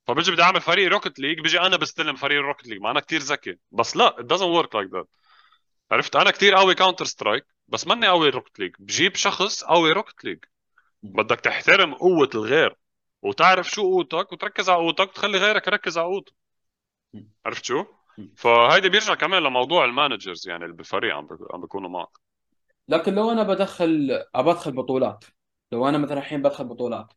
فبجي 0.07 0.33
بدي 0.33 0.43
أعمل 0.43 0.61
فريق 0.61 0.89
Rocket 0.89 1.18
League 1.18 1.41
بيجي 1.41 1.61
أنا 1.61 1.77
بستلم 1.77 2.17
فريق 2.17 2.41
Rocket 2.41 2.66
League 2.66 2.80
ما 2.81 2.91
أنا 2.91 3.01
كثير 3.01 3.21
ذكي. 3.21 3.59
بس 3.71 3.97
لا 3.97 4.17
it 4.19 4.37
doesn't 4.37 4.62
work 4.62 4.69
like 4.69 4.91
that. 4.99 5.07
عرفت؟ 5.91 6.17
أنا 6.17 6.31
كثير 6.31 6.55
قوي 6.55 6.75
Counter-Strike 6.74 7.47
بس 7.69 7.87
ماني 7.87 8.07
قوي 8.07 8.29
Rocket 8.28 8.59
League 8.59 8.72
بجيب 8.79 9.14
شخص 9.17 9.64
قوي 9.64 9.93
Rocket 9.93 10.24
League 10.24 10.39
بدك 11.03 11.41
تحترم 11.41 11.95
قوة 11.95 12.31
الغير 12.35 12.77
وتعرف 13.23 13.71
شو 13.71 13.83
قوتك 13.83 14.33
وتركز 14.33 14.71
على 14.71 14.79
قوتك 14.79 15.09
وتخلي 15.09 15.39
غيرك 15.39 15.67
يركز 15.67 15.99
على 15.99 16.07
قوته. 16.07 16.33
عرفت 17.47 17.64
شو؟ 17.64 17.85
فهيدي 18.37 18.89
بيرجع 18.89 19.14
كمان 19.14 19.43
لموضوع 19.43 19.85
ال 19.84 19.92
managers 19.92 20.49
يعني 20.49 20.64
اللي 20.64 20.77
بالفريق 20.77 21.14
عم 21.14 21.29
عم 21.53 21.61
بيكونوا 21.61 21.91
معك. 21.91 22.19
لكن 22.89 23.14
لو 23.14 23.31
أنا 23.31 23.43
بدخل 23.43 24.25
ابى 24.35 24.51
ادخل 24.51 24.73
بطولات. 24.73 25.25
لو 25.73 25.89
أنا 25.89 25.99
مثلا 25.99 26.19
الحين 26.19 26.43
بدخل 26.43 26.64
بطولات 26.64 27.12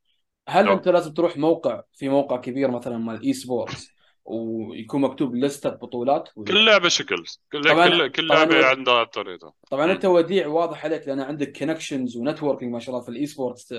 هل. 0.49 0.69
أنت 0.69 0.87
لازم 0.87 1.13
تروح 1.13 1.37
موقع 1.37 1.81
في 1.93 2.09
موقع 2.09 2.37
كبير 2.37 2.71
مثلا 2.71 2.97
مال 2.97 3.23
esports 3.23 3.91
ويكون 4.25 5.01
مكتوب 5.01 5.35
list 5.35 5.62
ة 5.62 5.69
بطولات؟ 5.69 6.29
ولا؟ 6.35 6.47
كل 6.47 6.65
لعبة 6.65 6.89
شكل 6.89 7.23
كل 7.51 7.61
كل, 7.61 8.07
كل 8.07 8.27
لعبة 8.27 8.65
عندها 8.65 9.03
طريقتها. 9.03 9.53
طبعا 9.71 9.91
أنت 9.91 10.05
وديع 10.05 10.47
واضح 10.47 10.85
عليك 10.85 11.07
لأن 11.07 11.19
عندك 11.19 11.57
connections 11.57 12.17
و 12.17 12.22
networking 12.22 12.73
ما 12.73 12.79
شاء 12.79 12.95
الله 12.95 13.05
في 13.05 13.11
ال 13.11 13.25
esports 13.25 13.73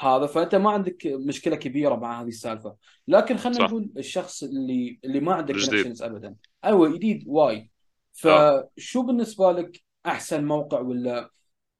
هذا 0.00 0.26
فأنت 0.26 0.54
ما 0.54 0.70
عندك 0.70 1.06
مشكلة 1.06 1.56
كبيرة 1.56 1.94
مع 1.94 2.22
هذه 2.22 2.28
السالفة. 2.28 2.76
لكن 3.08 3.36
خلينا 3.36 3.64
نقول 3.64 3.90
الشخص 3.96 4.42
اللي 4.42 5.00
اللي 5.04 5.20
ما 5.20 5.34
عنده 5.34 5.52
connections 5.52 6.02
ابدا. 6.02 6.34
أيوه 6.64 6.92
جديد 6.92 7.24
وايد. 7.26 7.68
فشو 8.12 9.02
بالنسبة 9.02 9.52
لك 9.52 9.82
أحسن 10.06 10.44
موقع 10.44 10.80
ولا 10.80 11.30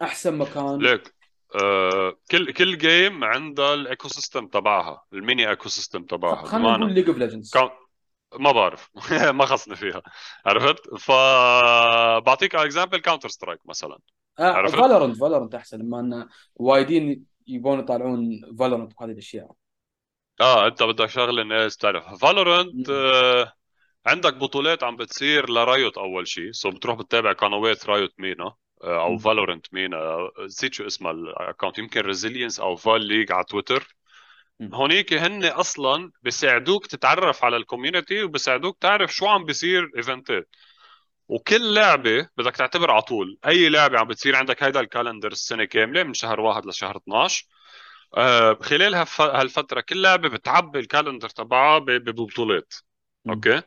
أحسن 0.02 0.38
مكان؟ 0.38 0.78
ليك. 0.78 1.19
آه 1.54 2.16
كل 2.30 2.52
كل 2.52 2.78
game 2.78 3.24
عندها 3.24 3.74
ال 3.74 4.08
ecosystem 4.08 4.46
تبعها 4.46 5.04
ال 5.12 5.48
mini 5.50 5.68
ecosystem 5.68 6.04
تبعها 6.04 6.44
خلينا 6.44 6.76
نقول 6.76 6.94
League 6.94 7.08
of 7.08 7.18
Legends 7.18 7.52
ما 8.38 8.52
بعرف. 8.52 8.90
ما 9.38 9.46
خصني 9.46 9.76
فيها. 9.76 10.02
عرفت؟ 10.46 10.94
فبعطيك 10.94 12.54
example 12.54 12.98
Counter-Strike 12.98 13.60
مثلا. 13.64 13.98
آه 14.38 14.52
عرفت؟ 14.52 14.76
Valorant 14.76 15.16
Valorant 15.16 15.54
أحسن 15.54 15.78
لما 15.78 16.00
إن 16.00 16.28
وايدين 16.54 17.26
يبون 17.46 17.78
يطالعون 17.78 18.40
Valorant 18.58 18.92
وهذه 19.00 19.10
الأشياء. 19.10 19.52
آه 20.40 20.66
أنت 20.66 20.82
بدك 20.82 21.06
شغلة 21.06 21.42
الناس 21.42 21.76
تعرف. 21.76 22.04
Valorant 22.20 22.90
آه 22.90 23.52
عندك 24.06 24.34
بطولات 24.34 24.84
عم 24.84 24.96
بتصير 24.96 25.50
ل 25.50 25.60
Riot 25.60 25.98
أول 25.98 26.28
شيء. 26.28 26.52
so 26.52 26.70
بتروح 26.70 26.98
بتتابع 26.98 27.32
قنوات 27.32 27.86
Riot 27.86 28.14
MENA. 28.18 28.54
أو 28.82 29.18
Valorant 29.18 29.74
MENA 29.74 30.30
نسيت 30.40 30.74
شو 30.74 30.86
اسمها 30.86 31.12
ال 31.12 31.21
account 31.21 31.78
يمكن 31.78 32.00
Resilience 32.00 32.60
أو 32.60 32.76
Val 32.76 33.06
League 33.06 33.32
على 33.32 33.44
تويتر 33.44 33.96
هونيك 34.74 35.12
هن 35.12 35.44
أصلا 35.44 36.12
بيساعدوك 36.22 36.86
تتعرف 36.86 37.44
على 37.44 37.56
ال 37.56 37.63
community 37.63 38.22
وبيساعدوك 38.22 38.78
تعرف 38.80 39.14
شو 39.14 39.26
عم 39.26 39.44
بيصير 39.44 39.90
event 39.96 40.40
ات 40.40 40.48
وكل 41.28 41.74
لعبة 41.74 42.28
بدك 42.36 42.56
تعتبر 42.56 42.90
على 42.90 43.02
طول. 43.02 43.38
أي 43.46 43.68
لعبة 43.68 43.98
عم 43.98 44.08
بتصير 44.08 44.36
عندك 44.36 44.62
هيدا 44.62 44.80
ال 44.80 44.86
calendar 44.86 45.32
السنة 45.32 45.64
كاملة 45.64 46.02
من 46.02 46.14
شهر 46.14 46.40
واحد 46.40 46.66
لشهر 46.66 46.96
12 46.96 47.46
آه 48.16 48.54
خلال 48.62 48.94
هالفترة 49.20 49.80
كل 49.80 50.02
لعبة 50.02 50.28
بتعبي 50.28 50.78
ال 50.78 50.84
calendar 50.84 51.28
تبعها 51.28 51.78
ببطولات. 51.78 52.74
أوكي؟ 53.28 53.62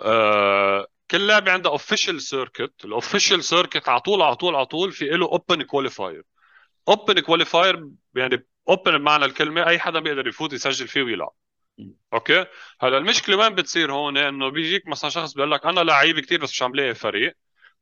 آه 0.00 0.86
كل 1.10 1.26
لعبه 1.26 1.52
عندها 1.52 1.72
official 1.72 2.22
circuit 2.22 2.84
ال 2.84 2.91
official 2.91 3.44
circuit 3.44 3.88
على 3.88 4.00
طول 4.00 4.22
على 4.22 4.36
طول 4.36 4.54
على 4.54 4.66
طول 4.66 4.92
في 4.92 5.04
له 5.04 5.26
open 5.26 5.62
qualifier 5.62 6.22
open 6.88 7.20
qualifier 7.20 7.88
يعني 8.14 8.46
open 8.68 8.98
بمعنى 8.98 9.24
الكلمة 9.24 9.66
أي 9.66 9.78
حدا 9.78 10.00
بيقدر 10.00 10.26
يفوت 10.28 10.52
يسجل 10.52 10.88
فيه 10.88 11.02
ويلعب. 11.02 11.32
أوكي؟ 12.12 12.46
هلا 12.80 12.98
المشكلة 12.98 13.36
وين 13.36 13.54
بتصير 13.54 13.92
هون؟ 13.92 14.16
إنه 14.18 14.48
بيجيك 14.48 14.88
مثلا 14.88 15.10
شخص 15.10 15.34
بيقول 15.34 15.50
لك 15.52 15.66
أنا 15.66 15.80
لعيب 15.80 16.20
كثير 16.20 16.40
بس 16.42 16.50
مش 16.50 16.62
عم 16.62 16.74
لاقي 16.74 16.94
فريق. 16.94 17.36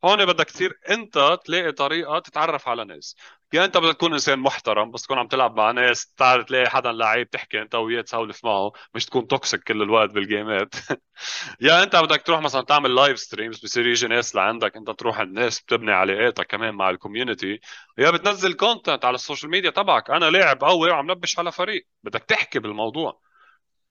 هون 0.05 0.27
بدك 0.27 0.45
تصير 0.51 0.79
انت 0.91 1.39
تلاقي 1.45 1.73
طريقة 1.73 2.19
تتعرف 2.19 2.69
على 2.69 2.85
ناس. 2.85 3.17
يا 3.53 3.65
انت 3.65 3.77
بدك 3.77 3.95
تكون 3.97 4.13
انسان 4.13 4.39
محترم 4.39 4.91
بس 4.91 5.03
تكون 5.03 5.19
عم 5.19 5.29
تلعب 5.29 5.57
مع 5.57 5.71
ناس 5.71 6.07
تعرف 6.17 6.45
تلاقي 6.45 6.71
حدا 6.71 6.93
لعيب 6.93 7.31
تحكي 7.31 7.63
انت 7.63 7.75
وياه 7.75 8.01
تسولف 8.01 8.45
معه 8.45 8.73
مش 8.95 9.07
تكون 9.07 9.27
toxic 9.27 9.63
كل 9.63 9.83
الوقت 9.83 10.11
بال 10.11 10.27
game 10.27 10.59
ات. 10.59 10.75
يا 11.61 11.83
انت 11.83 11.97
بدك 11.97 12.23
تروح 12.23 12.41
مثلا 12.41 12.63
تعمل 12.63 12.95
live 12.95 13.19
streams 13.19 13.61
بصير 13.65 13.87
يجي 13.87 14.07
ناس 14.09 14.35
لعندك 14.37 14.77
انت 14.77 14.91
تروح 14.91 15.21
الناس 15.21 15.61
بتبني 15.61 15.93
علاقاتك 15.93 16.47
كمان 16.47 16.75
مع 16.75 16.91
ال 16.91 16.98
community 16.98 17.61
يا 17.99 18.11
بتنزل 18.11 18.55
content 18.55 19.05
على 19.05 19.15
ال 19.15 19.20
social 19.20 19.51
media 19.51 19.71
تبعك. 19.71 20.11
أنا 20.11 20.31
لاعب 20.31 20.65
قوي 20.65 20.91
وعم 20.91 21.11
نبش 21.11 21.39
على 21.39 21.53
فريق. 21.53 21.89
بدك 22.03 22.25
تحكي 22.25 22.59
بالموضوع. 22.59 23.21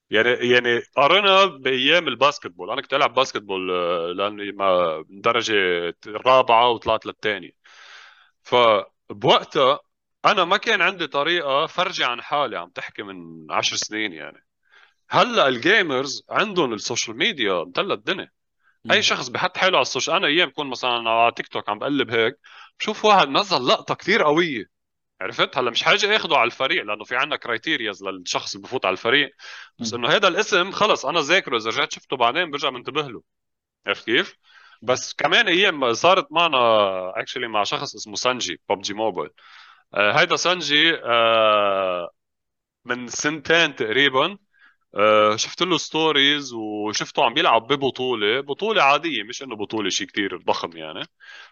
يعني 0.10 0.30
يعني 0.30 0.80
قارنا 0.96 1.46
بأيام 1.46 2.08
ال 2.08 2.13
basketball. 2.13 2.72
أنا 2.72 2.82
كنت 2.82 2.94
ألعب 2.94 3.14
basketball 3.14 3.72
آه، 3.72 4.08
لأني 4.14 4.52
ما 4.52 5.04
درجة 5.10 5.54
الرابعه 6.08 6.70
وطلعت 6.70 7.06
للثانية. 7.06 7.52
فبوقتها 8.44 9.80
أنا 10.26 10.46
ما 10.46 10.58
كان 10.58 10.82
عندي 10.82 11.08
طريقة 11.08 11.66
فرجي 11.68 12.04
عن 12.04 12.22
حالي 12.22 12.58
عم 12.58 12.70
تحكي 12.70 13.04
من 13.04 13.48
عشر 13.52 13.76
سنين 13.76 14.14
يعني. 14.14 14.46
هلأ 15.10 15.48
ال 15.48 15.59
gamers 15.59 16.24
عندهم 16.30 16.74
ال 16.74 16.80
social 16.80 17.18
media 17.18 17.54
مدلة 17.64 17.94
الدنيا. 17.94 18.32
أي 18.92 19.02
شخص 19.04 19.30
بحط 19.30 19.58
حاله 19.58 19.78
على 19.78 19.82
ال 19.84 19.88
social 19.88 20.16
أنا 20.16 20.28
أيام 20.28 20.50
بكون 20.50 20.70
مثلا 20.70 20.92
على 21.10 21.32
تيك 21.38 21.48
توك 21.48 21.70
عم 21.70 21.80
بقلب 21.80 22.12
هيك 22.12 22.40
بشوف 22.80 23.06
واحد 23.06 23.30
نزل 23.30 23.68
لقطة 23.68 23.96
كثير 23.96 24.24
قوية. 24.24 24.66
عرفت؟ 25.22 25.58
هلا 25.58 25.72
مش 25.72 25.84
حاجة 25.84 26.16
اخده 26.16 26.38
على 26.38 26.46
الفريق 26.46 26.84
لأنه 26.84 27.04
في 27.04 27.16
عندنا 27.16 27.36
criterias 27.36 28.04
للشخص 28.04 28.56
اللي 28.56 28.68
بفوت 28.68 28.86
على 28.86 28.94
الفريق. 28.94 29.36
بس 29.80 29.94
إنه 29.94 30.08
هذا 30.10 30.28
الاسم 30.28 30.72
خلص 30.72 31.06
أنا 31.06 31.20
ذاكره 31.22 31.58
إذا 31.58 31.70
رجعت 31.70 31.92
شفته 31.94 32.18
بعدين 32.18 32.52
برجع 32.52 32.70
منتبه 32.70 33.02
له. 33.02 33.22
عرفت 33.88 34.06
كيف؟ 34.06 34.36
بس 34.82 35.14
كمان 35.14 35.48
أيام 35.48 35.94
صارت 35.94 36.28
معنا 36.32 36.58
actually 37.20 37.48
مع 37.48 37.64
شخص 37.64 37.96
اسمه 37.96 38.16
سانجي 38.16 38.62
PUBG 38.70 38.94
Mobile. 38.94 39.30
آه 39.94 40.12
هيدا 40.20 40.36
سانجي 40.36 40.96
آه 41.04 42.10
من 42.86 43.08
سنتين 43.08 43.76
تقريبا 43.76 44.38
آه 44.96 45.36
شفت 45.36 45.62
له 45.62 45.78
stories 45.78 46.54
وشفته 46.54 47.24
عم 47.26 47.38
يلعب 47.38 47.68
ببطولة 47.68 48.40
بطولة 48.42 48.84
عادية 48.84 49.24
مش 49.24 49.44
إنه 49.44 49.56
بطولة 49.56 49.90
شيء 49.90 50.08
كتير 50.08 50.38
ضخم 50.38 50.78
يعني 50.78 51.06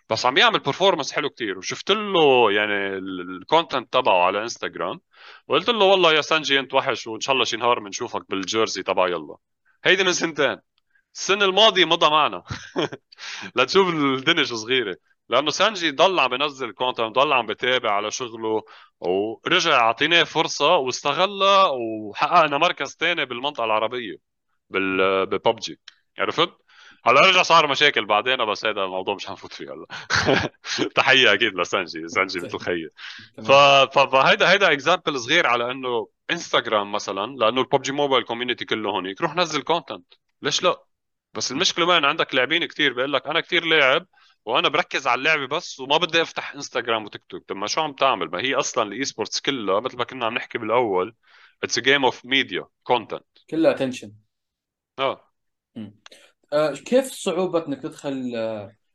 بس 0.09 0.25
عم 0.25 0.37
يعمل 0.37 0.59
performance 0.59 1.11
حلو 1.13 1.29
كتير. 1.29 1.57
وشفت 1.57 1.91
له 1.91 2.51
يعني 2.51 2.73
ال 2.97 3.09
content 3.09 3.93
تبعه 3.93 4.25
على 4.25 4.41
انستغرام 4.43 5.01
وقلت 5.47 5.69
له 5.69 5.85
والله 5.85 6.13
يا 6.13 6.21
سانجي 6.21 6.59
أنت 6.59 6.73
وحش 6.73 7.07
وإن 7.07 7.19
شاء 7.21 7.33
الله 7.33 7.45
شي 7.45 7.57
نهار 7.57 7.79
بنشوفك 7.79 8.29
بال 8.31 8.44
jersey 8.44 8.83
تبع 8.83 9.07
يلا. 9.07 9.37
هيدي 9.85 10.03
من 10.03 10.13
سنتين. 10.13 10.57
السنة 11.15 11.45
الماضية 11.45 11.85
مضى 11.85 12.09
معنا. 12.11 12.43
لتشوف 13.55 13.89
الدنيا 13.89 14.43
شو 14.43 14.55
صغيرة. 14.55 14.97
لأنه 15.33 15.51
سانجي 15.51 15.91
ضل 15.91 16.19
عم 16.19 16.29
بينزل 16.29 16.71
content 16.71 17.15
ضل 17.15 17.33
عم 17.33 17.45
بتابع 17.45 17.91
على 17.91 18.11
شغله 18.11 18.63
ورجع 18.99 19.79
أعطيناه 19.79 20.23
فرصة 20.23 20.75
واستغلها 20.75 21.65
وحققنا 21.67 22.57
مركز 22.57 22.97
ثاني 22.99 23.25
بالمنطقة 23.25 23.65
العربية 23.65 24.15
بال 24.69 25.25
ببجي 25.25 25.79
عرفت؟ 26.19 26.49
هلا 27.05 27.21
رجع 27.21 27.43
صار 27.43 27.67
مشاكل 27.67 28.05
بعدين 28.05 28.45
بس 28.45 28.65
هذا 28.65 28.83
الموضوع 28.83 29.15
مش 29.15 29.27
حنفوت 29.27 29.53
فيه 29.53 29.65
هلا. 29.65 29.85
تحية 30.95 31.33
أكيد 31.33 31.55
لسانجي 31.55 32.07
سانجي 32.07 32.39
مثل 32.39 32.57
خيي 32.57 32.89
فهيدا 33.93 34.51
هيدا 34.51 34.71
example 34.71 35.19
صغير 35.19 35.47
على 35.47 35.71
إنه 35.71 36.07
انستغرام 36.31 36.91
مثلا 36.91 37.25
لأنه 37.25 37.61
ال 37.61 37.67
PUBG 37.67 37.91
Mobile 37.91 38.23
community 38.23 38.65
كله 38.65 38.89
هونيك 38.89 39.21
روح 39.21 39.35
نزل 39.35 39.61
content 39.61 40.13
ليش 40.41 40.63
لا؟ 40.63 40.83
بس 41.33 41.51
المشكلة 41.51 41.85
وين؟ 41.85 42.05
عندك 42.05 42.35
لاعبين 42.35 42.65
كثير 42.65 42.93
بيقول 42.93 43.13
لك 43.13 43.27
أنا 43.27 43.41
كثير 43.41 43.65
لاعب 43.65 44.05
وأنا 44.45 44.69
بركز 44.69 45.07
على 45.07 45.19
اللعبة 45.19 45.47
بس 45.57 45.79
وما 45.79 45.97
بدي 45.97 46.21
أفتح 46.21 46.53
انستغرام 46.55 47.05
وتيك 47.05 47.23
توك 47.29 47.43
طب 47.47 47.55
ما 47.55 47.67
شو 47.67 47.81
عم 47.81 47.93
تعمل؟ 47.93 48.29
ما 48.31 48.39
هي 48.41 48.55
أصلا 48.55 48.83
ال 48.83 49.05
esports 49.05 49.41
كلها 49.41 49.79
مثل 49.79 49.97
ما 49.97 50.03
كنا 50.03 50.25
عم 50.25 50.33
نحكي 50.33 50.57
بالأول 50.57 51.15
it's 51.63 51.79
game 51.79 52.05
of 52.05 52.25
media 52.25 52.65
content 52.83 53.25
كلها 53.49 53.71
attention 53.71 54.11
آه. 54.99 55.33
آه، 56.53 56.73
كيف 56.73 57.05
صعوبة 57.11 57.67
إنك 57.67 57.81
تدخل 57.81 58.31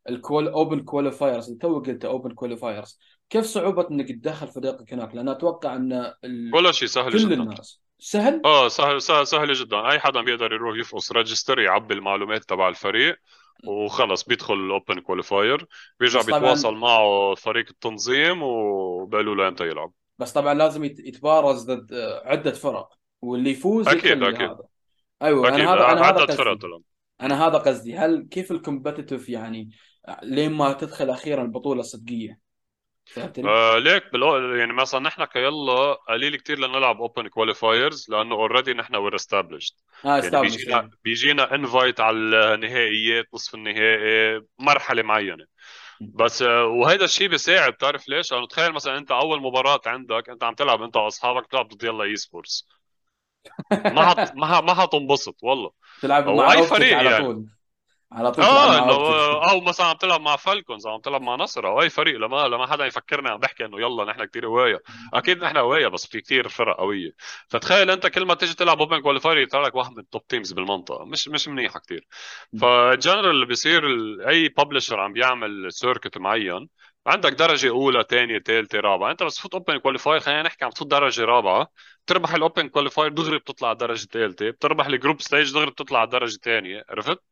ال 0.09 0.17
qual 0.17 0.49
open 0.49 0.81
qualifiers 0.85 1.51
أنت 1.51 1.63
تو 1.63 1.79
قلت 1.79 2.05
open 2.05 2.35
qualifiers 2.35 2.99
كيف 3.31 3.45
صعوبة 3.45 3.91
إنك 3.91 4.09
تدخل 4.09 4.49
فريقك 4.49 4.93
هناك؟ 4.93 5.15
لأن 5.15 5.29
أتوقع 5.29 5.77
إن 5.77 5.93
ال... 6.25 6.51
ولا 6.55 6.73
شيء 6.73 6.89
سهل 6.89 7.13
كل 7.13 7.19
جدا. 7.19 7.35
الناس. 7.35 7.83
سهل؟ 7.99 8.43
آه 8.45 8.69
سهل 8.69 9.03
سهل 9.03 9.27
سهل 9.27 9.53
جدا. 9.53 9.91
أي 9.91 9.99
حدا 9.99 10.21
بيقدر 10.21 10.53
يروح 10.53 10.79
يفقص 10.79 11.13
register 11.13 11.59
يعبي 11.61 11.95
المعلومات 11.95 12.45
تبع 12.45 12.69
الفريق 12.69 13.17
وخلص 13.67 14.25
بيدخل 14.25 14.55
ال 14.55 14.64
open 14.64 15.01
qualifier 15.01 15.67
بيرجع 16.01 16.21
بيتواصل 16.21 16.75
معه 16.75 17.35
فريق 17.35 17.67
التنظيم 17.71 18.43
وبقولوا 18.43 19.35
له 19.35 19.49
إمتى 19.49 19.69
يلعب. 19.69 19.93
بس 20.19 20.33
طبعا 20.33 20.55
لازم 20.55 20.85
يت- 20.85 20.99
يتبارز 20.99 21.71
ضد 21.71 21.95
عدة 22.25 22.53
فرق. 22.53 22.89
واللي 23.23 23.51
يفوز 23.51 23.89
أكيد 23.89 24.23
أكيد. 24.23 24.41
هذا. 24.43 24.59
أيوه 25.23 25.49
أنا 25.49 25.57
أكيد. 25.57 25.69
هذا 25.69 25.93
أنا 25.93 26.09
هذا 26.09 26.25
قصدي. 26.25 26.83
أنا 27.21 27.47
هذا 27.47 27.59
قصدي. 27.59 27.97
هل 27.97 28.29
كيف 28.31 28.51
ال 28.53 28.59
competitive 28.59 29.29
يعني 29.29 29.71
لين 30.23 30.53
ما 30.53 30.73
تدخل 30.73 31.11
أخيرا 31.11 31.43
البطولة 31.43 31.81
الصدقية؟ 31.81 32.39
فهمتني؟ 33.15 33.49
آه 33.49 33.79
ليك 33.79 34.13
بالأو... 34.13 34.55
يعني 34.55 34.73
مثلا 34.73 35.01
نحن 35.01 35.25
يلا 35.25 35.93
قليل 36.09 36.37
كتير 36.37 36.59
لنلعب 36.59 37.01
open 37.01 37.29
qualifiers 37.29 38.07
لأنه 38.11 38.35
already 38.35 38.75
نحن 38.75 38.97
we're 38.97 39.15
established 39.15 39.75
آه 40.05 40.19
يعني 40.19 40.41
بيجينا 40.41 40.91
بيجينا 41.05 41.55
invite 41.55 42.01
على 42.01 42.17
النهائيات 42.17 43.25
نصف 43.35 43.55
النهائي 43.55 44.43
مرحلة 44.59 45.03
معينة. 45.03 45.47
بس 46.01 46.43
آه، 46.43 46.65
وهيدا 46.65 47.05
الشيء 47.05 47.29
بيساعد 47.29 47.73
بتعرف 47.73 48.09
ليش؟ 48.09 48.33
لأنه 48.33 48.47
تخيل 48.47 48.73
مثلا 48.73 48.99
أنت 48.99 49.11
أول 49.11 49.43
مباراة 49.43 49.81
عندك 49.87 50.29
أنت 50.31 50.45
عم 50.45 50.55
تلعب 50.55 50.83
أنت 50.83 50.97
وأصحابك 50.97 51.45
بتلعب 51.47 51.69
ضد 51.69 51.85
يلا 51.85 52.05
Esports 52.05 52.69
ما 53.71 54.13
هت... 54.13 54.35
ما. 54.37 54.61
ما 54.61 54.85
هتنبسط 54.85 55.37
والله. 55.43 55.71
تلعب 56.03 56.29
مع 56.29 56.53
أي 56.53 56.67
فريق 56.67 56.97
على 56.97 57.11
يعني. 57.11 57.25
طول. 57.25 57.47
على 58.13 58.33
طول 58.33 58.45
آه 58.45 58.79
انه 58.79 58.95
أو 59.51 59.61
مثلا 59.61 59.87
عم 59.87 59.97
تلعب 59.97 60.21
مع 60.21 60.37
Falcons 60.37 60.87
عم 60.87 61.01
تلعب 61.01 61.23
مع 61.23 61.35
نصر 61.35 61.67
أو 61.67 61.83
أي 61.83 61.91
فريق 61.91 62.19
لما 62.19 62.49
لما 62.49 62.67
حدا 62.67 62.87
يفكرنا 62.87 63.31
عم 63.31 63.39
بحكي 63.39 63.65
إنه 63.65 63.81
يلا 63.81 64.05
نحن 64.05 64.25
كثير 64.25 64.47
قوايا 64.47 64.81
أكيد 65.15 65.45
نحن 65.45 65.59
قوايا 65.59 65.89
بس 65.89 66.07
في 66.07 66.21
كثير 66.21 66.49
فرق 66.49 66.77
قوية. 66.77 67.11
فتخيل 67.49 67.91
أنت 67.91 68.07
كل 68.07 68.27
ما 68.27 68.35
تيجي 68.35 68.55
تلعب 68.55 68.79
open 68.79 69.01
qualifier 69.01 69.39
يطلع 69.39 69.61
لك 69.63 69.75
واحد 69.75 69.93
من 69.93 69.99
ال 69.99 70.06
top 70.06 70.27
teams 70.27 70.53
بالمنطقة. 70.53 71.05
مش 71.05 71.29
مش 71.29 71.49
منيحة 71.49 71.81
كثير 71.81 72.07
فجنرال 72.61 73.31
اللي 73.31 73.47
بيصير 73.47 73.83
أي 74.29 74.49
publisher 74.49 75.01
عم 75.01 75.13
بيعمل 75.13 75.73
circuit 75.73 76.19
معين 76.19 76.69
عندك 77.07 77.33
درجة 77.33 77.69
أولى 77.69 78.05
ثانية 78.11 78.39
ثالثة 78.39 78.81
رابعة، 78.81 79.11
أنت 79.11 79.23
بس 79.23 79.37
تفوت 79.37 79.55
open 79.55 79.79
qualifier 79.79 80.21
خلينا 80.21 80.43
نحكي 80.43 80.65
عم 80.65 80.71
تفوت 80.71 80.89
درجة 80.89 81.25
رابعة، 81.25 81.69
بتربح 82.07 82.35
ال 82.35 82.42
open 82.42 82.69
qualifier 82.69 83.13
دغري 83.13 83.39
بتطلع 83.39 83.69
على 83.69 83.79
درجة 83.79 84.07
ثالثة، 84.07 84.51
بتربح 84.51 84.87
ال 84.87 84.93
group 84.93 85.21
stage 85.23 85.53
دغري 85.53 85.71
بتطلع 85.71 86.01
على 86.01 86.11
درجة 86.11 86.39
ثانية، 86.43 86.85
عرفت؟ 86.91 87.23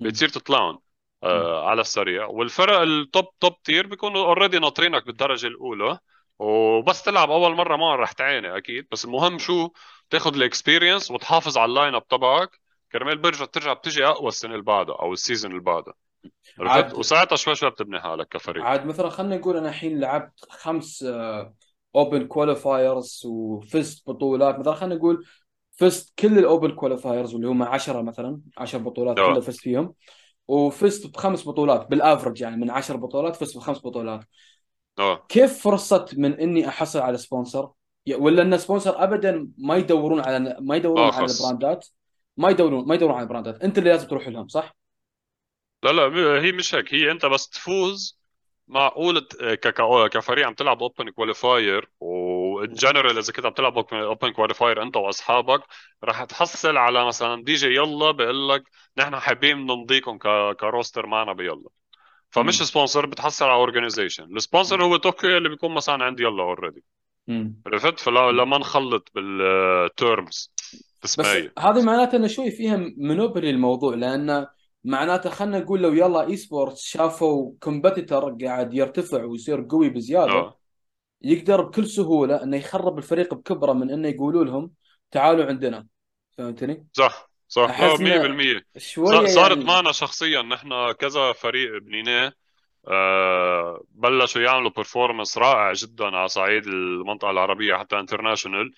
بتصير 0.00 0.28
تطلعهم 0.28 0.78
آه 1.22 1.68
على 1.68 1.80
السريع. 1.80 2.26
والفرق 2.26 2.78
ال 2.78 2.93
top 2.93 3.38
top 3.40 3.62
tier 3.62 3.86
بيكونوا 3.86 4.26
already 4.26 4.58
ناطرينك 4.58 5.06
بالدرجة 5.06 5.46
الأولى 5.46 5.98
وبس 6.38 7.02
تلعب 7.02 7.30
أول 7.30 7.54
مرة 7.54 7.76
ما 7.76 7.96
رح 7.96 8.12
تعاني 8.12 8.56
أكيد. 8.56 8.86
بس 8.92 9.04
المهم 9.04 9.38
شو؟ 9.38 9.68
تاخذ 10.10 10.34
ال 10.34 10.41
experience 10.41 11.10
وتحافظ 11.10 11.58
على 11.58 11.68
ال 11.68 11.73
line 11.73 11.94
up 11.94 12.08
تبعك. 12.08 12.60
كرمال 12.92 13.18
برجع 13.18 13.44
ترجع 13.44 13.72
بتجي 13.72 14.06
أقوى 14.06 14.28
السنة 14.28 14.52
اللي 14.52 14.64
بعدها 14.64 14.96
أو 14.96 15.12
ال 15.12 15.17
season 15.17 15.50
اللي 15.50 15.62
بعدها. 15.62 15.94
عاد 16.58 16.94
وساعتها 16.94 17.36
شوي 17.36 17.54
شوي 17.54 17.70
بتبني 17.70 18.00
حالك 18.00 18.28
كفريق. 18.28 18.64
عاد 18.64 18.86
مثلا 18.86 19.08
خلينا 19.08 19.36
نقول 19.36 19.56
أنا 19.56 19.68
الحين 19.68 20.00
لعبت 20.00 20.44
خمس 20.50 21.04
open 21.96 22.26
qualifiers 22.26 23.22
وفزت 23.26 24.08
بطولات. 24.08 24.58
مثلا 24.58 24.74
خلينا 24.74 24.94
نقول 24.94 25.26
فزت 25.72 26.12
كل 26.18 26.38
ال 26.38 26.44
open 26.44 26.70
qualifiers 26.74 27.34
واللي 27.34 27.48
هم 27.48 27.62
10 27.62 28.02
مثلا 28.02 28.40
10 28.58 28.78
بطولات 28.78 29.20
كلها 29.20 29.40
فزت 29.40 29.60
فيهم. 29.60 29.94
وفزت 30.48 31.06
بخمس 31.06 31.48
بطولات 31.48 31.86
بال 31.90 32.01
average 32.01 32.40
يعني 32.40 32.56
من 32.56 32.70
10 32.70 32.96
بطولات 32.96 33.36
فزت 33.36 33.56
بخمس 33.56 33.78
بطولات. 33.78 34.24
آه 34.98 35.28
كيف 35.28 35.62
فرصة 35.62 36.06
من 36.12 36.32
إني 36.40 36.68
أحصل 36.68 36.98
على 36.98 37.18
sponsor؟ 37.18 37.70
ولا 38.18 38.42
إن 38.42 38.58
sponsor 38.58 39.02
ابدا 39.04 39.48
ما 39.58 39.76
يدورون 39.76 40.20
على 40.20 40.56
ما 40.60 40.76
يدورون 40.76 41.10
على 41.10 41.26
ال 41.32 41.40
brandات 41.40 41.86
ما 42.36 42.50
يدورون 42.50 42.88
ما 42.88 42.94
يدورون 42.94 43.14
على 43.16 43.22
ال 43.22 43.28
brandات 43.28 43.62
أنت 43.64 43.78
اللي 43.78 43.90
لازم 43.90 44.08
تروح 44.08 44.28
لهم 44.28 44.48
صح؟ 44.48 44.76
لا 45.82 45.90
لا 45.92 46.02
هي 46.42 46.52
مش 46.52 46.74
هيك. 46.74 46.94
هي 46.94 47.10
أنت 47.10 47.26
بس 47.26 47.48
تفوز 47.50 48.18
معقول 48.68 49.20
ك- 49.20 50.08
كفريق 50.12 50.46
عم 50.46 50.54
تلعب 50.54 50.82
open 50.82 51.10
qualifier 51.10 51.90
و 52.62 52.66
in 52.66 52.74
general 52.74 53.18
إذا 53.18 53.32
كنت 53.32 53.46
عم 53.46 53.52
تلعب 53.52 53.78
open 53.94 54.30
qualifier 54.32 54.82
أنت 54.82 54.96
وأصحابك 54.96 55.62
رح 56.04 56.24
تحصل 56.24 56.76
على 56.76 57.06
مثلا 57.06 57.44
دي 57.44 57.54
جي 57.54 57.66
يلا 57.74 58.10
بيقول 58.10 58.48
لك 58.48 58.62
نحن 58.98 59.16
حابين 59.20 59.58
نمضيكم 59.66 60.18
ك- 60.18 60.56
ك 60.60 60.67
roster 60.67 61.06
معنا 61.06 61.32
بيلا. 61.32 61.68
فمش 62.30 62.62
sponsor 62.62 63.06
بتحصل 63.06 63.44
على 63.44 63.54
organization 63.54 64.36
ال 64.36 64.42
sponsor 64.42 64.84
هو 64.84 64.96
طوكيو 64.96 65.36
اللي 65.38 65.48
بيكون 65.48 65.74
مثلا 65.74 66.04
عند 66.04 66.20
يلا 66.20 66.42
already 66.42 66.84
عرفت؟ 67.66 68.00
فلا 68.00 68.32
ما 68.32 68.58
نخلط 68.58 69.08
بال 69.14 69.53
terms 69.53 70.52
بس 71.04 71.20
هذه 71.58 71.82
معناته 71.82 72.16
انه 72.16 72.26
شوي 72.26 72.50
فيها 72.50 72.76
monopoly 72.96 73.50
الموضوع 73.50 73.94
لأن 73.94 74.46
معناته 74.84 75.30
خلينا 75.30 75.58
نقول 75.58 75.82
لو 75.82 75.92
يلا 75.92 76.26
esports 76.26 76.82
شافوا 76.84 77.52
competitor 77.60 78.36
قاعد 78.44 78.74
يرتفع 78.74 79.24
ويصير 79.24 79.66
قوي 79.70 79.88
بزيادة 79.88 80.32
آه. 80.32 80.58
يقدر 81.24 81.60
بكل 81.60 81.86
سهولة 81.86 82.42
إنه 82.42 82.56
يخرب 82.56 82.98
الفريق 82.98 83.34
بكبره 83.34 83.72
من 83.72 83.90
إنه 83.90 84.08
يقولوا 84.08 84.44
لهم 84.44 84.70
تعالوا 85.10 85.44
عندنا. 85.44 85.86
فهمتني؟ 86.38 86.86
صح 86.92 87.30
صح. 87.48 87.62
لا 87.62 87.70
احس 87.70 88.00
إنه 88.00 88.22
100% 88.22 88.62
شوية 88.76 89.26
صارت 89.26 89.56
يعني. 89.56 89.64
معنا 89.64 89.92
شخصيا 89.92 90.42
نحن 90.42 90.92
كذا 90.92 91.32
فريق 91.32 91.78
بنيناه. 91.82 92.32
آه، 92.88 93.84
بلشوا 93.90 94.42
يعملوا 94.42 94.70
performance 94.70 95.38
رائع 95.38 95.72
جدا 95.72 96.04
على 96.04 96.28
صعيد 96.28 96.66
المنطقة 96.66 97.30
العربية 97.30 97.74
حتى 97.74 97.98
international 97.98 98.72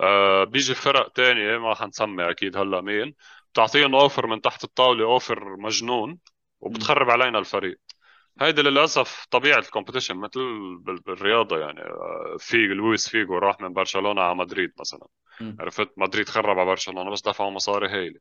آه، 0.00 0.44
بيجي 0.44 0.74
فرق 0.74 1.12
تانية 1.12 1.58
ما 1.58 1.74
حنسمي 1.74 2.30
أكيد 2.30 2.56
هلأ 2.56 2.80
مين. 2.80 3.14
بتعطيهم 3.52 3.94
offer 3.94 4.26
من 4.26 4.40
تحت 4.40 4.64
الطاولة 4.64 5.04
offer 5.04 5.56
مجنون. 5.56 6.18
وبتخرب 6.60 7.10
علينا 7.10 7.38
الفريق. 7.38 7.78
هيدي 8.40 8.62
للأسف 8.62 9.26
طبيعة 9.30 9.58
ال 9.58 9.63
competition 9.63 10.16
مثل 10.16 10.40
بال- 10.80 11.00
بالرياضة 11.00 11.58
يعني. 11.58 11.80
آه، 11.80 12.36
في 12.38 12.56
لويس 12.56 13.08
فيجو 13.08 13.38
راح 13.38 13.60
من 13.60 13.72
برشلونة 13.72 14.22
على 14.22 14.34
مدريد 14.34 14.72
مثلا. 14.80 15.06
مم. 15.40 15.56
عرفت؟ 15.60 15.90
مدريد 15.96 16.28
خرب 16.28 16.58
على 16.58 16.66
برشلونة 16.66 17.10
بس 17.10 17.22
دفعوا 17.22 17.50
مصاري 17.50 17.88
هايلة. 17.88 18.20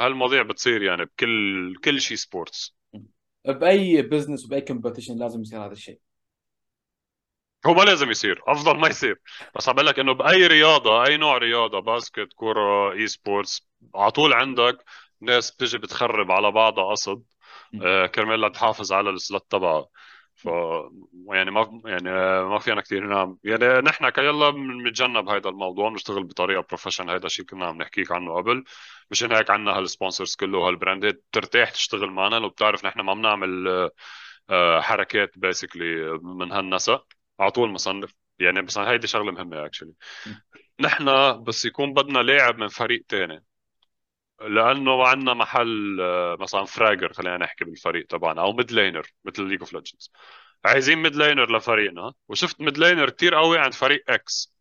هالمواضيع 0.00 0.42
بتصير 0.42 0.82
يعني 0.82 1.04
بكل 1.04 1.76
كل 1.84 2.00
شيء 2.00 2.16
sports 2.16 2.76
بأي 3.46 4.02
business 4.02 4.44
وبأي 4.44 4.60
competition 4.60 5.10
لازم 5.10 5.40
يصير 5.40 5.64
هذا 5.66 5.72
الشيء. 5.72 6.00
هو 7.66 7.74
ما 7.74 7.82
لازم 7.82 8.10
يصير 8.10 8.42
أفضل 8.46 8.78
ما 8.78 8.88
يصير. 8.88 9.20
بس 9.56 9.68
عم 9.68 9.80
قلك 9.80 9.98
إنه 9.98 10.12
بأي 10.14 10.46
رياضة 10.46 11.04
أي 11.06 11.16
نوع 11.16 11.38
رياضة 11.38 11.80
basket 11.80 12.28
كرة 12.36 12.92
esports 12.92 13.68
على 13.94 14.10
طول 14.10 14.32
عندك 14.32 14.84
ناس 15.20 15.50
بتجي 15.50 15.78
بتخرب 15.78 16.30
على 16.30 16.50
بعضها 16.50 16.90
قصد. 16.90 17.22
كرمال 18.06 18.52
تحافظ 18.52 18.92
على 18.92 19.10
ال 19.10 19.18
slot 19.18 19.50
تبعها 19.50 19.88
ف 20.34 20.48
يعني 21.28 21.50
ما 21.50 21.82
يعني 21.84 22.10
آه، 22.10 22.44
ما 22.48 22.58
فينا 22.58 22.80
كثير 22.80 23.06
نعم. 23.06 23.38
يعني 23.44 23.80
نحن 23.80 24.08
كيلا 24.08 24.50
بنتجنب 24.50 25.28
هذا 25.28 25.48
الموضوع 25.48 25.88
بنشتغل 25.90 26.24
بطريقة 26.24 26.62
professional 26.68 27.10
هذا 27.10 27.26
الشيء 27.26 27.44
كنا 27.44 27.66
عم 27.66 27.76
نحكيك 27.78 28.12
عنه 28.12 28.34
قبل. 28.36 28.64
مشان 29.10 29.32
هيك 29.32 29.50
عندنا 29.50 29.78
هال 29.78 29.89
sponsors 29.89 30.34
كله 30.36 30.58
وهال 30.58 30.77
brandات 30.77 31.14
بترتاح 31.14 31.70
تشتغل 31.70 32.10
معنا. 32.10 32.36
لو 32.36 32.48
بتعرف 32.48 32.84
نحن 32.84 33.00
ما 33.00 33.14
بنعمل 33.14 33.68
آه، 33.68 33.90
آه، 34.50 34.80
حركات 34.80 35.38
basically 35.38 36.18
من 36.22 36.52
هالنسق 36.52 37.06
على 37.40 37.50
طول 37.50 37.70
مصنف. 37.70 38.14
يعني 38.38 38.62
مثلا 38.62 38.90
هيدي 38.90 39.06
شغلة 39.06 39.32
مهمة 39.32 39.66
actually. 39.66 39.92
نحن 40.80 41.04
بس 41.44 41.64
يكون 41.64 41.94
بدنا 41.94 42.18
لاعب 42.18 42.58
من 42.58 42.68
فريق 42.68 43.04
تاني. 43.08 43.44
لأنه 44.48 45.06
عندنا 45.08 45.34
محل 45.34 45.98
آه، 46.00 46.36
مثلا 46.40 46.64
fragger 46.64 47.12
خلينا 47.12 47.36
نحكي 47.36 47.64
بالفريق 47.64 48.06
تبعنا 48.06 48.42
أو 48.42 48.52
mid 48.52 48.72
laner 48.72 49.06
مثل 49.24 49.42
League 49.42 49.60
of 49.60 49.72
Legends 49.72 50.12
عايزين 50.64 50.98
mid 50.98 51.16
laner 51.16 51.56
لفريقنا. 51.56 52.12
وشفت 52.28 52.60
mid 52.60 52.78
laner 52.78 53.10
كثير 53.10 53.34
قوي 53.34 53.58
عند 53.58 53.74
فريق 53.74 54.04
X. 54.10 54.54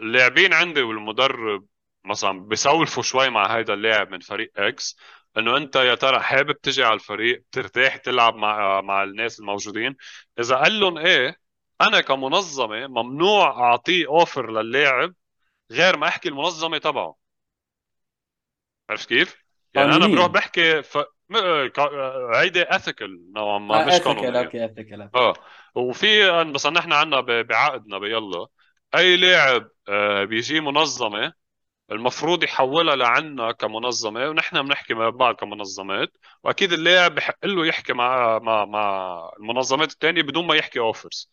اللاعبين 0.00 0.52
عندي 0.52 0.82
والمدرب 0.82 1.66
مثلا 2.04 2.40
بيسولفوا 2.40 3.02
شوي 3.02 3.30
مع 3.30 3.58
هذا 3.58 3.74
اللاعب 3.74 4.10
من 4.10 4.20
فريق 4.20 4.52
X 4.56 4.96
إنه 5.38 5.56
أنت 5.56 5.76
يا 5.76 5.94
ترى 5.94 6.20
حابب 6.20 6.60
تجي 6.60 6.84
على 6.84 6.94
الفريق؟ 6.94 7.38
بترتاح 7.50 7.96
تلعب 7.96 8.34
مع 8.36 8.80
مع 8.80 9.02
الناس 9.02 9.40
الموجودين؟ 9.40 9.96
إذا 10.38 10.56
قال 10.56 10.80
لهم 10.80 10.98
إيه 10.98 11.36
أنا 11.80 12.00
كمنظمة 12.00 12.86
ممنوع 12.86 13.50
أعطيه 13.70 14.06
offer 14.08 14.52
للاعب 14.52 15.14
غير 15.72 15.96
ما 15.96 16.08
أحكي 16.08 16.28
المنظمة 16.28 16.78
تبعه. 16.78 17.23
عرفت 18.90 19.08
كيف؟ 19.08 19.36
يعني 19.74 19.96
أنا 19.96 20.06
بروح 20.06 20.26
بحكي 20.26 20.82
ف... 20.82 20.98
م- 21.28 21.70
هيدي 22.34 22.62
ethical 22.76 23.32
نوعا 23.32 23.58
ما 23.58 23.78
آه 23.78 23.86
مش 23.86 24.00
ethical 24.00 24.06
قانونيه 24.06 24.36
okay 24.36 24.64
ethical 24.64 25.10
آه. 25.14 25.34
وفي 25.74 26.30
بس 26.54 26.66
نحن 26.66 26.92
عندنا 26.92 27.20
ب- 27.20 27.46
بعقدنا 27.46 27.98
بيلا 27.98 28.46
أي 28.94 29.16
لاعب 29.16 29.70
آه، 29.88 30.24
بيجي 30.24 30.60
منظمة 30.60 31.32
المفروض 31.92 32.44
يحولها 32.44 32.96
لعنا 32.96 33.52
كمنظمة 33.52 34.28
ونحن 34.30 34.62
بنحكي 34.62 34.94
مع 34.94 35.10
بعض 35.10 35.34
كمنظمات 35.36 36.08
وأكيد 36.44 36.72
اللاعب 36.72 37.14
بحق 37.14 37.46
له 37.46 37.66
يحكي 37.66 37.92
مع 37.92 38.38
مع 38.38 38.64
مع 38.64 39.30
المنظمات 39.40 39.92
الثانية 39.92 40.22
بدون 40.22 40.46
ما 40.46 40.56
يحكي 40.56 40.78
offers 40.80 41.32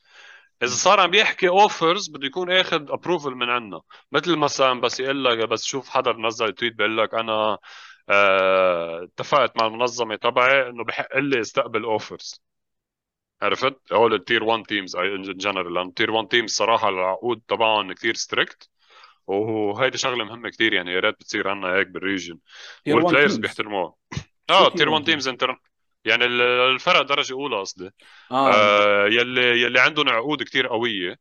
إذا 0.64 0.72
صار 0.72 1.00
عم 1.00 1.12
بيحكي 1.12 1.50
offers 1.50 2.10
بده 2.10 2.28
يكون 2.28 2.52
آخذ 2.52 2.92
approval 2.92 3.32
من 3.32 3.50
عنا. 3.50 3.82
مثل 4.12 4.36
مثلا 4.36 4.82
بس 4.82 5.00
يقول 5.00 5.26
لك 5.26 5.50
بس 5.50 5.64
شوف 5.64 5.90
حدا 5.90 6.14
نزل 6.14 6.54
tweet 6.54 6.74
بيقول 6.74 6.98
لك 6.98 7.14
أنا 7.14 7.58
آه، 8.10 9.04
اتفقت 9.04 9.58
مع 9.58 9.68
المنظمة 9.68 10.16
تبعي 10.16 10.70
إنه 10.70 10.84
بحق 10.84 11.18
لي 11.18 11.42
استقبل 11.42 11.84
offers 11.84 12.44
عرفت؟ 13.42 13.94
هول 13.94 14.14
ال 14.14 14.20
tier 14.20 14.44
1 14.44 14.64
teams 14.64 14.96
in 14.96 15.22
general 15.22 15.74
لأن 15.74 15.88
ال 15.88 15.93
tier 15.93 16.12
1 16.12 16.28
teams 16.28 16.52
صراحة 16.52 16.90
العقود 16.90 17.42
تبعهم 17.48 17.94
كثير 17.94 18.16
strict 18.16 18.70
وهيدي 19.28 19.98
شغلة 19.98 20.24
مهمة 20.24 20.50
كثير 20.50 20.74
يعني 20.74 20.92
يا 20.92 21.00
ريت 21.00 21.16
بتصير 21.16 21.48
عنا 21.48 21.74
هيك 21.76 21.88
بال 21.88 22.01
region 22.01 22.40
tier 22.86 22.96
1 22.96 23.06
وال 23.06 23.13
players 23.13 23.38
بيحترموها. 23.38 23.94
آه 24.50 24.70
tier 24.70 24.78
tier 24.78 24.90
1 24.90 25.02
1 25.02 25.06
teams 25.06 25.30
يعني 26.06 26.26
ال- 26.26 26.42
الفرق 26.42 27.02
درجة 27.02 27.34
أولى 27.34 27.60
قصدي. 27.60 27.86
ال- 27.86 27.92
آه 28.32 29.06
يلي 29.08 29.62
يلي 29.62 29.80
عندهم 29.80 30.10
عقود 30.10 30.44
كثير 30.44 30.68
قوية. 30.68 31.16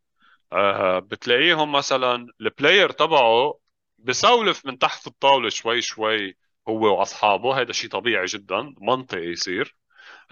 آه 0.53 0.99
بتلاقيهم 0.99 1.73
مثلا 1.73 2.27
ال 2.41 2.48
player 2.48 2.91
تبعه 2.93 3.59
بسولف 3.99 4.67
من 4.67 4.79
تحت 4.79 5.07
الطاولة 5.07 5.49
شوي 5.49 5.83
شوي 5.83 6.37
هو 6.69 6.99
وأصحابه. 6.99 7.61
هذا 7.61 7.73
شيء 7.73 7.91
طبيعي 7.91 8.25
جدا 8.27 8.75
منطقي 8.81 9.21
يصير. 9.27 9.77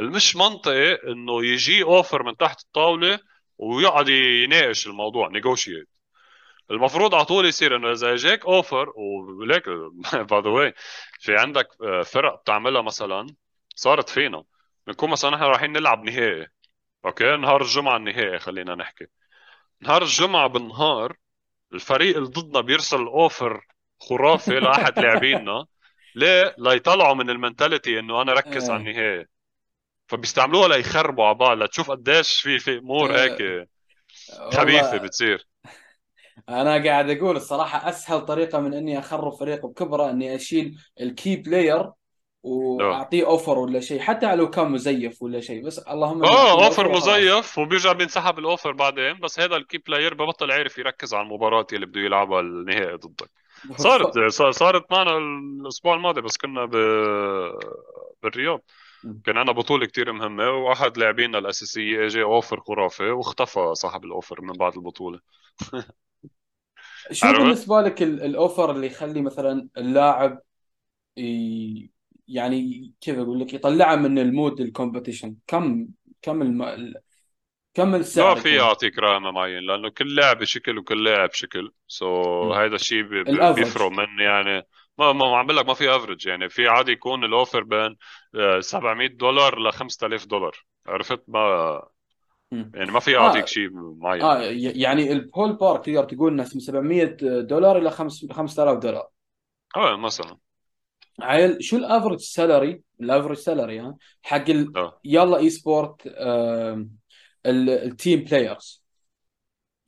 المش 0.01 0.36
منطقي 0.36 0.94
إنه 0.94 1.44
يجي 1.46 1.82
offer 1.82 2.22
من 2.22 2.36
تحت 2.36 2.61
الطاولة 2.61 3.20
ويقعد 3.59 4.09
يناقش 4.09 4.86
الموضوع 4.86 5.28
negotiate 5.28 5.88
المفروض 6.70 7.14
على 7.14 7.24
طول 7.24 7.46
يصير 7.46 7.76
إنه 7.76 7.92
إذا 7.92 8.14
اجاك 8.14 8.46
offer 8.46 8.92
وليك 8.96 9.68
by 10.14 10.40
the 10.42 10.50
way 10.50 10.74
في 11.20 11.36
عندك 11.36 11.68
آه، 11.82 12.03
فرق 12.03 12.40
بتعملها 12.40 12.82
مثلا 12.82 13.26
صارت 13.78 14.08
فينا. 14.08 14.44
بنكون 14.86 15.10
مثلا 15.10 15.30
نحن 15.30 15.42
رايحين 15.42 15.72
نلعب 15.72 16.04
نهائي. 16.04 16.46
okay؟ 17.04 17.36
نهار 17.36 17.62
الجمعة 17.62 17.96
النهائي 17.96 18.38
خلينا 18.38 18.74
نحكي. 18.74 19.06
نهار 19.80 20.02
الجمعة 20.02 20.46
بالنهار 20.46 21.16
الفريق 21.72 22.16
اللي 22.16 22.28
ضدنا 22.28 22.60
بيرسل 22.60 22.98
offer 22.98 23.66
خرافي 24.00 24.60
لأحد 24.60 24.98
لاعبيننا. 25.02 25.66
ليه؟ 26.14 26.54
ليطلعوا 26.58 27.14
من 27.14 27.30
ال 27.30 27.37
mentality 27.37 27.98
إنه 27.98 28.22
أنا 28.22 28.32
ركز 28.32 28.70
على 28.70 28.84
إيه. 28.84 28.90
النهائي. 28.90 29.26
فبيستعملوها 30.08 30.68
ليخربوا 30.68 31.24
على 31.24 31.34
بعض 31.34 31.58
لتشوف 31.62 31.90
قديش 31.90 32.40
في 32.40 32.58
في 32.58 32.78
أمور 32.78 33.14
آه، 33.14 33.22
هيك 33.22 33.68
خبيثة 34.54 34.96
بتصير. 34.96 35.46
أنا 36.48 36.84
قاعد 36.84 37.10
أقول 37.10 37.36
الصراحة 37.36 37.88
أسهل 37.88 38.20
طريقة 38.20 38.60
من 38.60 38.74
إني 38.74 38.98
أخرب 38.98 39.32
فريق 39.32 39.66
بكبرة 39.66 40.10
إني 40.10 40.34
أشيل 40.34 40.78
ال 41.00 41.09
key 41.09 41.36
player 41.36 41.90
وأعطيه 42.43 43.26
offer 43.26 43.59
ولا 43.59 43.80
شيء 43.80 44.01
حتى 44.01 44.36
لو 44.36 44.51
كان 44.51 44.70
مزيف 44.72 45.22
ولا 45.22 45.41
شيء 45.41 45.64
بس 45.66 45.78
اللهم 45.78 46.22
آه 46.24 46.53
offer 46.64 46.64
offer 46.66 46.88
مزيف 46.89 47.59
وبيرجع 47.59 47.93
بينسحب 47.93 48.39
ال 48.38 48.44
offer 48.44 48.72
بعدين 48.72 49.20
بس 49.20 49.41
هذا 49.41 49.57
ال 49.56 49.62
key 49.62 49.78
player 49.78 50.14
ببطل 50.14 50.53
عارف 50.53 50.78
يركز 50.78 51.14
على 51.14 51.22
المباراة 51.26 51.66
اللي 51.72 51.86
بده 51.86 52.01
يلعبها 52.01 52.41
النهائي 52.41 52.95
ضدك. 52.97 53.30
صارت 53.76 54.18
صارت 54.55 54.93
معنا 54.93 55.18
الأسبوع 55.18 55.95
الماضي 55.95 56.20
بس 56.20 56.36
كنا 56.36 56.64
ب... 56.64 56.74
بالرياض. 58.22 58.61
كان 59.24 59.39
عندنا 59.39 59.53
بطولة 59.57 59.86
كتير 59.86 60.12
مهمة 60.12 60.51
وأحد 60.51 60.99
لاعبينا 60.99 61.39
الأساسية 61.39 62.07
اجى 62.07 62.22
offer 62.22 62.61
خرافي 62.61 63.11
واختفى 63.11 63.74
صاحب 63.74 64.05
ال 64.04 64.11
offer 64.11 64.40
من 64.43 64.53
بعد 64.53 64.76
البطولة. 64.76 65.20
شو؟ 67.12 67.32
بالنسبة 67.32 67.80
لك 67.80 68.03
ال- 68.03 68.22
ال 68.22 68.30
offer 68.30 68.70
اللي 68.70 68.86
يخلي 68.86 69.20
مثلا 69.22 69.68
اللاعب 69.76 70.43
ي... 71.18 71.91
يعني 72.28 72.92
كيف 73.00 73.18
أقول 73.18 73.40
لك 73.40 73.54
يطلعه 73.54 73.96
من 73.96 74.18
المود 74.18 74.60
ال 74.61 74.66
competition 74.66 75.30
كم 75.46 75.88
كم 76.22 76.42
الم... 76.42 76.94
كم 77.74 77.88
ما 77.88 77.96
السعر 77.96 78.36
في 78.36 78.48
يكون 78.48 78.68
أعطيك 78.68 78.98
رقم 78.98 79.22
معين 79.22 79.62
لأنه 79.62 79.88
كل 79.88 80.14
لاعب 80.14 80.38
بشكل 80.38 80.78
وكل 80.78 81.04
لاعب 81.04 81.32
شكل. 81.32 81.72
so. 81.86 82.56
هذا 82.56 82.74
الشيء 82.74 83.02
بيفرق 83.54 83.90
من 83.90 84.20
يعني 84.20 84.66
ما 84.98 85.12
ما 85.12 85.38
عم 85.38 85.46
بقول 85.46 85.56
لك 85.56 85.66
ما 85.66 85.74
في 85.74 85.96
average. 85.96 86.26
يعني 86.26 86.48
في 86.48 86.68
عادي 86.68 86.92
يكون 86.92 87.24
ال 87.24 87.31
offer 87.31 87.62
بين 87.62 87.96
آه، 88.34 88.60
700 88.60 89.06
دولار 89.06 89.58
ل 89.58 89.72
5000 89.72 90.26
دولار. 90.26 90.64
عرفت؟ 90.86 91.22
ما. 91.28 91.82
يعني 92.52 92.90
ما 92.90 93.00
في 93.00 93.16
اعطيك 93.16 93.42
آه 93.42 93.46
شيء 93.46 93.70
معين. 93.72 94.22
آه 94.22 94.40
يعني 94.52 95.12
ال 95.12 95.52
ballpark 95.52 95.84
تقدر 95.84 96.04
تقول 96.04 96.32
إنه 96.32 96.42
من 96.54 96.60
700 96.60 97.04
دولار 97.40 97.78
إلى 97.78 97.90
5000 97.90 98.78
دولار. 98.78 99.08
آه 99.76 99.96
مثلا. 99.96 100.38
عيل 101.20 101.64
شو 101.64 101.76
ال 101.76 101.82
average 101.82 102.18
salary 102.18 102.82
ال 103.00 103.05
average 103.05 103.36
salary 103.36 103.80
ها؟ 103.80 103.96
حق 104.22 104.50
ال... 104.50 104.76
آه. 104.76 105.00
يلا 105.04 105.36
اي 105.36 105.50
سبورت 105.50 106.08
ال 107.46 107.61
team 107.61 108.20
players 108.20 108.84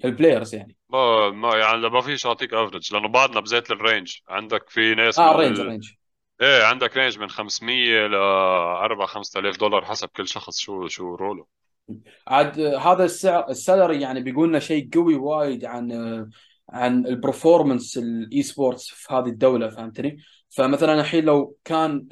ال 0.05 0.11
players 0.11 0.55
يعني. 0.55 0.77
ما 0.89 1.31
ما 1.31 1.57
يعني 1.57 1.89
ما 1.89 2.01
فيش 2.01 2.27
أعطيك 2.27 2.55
average 2.55 2.95
لأنه 2.95 3.09
بعدنا 3.09 3.41
بذات 3.41 3.71
ال 3.71 3.78
range 3.78 4.17
عندك 4.29 4.69
في 4.69 4.95
ناس 4.95 5.19
آه 5.19 5.23
من 5.23 5.35
ال 5.35 5.39
range 5.39 5.61
ال... 5.61 5.67
ال 5.67 5.71
range 5.71 5.91
إيه 6.41 6.65
عندك 6.65 6.97
range 6.97 7.19
من 7.19 7.29
500 7.29 8.07
ل 8.07 8.15
4 8.15 9.07
5000 9.07 9.59
دولار 9.59 9.85
حسب 9.85 10.09
كل 10.09 10.29
شخص 10.29 10.59
شو 10.59 10.89
شو 10.89 11.15
role 11.15 11.40
ه 11.40 11.47
عاد 12.27 12.61
آه، 12.61 12.79
هذا 12.79 13.05
السعر 13.05 13.51
ال 13.51 13.58
salary 13.58 14.01
يعني 14.01 14.21
بيقول 14.23 14.49
لنا 14.49 14.59
شيء 14.59 14.89
قوي 14.95 15.15
وايد 15.15 15.65
عن 15.65 15.93
آه، 15.93 16.29
عن 16.71 17.07
ال 17.07 17.14
performance 17.14 17.99
ال 17.99 18.43
esports 18.43 18.89
في 18.89 19.15
هذه 19.15 19.29
الدولة 19.29 19.69
فهمتني؟ 19.69 20.19
فمثلا 20.51 21.01
الحين 21.01 21.25
لو 21.25 21.57
كان 21.65 22.07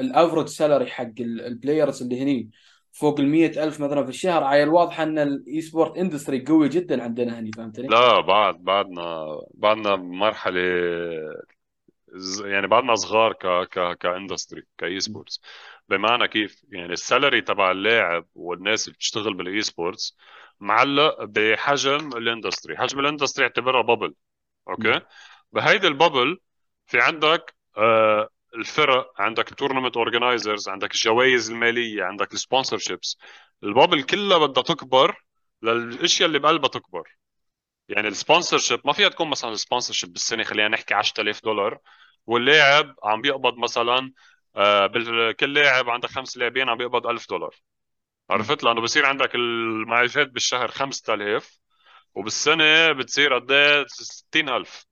ال 0.00 0.06
average 0.06 0.46
salary 0.46 0.86
حق 0.86 1.12
ال 1.20 1.30
players 1.30 2.02
اللي 2.02 2.22
هني 2.22 2.50
فوق 2.92 3.20
ال 3.20 3.58
ألف 3.58 3.80
مثلا 3.80 4.04
في 4.04 4.08
الشهر 4.08 4.44
عيل 4.44 4.68
واضح 4.68 5.00
إن 5.00 5.18
ال 5.18 5.60
esport 5.60 5.98
industry 5.98 6.44
قوي 6.44 6.68
جدا 6.68 7.02
عندنا 7.02 7.38
هني 7.38 7.50
فهمتني؟ 7.56 7.88
لا 7.88 8.20
بعد 8.20 8.64
بعدنا 8.64 9.26
بعدنا 9.54 9.94
بمرحلة 9.94 10.60
يعني 12.44 12.66
بعدنا 12.66 12.94
صغار 12.94 13.32
ك 13.32 13.46
ك 13.68 13.98
ك 13.98 14.05
industry 14.05 14.62
ك 14.78 15.00
esports 15.00 15.40
بمعنى 15.88 16.28
كيف؟ 16.28 16.64
يعني 16.68 16.92
ال 16.92 16.99
salary 16.99 17.40
تبع 17.40 17.70
اللاعب 17.70 18.26
والناس 18.34 18.86
اللي 18.86 18.94
بتشتغل 18.94 19.34
بال 19.34 19.62
esports 19.62 20.16
معلق 20.60 21.24
بحجم 21.24 22.08
ال 22.16 22.23
industry 22.23 22.76
حجم 22.76 23.00
ال 23.00 23.05
industry 23.05 23.44
اعتبرها 23.44 23.82
bubble 23.82 24.14
okay؟ 24.68 25.00
بهيدي 25.52 25.86
ال 25.86 25.93
bubble 25.93 26.38
في 26.86 27.00
عندك 27.00 27.54
الفرق 28.54 29.12
عندك 29.20 29.50
ال 29.50 29.54
tournament 29.54 29.96
organizers 29.96 30.68
عندك 30.68 30.92
الجوائز 30.94 31.50
المالية 31.50 32.04
عندك 32.04 32.32
ال 32.34 32.41
sponsorships 32.41 33.18
ال 33.64 33.69
bubble 33.69 34.02
كلها 34.02 34.38
بدها 34.38 34.62
تكبر 34.62 35.16
للأشياء 35.62 36.28
اللي 36.28 36.38
بقلبها 36.38 36.68
تكبر. 36.68 37.08
يعني 37.88 38.08
ال 38.08 38.14
sponsorship 38.14 38.80
ما 38.84 38.92
فيها 38.92 39.08
تكون 39.08 39.30
مثلا 39.30 39.52
ال 39.52 39.57
sponsorship 39.57 40.12
بالسنة 40.12 40.44
خلينا 40.44 40.68
نحكي 40.68 40.94
10000 40.94 41.42
دولار 41.44 41.78
واللاعب 42.26 42.94
عم 43.04 43.20
بيقبض 43.22 43.58
مثلا 43.58 44.12
آه 44.56 44.86
كل 45.40 45.54
لاعب 45.54 45.90
عندك 45.90 46.08
خمس 46.10 46.36
لاعبين 46.36 46.68
عم 46.68 46.78
بيقبض 46.78 47.06
1000 47.06 47.28
دولار. 47.30 47.56
عرفت؟ 48.30 48.64
لأنه 48.64 48.80
بصير 48.80 49.06
عندك 49.06 49.34
المعاشات 49.34 50.28
بالشهر 50.30 50.68
5000 50.70 51.58
وبالسنة 52.14 52.92
بتصير 52.92 53.34
قد 53.34 53.52
إيه؟ 53.52 53.86
60000 53.88 54.86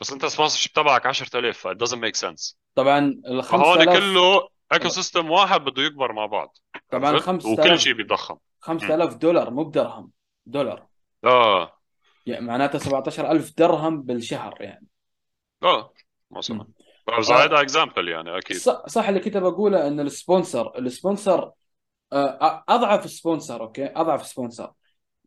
بس 0.00 0.12
انت 0.12 0.24
ال 0.24 0.28
sponsorship 0.28 0.72
تبعك 0.72 1.06
10000 1.06 1.68
it 1.68 1.76
doesn't 1.76 1.98
make 1.98 2.28
sense. 2.28 2.54
طبعا 2.74 2.98
ال 3.26 3.42
فهون 3.42 3.62
5000 3.62 3.98
كله 3.98 4.48
ايكو 4.72 4.88
سيستم 4.88 5.30
واحد 5.30 5.60
بده 5.60 5.82
يكبر 5.82 6.12
مع 6.12 6.26
بعض. 6.26 6.56
طبعا 6.90 7.10
عرفت؟ 7.10 7.26
5000 7.26 7.58
وكل 7.58 7.78
شيء 7.78 7.92
بيتضخم 7.92 8.36
5000 8.60 9.14
دولار 9.14 9.50
مو 9.50 9.64
بدرهم 9.64 10.10
دولار. 10.46 10.86
آه. 11.24 11.72
يعني 12.26 12.46
معناته 12.46 12.78
17000 12.78 13.52
درهم 13.58 14.02
بالشهر 14.02 14.56
يعني. 14.60 14.86
آه 15.62 15.92
مثلا. 16.30 16.66
بس. 17.18 17.30
هذا 17.30 17.60
example 17.60 18.08
يعني 18.08 18.38
أكيد. 18.38 18.56
صح, 18.56 18.82
صح 18.86 19.08
اللي 19.08 19.20
كنت 19.20 19.36
بقوله 19.36 19.88
إن 19.88 20.00
ال 20.00 20.10
sponsor 20.10 20.78
ال 20.78 20.87
sponsor 20.87 21.50
آه، 22.12 22.64
أضعف 22.68 23.10
sponsor 23.10 23.60
okay؟ 23.60 23.86
أضعف 23.86 24.26
sponsor 24.26 24.72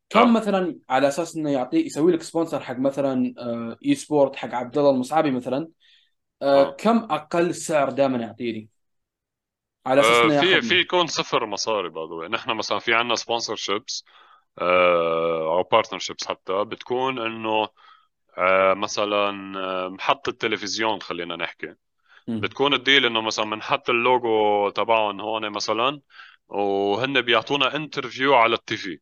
كم 0.09 0.33
مثلا 0.33 0.79
على 0.89 1.07
أساس 1.07 1.35
إنه 1.35 1.49
يعطي 1.51 1.77
يسوي 1.77 2.11
لك 2.11 2.21
sponsor 2.21 2.59
حق 2.59 2.77
مثلا 2.79 3.33
آه، 3.37 3.77
esport 3.85 4.35
حق 4.35 4.53
عبد 4.55 4.77
الله 4.77 4.89
المصعبي 4.91 5.31
مثلا 5.31 5.69
آه، 6.41 6.63
آه. 6.63 6.71
كم 6.71 6.97
أقل 6.97 7.55
سعر 7.55 7.89
دائما 7.91 8.17
يعطيني 8.17 8.69
على 9.85 10.01
أساس 10.01 10.15
آه، 10.15 10.23
إنه 10.23 10.33
في 10.39 10.61
في 10.61 10.79
يكون 10.79 11.07
صفر 11.07 11.45
مصاري 11.45 11.89
by 11.89 12.27
نحن 12.27 12.51
مثلا 12.51 12.79
في 12.79 12.93
عندنا 12.93 13.15
sponsorships 13.15 14.05
أو 14.59 15.63
partnerships 15.63 16.27
حتى 16.27 16.63
بتكون 16.65 17.19
إنه 17.19 17.67
آه، 18.37 18.73
مثلا 18.73 19.59
آه، 19.85 19.89
محطة 19.89 20.31
تلفزيون 20.31 21.01
خلينا 21.01 21.35
نحكي. 21.35 21.75
بتكون 22.39 22.73
ال 22.73 22.80
deal 22.80 23.05
إنه 23.05 23.21
مثلا 23.21 23.45
بنحط 23.45 23.89
اللوجو 23.89 24.69
تبعهم 24.69 25.21
هون 25.21 25.49
مثلا 25.51 26.01
وهن 26.47 27.21
بيعطونا 27.21 27.75
interview 27.75 28.35
على 28.35 28.55
ال 28.55 28.77
TV. 28.77 28.99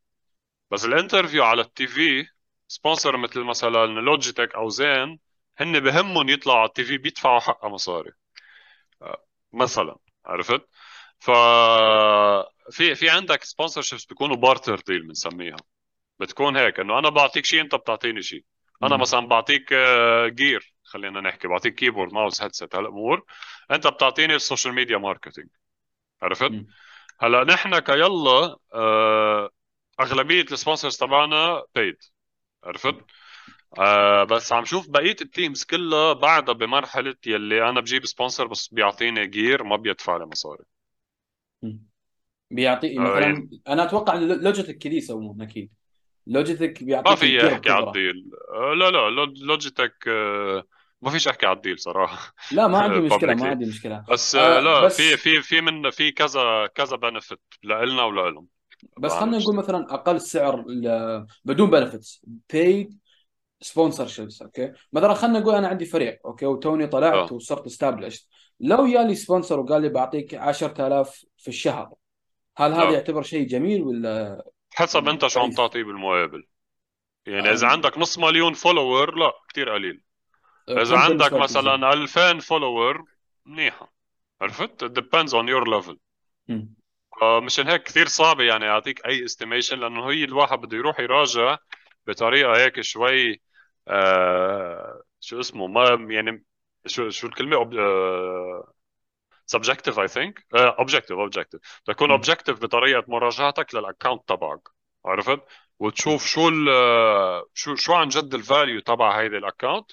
بس 0.72 0.86
ال 0.86 0.91
interview 0.91 1.44
على 1.44 1.62
ال 1.62 1.88
TV 1.88 2.28
sponsor 2.68 3.18
مثل 3.18 3.40
مثلا 3.44 3.86
لوجيتك 3.86 4.56
أو 4.56 4.70
زين 4.70 5.20
هن 5.58 5.80
بهمهم 5.80 6.30
يطلعوا 6.30 6.60
على 6.60 6.68
ال 6.68 6.84
TV 6.84 6.98
بيدفعوا 6.98 7.40
حقها 7.40 7.70
مصاري. 7.70 8.12
آه، 9.02 9.26
مثلا 9.54 9.96
عرفت؟ 10.26 10.68
ف 11.20 11.32
في 12.72 12.96
في 12.96 13.10
عندك 13.10 13.44
sponsorships 13.44 14.06
بيكونوا 14.06 14.36
barter 14.36 14.80
deal 14.88 15.08
بنسميها 15.08 15.58
بتكون 16.20 16.58
هيك 16.58 16.80
إنه 16.80 17.00
أنا 17.00 17.10
بعطيك 17.10 17.46
شيء 17.46 17.62
أنت 17.62 17.76
بتعطيني 17.76 18.22
شيء 18.22 18.46
أنا. 18.84 18.98
مثلا 18.98 19.28
بعطيك 19.28 19.74
gear 20.28 20.76
خلينا 20.84 21.22
نحكي 21.22 21.48
بعطيك 21.48 21.76
keyboard 21.76 22.14
mouse 22.14 22.42
هيدسет 22.42 22.76
هالامور 22.76 23.26
أنت 23.72 23.88
بتعطيني 23.88 24.36
ال 24.36 24.41
social 24.41 24.74
media 24.74 24.98
marketing 24.98 25.50
عرفت. 26.22 26.52
هلا 27.20 27.44
نحن 27.44 27.80
كيلا 27.80 28.58
آه، 28.74 29.50
أغلبية 30.02 30.42
ال 30.52 30.57
sponsors 30.57 30.98
تبعنا 30.98 31.64
بيد 31.76 31.98
عرفت؟ 32.64 32.96
آه 33.80 34.24
بس 34.24 34.54
عم 34.54 34.66
شوف 34.66 34.90
بقية 34.90 35.16
ال 35.22 35.29
teams 35.29 35.64
كلها 35.64 36.14
بعدها 36.14 36.56
بمرحلة 36.56 37.16
يلي 37.28 37.70
أنا 37.70 37.82
بجيب 37.82 38.06
sponsor 38.06 38.48
بس 38.48 38.70
بيعطيني 38.74 39.28
gear 39.28 39.64
ما 39.64 39.76
بيدفع 39.78 40.18
لي 40.18 40.26
مصاري. 40.26 40.66
بيعطي 42.52 42.98
آه 42.98 43.20
يعني 43.20 43.40
مثلا 43.40 43.50
أنا 43.68 43.84
أتوقع 43.84 44.16
لوجيتك 44.16 44.78
كذي 44.78 44.98
يسوون 44.98 45.42
أكيد. 45.42 45.72
لوجيتك 46.28 46.84
ما 47.06 47.16
بيعطيك 47.16 47.16
في 47.16 47.48
ال 47.48 47.49
gear 47.49 47.54
احكي 47.54 47.70
على 47.70 47.84
بكبره 47.84 47.86
ال 47.86 47.93
deal. 47.93 48.32
آه 48.54 48.74
لا 48.74 48.92
لا 48.92 49.10
لو- 49.10 49.34
لوجيتك 49.46 50.08
آه 50.08 50.64
ما 51.02 51.12
فيش 51.12 51.28
احكي 51.28 51.46
على 51.46 51.56
ال 51.58 51.62
deal 51.62 51.80
صراحة. 51.80 52.34
لا 52.52 52.68
ما 52.68 52.78
عندي 52.80 53.02
مشكلة 53.02 53.34
ما 53.34 53.46
عندي 53.48 53.66
مشكلة. 53.66 54.06
بس 54.08 54.36
آه 54.36 54.60
آه 54.60 54.60
لا 54.60 54.88
في 54.88 55.18
بس 55.18 55.18
في 55.18 55.42
في 55.42 55.62
من 55.62 55.90
في 55.92 56.12
كذا 56.12 56.68
كذا 56.68 56.96
benefit 56.98 57.42
لإلنا 57.64 58.04
ولإلهم. 58.04 58.48
بس 59.00 59.12
خلينا 59.12 59.38
نقول 59.38 59.56
مثلا 59.56 59.94
أقل 59.94 60.22
سعر 60.22 60.66
بدون 61.46 61.70
benefits 61.70 62.26
paid 62.54 62.88
sponsorships 63.66 64.42
okay؟ 64.42 64.74
مثلا 64.94 65.14
خلينا 65.14 65.40
نقول 65.40 65.56
أنا 65.56 65.68
عندي 65.68 65.86
فريق 65.86 66.20
okay؟ 66.26 66.46
وتوني 66.46 66.88
طلعت 66.88 67.32
وصرت 67.32 67.66
established 67.66 68.28
لو 68.60 68.88
جالي 68.88 69.16
sponsor 69.16 69.60
وقال 69.60 69.82
لي 69.82 69.90
بعطيك 69.90 70.36
10000 70.36 71.26
في 71.38 71.48
الشهر 71.48 71.94
هل 72.58 72.74
هذا 72.74 72.92
يعتبر 72.92 73.22
شيء 73.22 73.48
جميل 73.48 73.82
ولا 73.82 74.44
حسب 74.74 75.08
أنت 75.08 75.28
شو 75.28 75.40
عم؟ 75.40 75.52
تعطيه 75.52 75.84
بالمقابل 75.84 76.44
يعني 77.26 77.52
إذا 77.52 77.68
أم، 77.68 77.72
عندك 77.72 77.98
نص 77.98 78.18
مليون 78.18 78.54
follower 78.54 79.16
لا 79.16 79.32
كتير 79.50 79.70
قليل. 79.70 80.04
إذا 80.70 80.98
عندك؟ 80.98 81.34
مثلا 81.34 81.94
2000 81.94 82.40
follower 82.40 83.06
منيحة. 83.46 83.94
عرفت؟ 84.42 84.86
It 84.86 84.92
depends 84.92 85.30
on 85.30 85.48
your 85.48 85.66
level. 85.66 85.96
مم. 86.48 86.74
آه، 87.22 87.40
مشان 87.42 87.68
هيك 87.68 87.84
كثير 87.84 88.08
صعب 88.08 88.40
يعني 88.40 88.70
أعطيك 88.70 89.06
أي 89.06 89.26
estimation 89.26 89.80
لأنه 89.80 90.10
هي 90.12 90.24
الواحد 90.24 90.60
بده 90.60 90.78
يروح 90.78 91.00
يراجع 91.00 91.58
بطريقة 92.08 92.58
هيك 92.58 92.82
شوي 92.82 93.42
آه 93.88 95.04
شو 95.20 95.40
اسمه 95.40 95.68
ما 95.68 96.14
يعني 96.14 96.46
شو 96.88 97.10
شو 97.10 97.28
subjective 99.52 99.98
I 99.98 100.08
think. 100.08 100.34
آه 100.56 100.76
objective 100.80 101.18
objective. 101.30 101.60
تكون 101.86 102.18
objective 102.24 102.60
بطريقة 102.62 103.04
مراجعتك 103.08 103.76
لل 103.76 103.88
account 103.88 104.30
تبعك 104.30 104.70
عرفت. 105.06 105.40
وتشوف 105.80 106.26
شو 106.26 106.50
ال 106.50 106.68
شو 107.54 107.76
شو 107.76 107.94
عن 107.94 108.08
جد 108.10 108.34
ال 108.34 108.41
value 108.41 108.80
تبع 108.82 109.20
هيدي 109.22 109.38
ال 109.38 109.44
account 109.44 109.92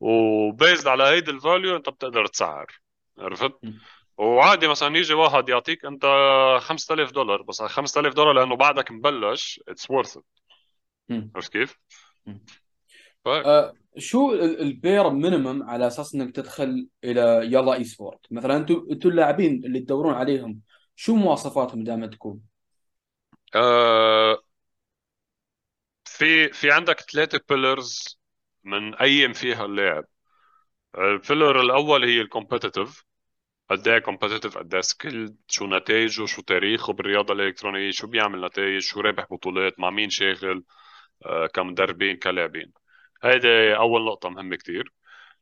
وبيزد 0.00 0.88
على 0.88 1.04
هيدي 1.04 1.30
ال 1.30 1.38
value 1.38 1.76
أنت 1.76 1.88
بتقدر 1.88 2.26
تسعر 2.26 2.66
عرفت. 3.18 3.52
وعادي 4.18 4.68
مثلا 4.68 4.96
يجي 4.98 5.14
واحد 5.14 5.48
يعطيك 5.48 5.84
أنت 5.84 6.02
5000 6.60 7.12
دولار 7.12 7.42
بس 7.42 7.62
5000 7.62 8.14
دولار 8.14 8.32
لأنه 8.32 8.56
بعدك 8.56 8.90
مبلش 8.90 9.60
it's 9.68 9.90
worth. 9.90 10.18
عرفت 11.36 11.52
كيف؟ 11.52 11.78
أه 13.26 13.74
شو 13.98 14.32
ال- 14.32 14.60
ال 14.60 14.70
bare 14.70 15.10
minimum 15.10 15.62
على 15.62 15.86
أساس 15.86 16.14
إنك 16.14 16.36
تدخل 16.36 16.88
إلى 17.04 17.20
يلا 17.52 17.74
اي 17.74 17.84
سبورت 17.84 18.20
مثلا 18.30 18.56
أنتم 18.56 18.86
أنتم 18.90 19.08
اللاعبين 19.08 19.64
اللي 19.64 19.80
تدورون 19.80 20.14
عليهم 20.14 20.60
شو 20.96 21.14
مواصفاتهم 21.14 21.84
دائما 21.84 22.06
تكون؟ 22.06 22.40
آه 23.54 24.38
في 26.04 26.48
في 26.52 26.70
عندك 26.72 27.00
ثلاثة 27.00 27.40
pillars 27.48 28.18
من 28.64 28.94
aim 28.94 29.32
فيها 29.32 29.64
اللاعب 29.64 30.04
ال 30.98 31.07
pillar 31.07 31.60
الأول 31.60 32.04
هي 32.04 32.20
ال 32.20 32.27
competitive 32.27 33.04
قد 33.70 33.88
إيه 33.88 33.98
competitive 33.98 34.58
قد 34.58 34.74
إيه 34.74 34.80
skilled 34.80 35.36
شو 35.48 35.66
نتائجه 35.66 36.26
شو 36.26 36.42
تاريخه 36.42 36.92
بالرياضة 36.92 37.34
الإلكترونية 37.34 37.90
شو 37.90 38.06
بيعمل 38.06 38.44
نتائج 38.44 38.78
شو 38.82 39.00
رابح 39.00 39.26
بطولات 39.30 39.80
مع 39.80 39.90
مين 39.90 40.10
شاغل 40.10 40.64
كمدربين 41.54 42.16
كلاعبين 42.16 42.72
هيدي 43.22 43.76
أول 43.76 44.04
نقطة 44.04 44.28
مهمة 44.28 44.56
كتير 44.56 44.92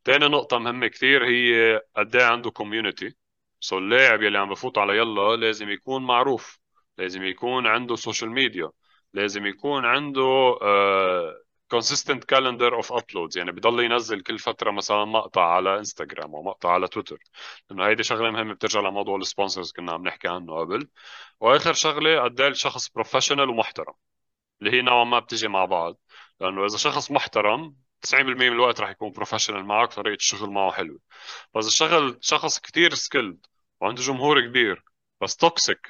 تاني 0.03 0.25
نقطة 0.25 0.59
مهمة 0.59 0.87
كثير 0.87 1.25
هي 1.25 1.81
قد 1.95 2.15
إيه 2.15 2.25
عنده 2.25 2.51
community 2.51 3.15
so 3.59 3.77
اللاعب 3.77 4.21
يلي 4.23 4.37
عم 4.39 4.49
بفوت 4.49 4.77
على 4.77 4.97
يلا 4.97 5.35
لازم 5.35 5.69
يكون 5.69 6.03
معروف 6.03 6.59
لازم 6.97 7.23
يكون 7.23 7.67
عنده 7.67 7.95
social 7.95 8.31
media 8.31 8.69
لازم 9.13 9.45
يكون 9.45 9.85
عنده 9.85 10.55
consistent 11.73 12.23
calendar 12.23 12.75
of 12.75 12.93
uploads 12.93 13.37
يعني 13.37 13.51
بضل 13.51 13.83
ينزل 13.83 14.21
كل 14.21 14.39
فترة 14.39 14.71
مثلا 14.71 15.05
مقطع 15.05 15.41
على 15.55 15.77
انستغرام 15.79 16.35
أو 16.35 16.43
مقطع 16.43 16.71
على 16.71 16.87
تويتر 16.87 17.17
لأنه 17.69 17.87
هيدي 17.87 18.03
شغلة 18.03 18.31
مهمة 18.31 18.53
بترجع 18.53 18.79
لموضوع 18.79 19.17
ال 19.17 19.23
sponsors 19.23 19.71
كنا 19.71 19.91
عم 19.93 20.03
نحكي 20.07 20.27
عنه 20.27 20.59
قبل. 20.59 20.89
وآخر 21.39 21.73
شغلة 21.73 22.21
قد 22.23 22.41
إيه 22.41 22.47
الشخص 22.47 22.89
professional 22.89 23.49
ومحترم 23.49 23.93
اللي 24.61 24.77
هي 24.77 24.81
نوعا 24.81 25.03
ما 25.03 25.19
بتجي 25.19 25.47
مع 25.47 25.65
بعض. 25.65 25.99
لأنه 26.41 26.65
إذا 26.65 26.77
شخص 26.77 27.11
محترم 27.11 27.75
90% 28.01 28.49
من 28.49 28.55
الوقت 28.55 28.81
رح 28.81 28.89
يكون 28.89 29.11
professional 29.11 29.65
معك 29.65 29.93
طريقة 29.93 30.15
الشغل 30.15 30.49
معه 30.49 30.71
حلوة. 30.71 30.99
بس 31.55 31.67
الشغل 31.67 32.17
شخص 32.21 32.59
كتير 32.59 32.95
skilled 32.95 33.45
وعنده 33.81 34.01
جمهور 34.03 34.41
كبير 34.41 34.83
بس 35.21 35.37
toxic 35.37 35.87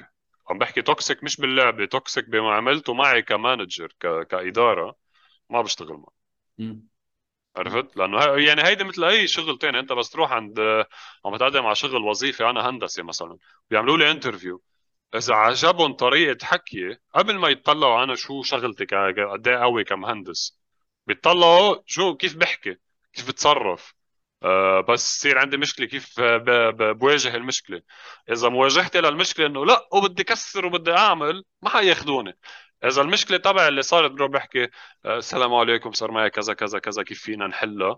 عم 0.50 0.58
بحكي 0.58 0.82
toxic 0.82 1.24
مش 1.24 1.36
باللعبة 1.36 1.86
toxic 1.86 2.28
بمعاملته 2.30 2.94
معي 2.94 3.22
ك 3.22 3.30
manager 3.30 3.88
ك... 4.00 4.28
كإدارة. 4.28 5.03
ما 5.54 5.62
بشتغل 5.62 5.96
معه. 5.96 6.12
عرفت؟ 7.56 7.96
لأنه 7.96 8.18
يعني 8.46 8.64
هيدي 8.64 8.84
مثل 8.84 9.04
أي 9.04 9.26
شغل 9.26 9.58
تاني 9.58 9.78
أنت 9.80 9.92
بس 9.92 10.10
تروح 10.10 10.32
عند 10.32 10.60
عم 11.24 11.36
تقدم 11.36 11.66
على 11.66 11.74
شغل 11.74 12.02
وظيفي 12.02 12.44
أنا 12.50 12.68
هندسة 12.70 13.02
مثلا 13.02 13.38
بيعملوا 13.70 13.96
لي 13.98 14.10
انترفيو 14.10 14.62
إذا 15.14 15.34
عجبهم 15.34 15.92
طريقة 15.92 16.46
حكي 16.46 16.96
قبل 17.14 17.38
ما 17.38 17.48
يطلعوا 17.48 18.04
أنا 18.04 18.14
شو 18.14 18.42
شغلتي 18.42 18.84
قد 19.32 19.48
إيه 19.48 19.56
قوي 19.56 19.84
كمهندس 19.84 20.58
بيطلعوا 21.06 21.76
شو 21.86 22.14
كيف 22.16 22.36
بحكي 22.36 22.76
كيف 23.12 23.28
بتصرف. 23.28 23.94
أه 24.42 24.80
بس 24.80 25.16
يصير 25.16 25.38
عندي 25.38 25.56
مشكلة 25.56 25.86
كيف 25.86 26.20
بواجه 26.20 27.36
المشكلة. 27.36 27.82
إذا 28.32 28.48
مواجهتي 28.48 29.00
للمشكلة 29.00 29.46
إنه 29.46 29.66
لا 29.66 29.88
وبدي 29.92 30.24
كسر 30.24 30.66
وبدي 30.66 30.92
أعمل 30.92 31.44
ما 31.62 31.70
حياخذوني 31.70 32.38
إذا 32.84 33.02
المشكلة 33.02 33.36
تبع 33.36 33.68
اللي 33.68 33.82
صارت 33.82 34.10
بروح 34.10 34.30
بحكي 34.30 34.68
آه، 35.04 35.18
السلام 35.18 35.54
عليكم 35.54 35.92
صار 35.92 36.10
معي 36.10 36.30
كذا 36.30 36.54
كذا 36.54 36.78
كذا 36.78 37.02
كيف 37.02 37.20
فينا 37.20 37.46
نحلها 37.46 37.96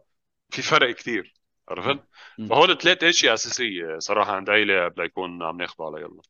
في 0.51 0.63
فرق 0.63 0.95
كثير 0.95 1.35
عرفت؟ 1.69 1.99
فهول 2.51 2.79
ثلاث 2.79 3.05
أشياء 3.05 3.35
أساسية 3.35 3.99
صراحة 3.99 4.33
عند 4.33 4.51
عيلة 4.51 4.93
ليكون 4.99 5.43
عم 5.43 5.57
ناخذه 5.57 5.87
على 5.87 6.01
يلا. 6.01 6.21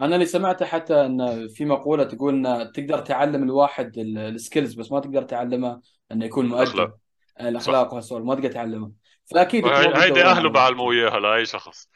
أنا 0.00 0.14
اللي 0.14 0.26
سمعته 0.26 0.66
حتى 0.66 1.06
إن 1.06 1.48
في 1.48 1.64
مقولة 1.64 2.04
تقول 2.04 2.46
إن 2.46 2.72
تقدر 2.72 2.98
تعلم 2.98 3.42
الواحد 3.42 3.98
ال 3.98 4.09
skills 4.09 4.74
بس 4.74 4.92
ما 4.92 5.00
تقدر 5.00 5.22
تعلمه 5.22 5.80
إنه 6.12 6.24
يكون 6.24 6.46
مؤدب. 6.46 6.92
الأخلاق. 7.40 7.92
وهالسؤال 7.92 8.24
ما 8.24 8.34
تقدر 8.34 8.52
تعلمه. 8.52 8.92
فأكيد 9.30 9.66
هيدي 9.66 10.24
أهله 10.24 10.50
بيعلموه 10.50 10.92
إياها 10.92 11.20
لأي 11.20 11.46
شخص. 11.46 11.88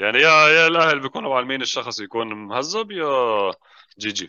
يعني 0.00 0.18
يا 0.18 0.48
يا 0.48 0.66
الأهل 0.66 1.00
بيكونوا 1.00 1.30
معلمين 1.30 1.62
الشخص 1.62 2.00
يكون 2.00 2.34
مهذب 2.34 2.90
يا 2.90 3.52
GG. 3.98 4.26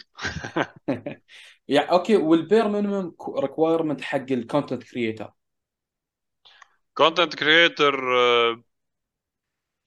يعني 1.68 1.92
okay 1.92 2.16
وال 2.16 2.33
bare 2.33 2.68
minimum 2.68 3.16
requirement 3.40 4.02
حق 4.02 4.32
ال 4.32 4.38
content 4.38 4.84
creator 4.84 5.34
content 6.94 7.36
creator 7.36 7.96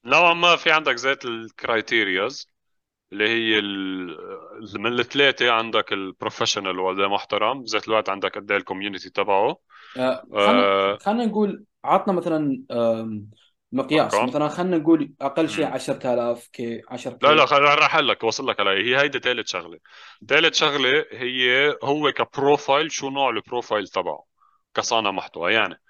نوعا 0.04 0.34
ما 0.34 0.56
في 0.56 0.70
عندك 0.70 0.94
ذات 0.94 1.24
ال 1.24 1.37
criterias 1.37 2.50
اللي 3.12 3.28
هي 3.28 3.60
من 4.78 5.00
الثلاثة 5.00 5.50
عندك 5.52 5.92
ال 5.92 5.99
professional 5.99 6.78
ولا 6.78 7.08
محترم 7.08 7.62
بذات 7.62 7.88
الوقت 7.88 8.08
عندك 8.08 8.38
قد 8.38 8.50
إيه 8.50 8.58
ال 8.58 8.63
community 8.63 9.10
تبعه؟ 9.10 9.58
آه 9.96 10.26
خلينا 10.36 10.66
خلينا 11.00 11.24
نقول 11.26 11.64
عطنا 11.84 12.12
مثلا 12.14 12.64
مقياس. 13.74 14.14
أرقام. 14.14 14.28
مثلا 14.28 14.48
خلينا 14.48 14.76
نقول 14.78 15.12
أقل 15.20 15.48
شيء 15.48 15.64
10000 15.66 16.48
K 16.48 16.82
10 16.90 17.12
K 17.12 17.26
لا 17.26 17.34
لا 17.34 17.46
خل... 17.46 17.60
راح 17.60 17.96
لك 17.96 18.24
وصل 18.24 18.48
لك 18.48 18.60
علي 18.60 18.70
هي 18.70 19.00
هيدي 19.02 19.18
ثالث 19.18 19.48
شغلة. 19.50 19.78
ثالث 20.28 20.54
شغلة 20.54 21.04
هي 21.12 21.74
هو 21.84 22.12
ك 22.12 22.22
profile 22.22 22.92
شو 22.92 23.10
نوع 23.10 23.30
ال 23.30 23.37
profile 23.38 23.88
تبعه 23.88 24.24
كصانع 24.74 25.10
محتوى. 25.10 25.52
يعني 25.54 25.80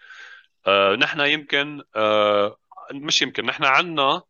آه 0.66 0.96
نحن 0.96 1.20
يمكن 1.20 1.82
آه 1.96 2.56
مش 2.92 3.22
يمكن 3.22 3.46
نحن 3.46 3.64
عندنا 3.64 4.22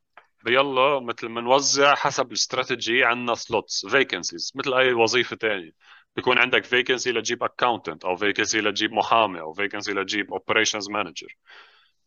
يلا 0.47 1.01
مثل 1.01 1.29
بنوزع 1.29 1.95
حسب 1.95 2.27
الاستراتيجي 2.29 3.05
عندنا 3.05 3.35
slots 3.35 3.87
vacancies 3.87 4.53
مثل 4.55 4.75
أي 4.75 4.93
وظيفة 4.93 5.37
ثانية 5.37 5.71
بيكون 6.17 6.39
عندك 6.39 6.65
vacancy 6.65 7.12
لتجيب 7.13 7.43
accountant 7.43 8.05
أو 8.05 8.17
vacancy 8.17 8.61
لتجيب 8.61 8.93
محامي 8.93 9.41
أو 9.41 9.53
vacancy 9.53 9.93
لتجيب 9.93 10.33
operations 10.33 10.91
manager 10.91 11.37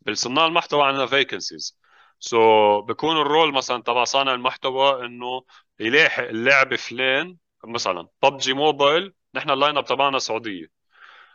بالصناع 0.08 0.48
المحتوى 0.48 0.84
عندنا 0.88 1.08
vacancies 1.08 1.80
so 2.22 2.38
so, 2.82 2.86
بكون 2.86 3.18
ال 3.22 3.28
role 3.28 3.54
مثلا 3.54 3.84
تبع 3.84 4.06
صانع 4.06 4.36
المحتوى 4.36 5.06
إنه 5.08 5.44
يلاحق 5.82 6.24
اللعبه 6.24 6.78
فلان 6.78 7.38
مثلا 7.66 8.10
ببجي 8.24 8.54
موبايل 8.54 9.16
نحن 9.36 9.52
ال 9.52 9.57
line 9.57 9.78
up 9.78 9.86
تبعنا 9.86 10.20
سعودية. 10.20 10.68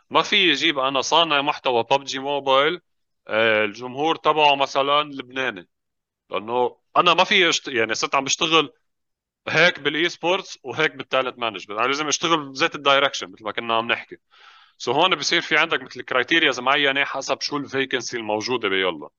ما 0.09 0.21
في 0.21 0.35
يجيب 0.51 0.79
أنا 0.79 1.01
صانع 1.01 1.41
محتوى 1.41 1.83
ببجي 1.91 2.19
موبايل 2.19 2.81
آه، 3.27 3.65
الجمهور 3.65 4.15
تبعه 4.17 4.55
مثلا 4.55 5.03
لبناني. 5.03 5.69
لأنه 6.31 6.77
أنا 6.97 7.15
ما 7.15 7.25
في. 7.25 7.51
يعني 7.67 7.95
صرت 7.95 8.15
عم 8.15 8.25
بشتغل 8.25 8.73
هيك 9.49 9.79
بال 9.79 10.09
esports 10.09 10.59
وهيك 10.63 10.95
بال 10.95 11.06
talent 11.06 11.39
management 11.39 11.79
أنا 11.79 11.87
لازم 11.87 12.07
أشتغل 12.07 12.49
بذات 12.49 12.75
ال 12.75 12.81
direction 12.81 13.31
مثل 13.31 13.43
ما 13.45 13.51
كنا 13.51 13.75
عم 13.77 13.87
نحكي. 13.91 14.17
so 14.83 14.91
هون 14.91 15.15
بصير 15.15 15.41
في 15.41 15.57
عندك 15.57 15.81
مثل 15.81 16.01
criteria 16.01 16.51
معينة 16.59 17.03
حسب 17.05 17.41
شو 17.41 17.57
ال 17.57 17.64
vacancy 17.64 18.17
الموجودة 18.17 18.69
بيلا 18.69 19.09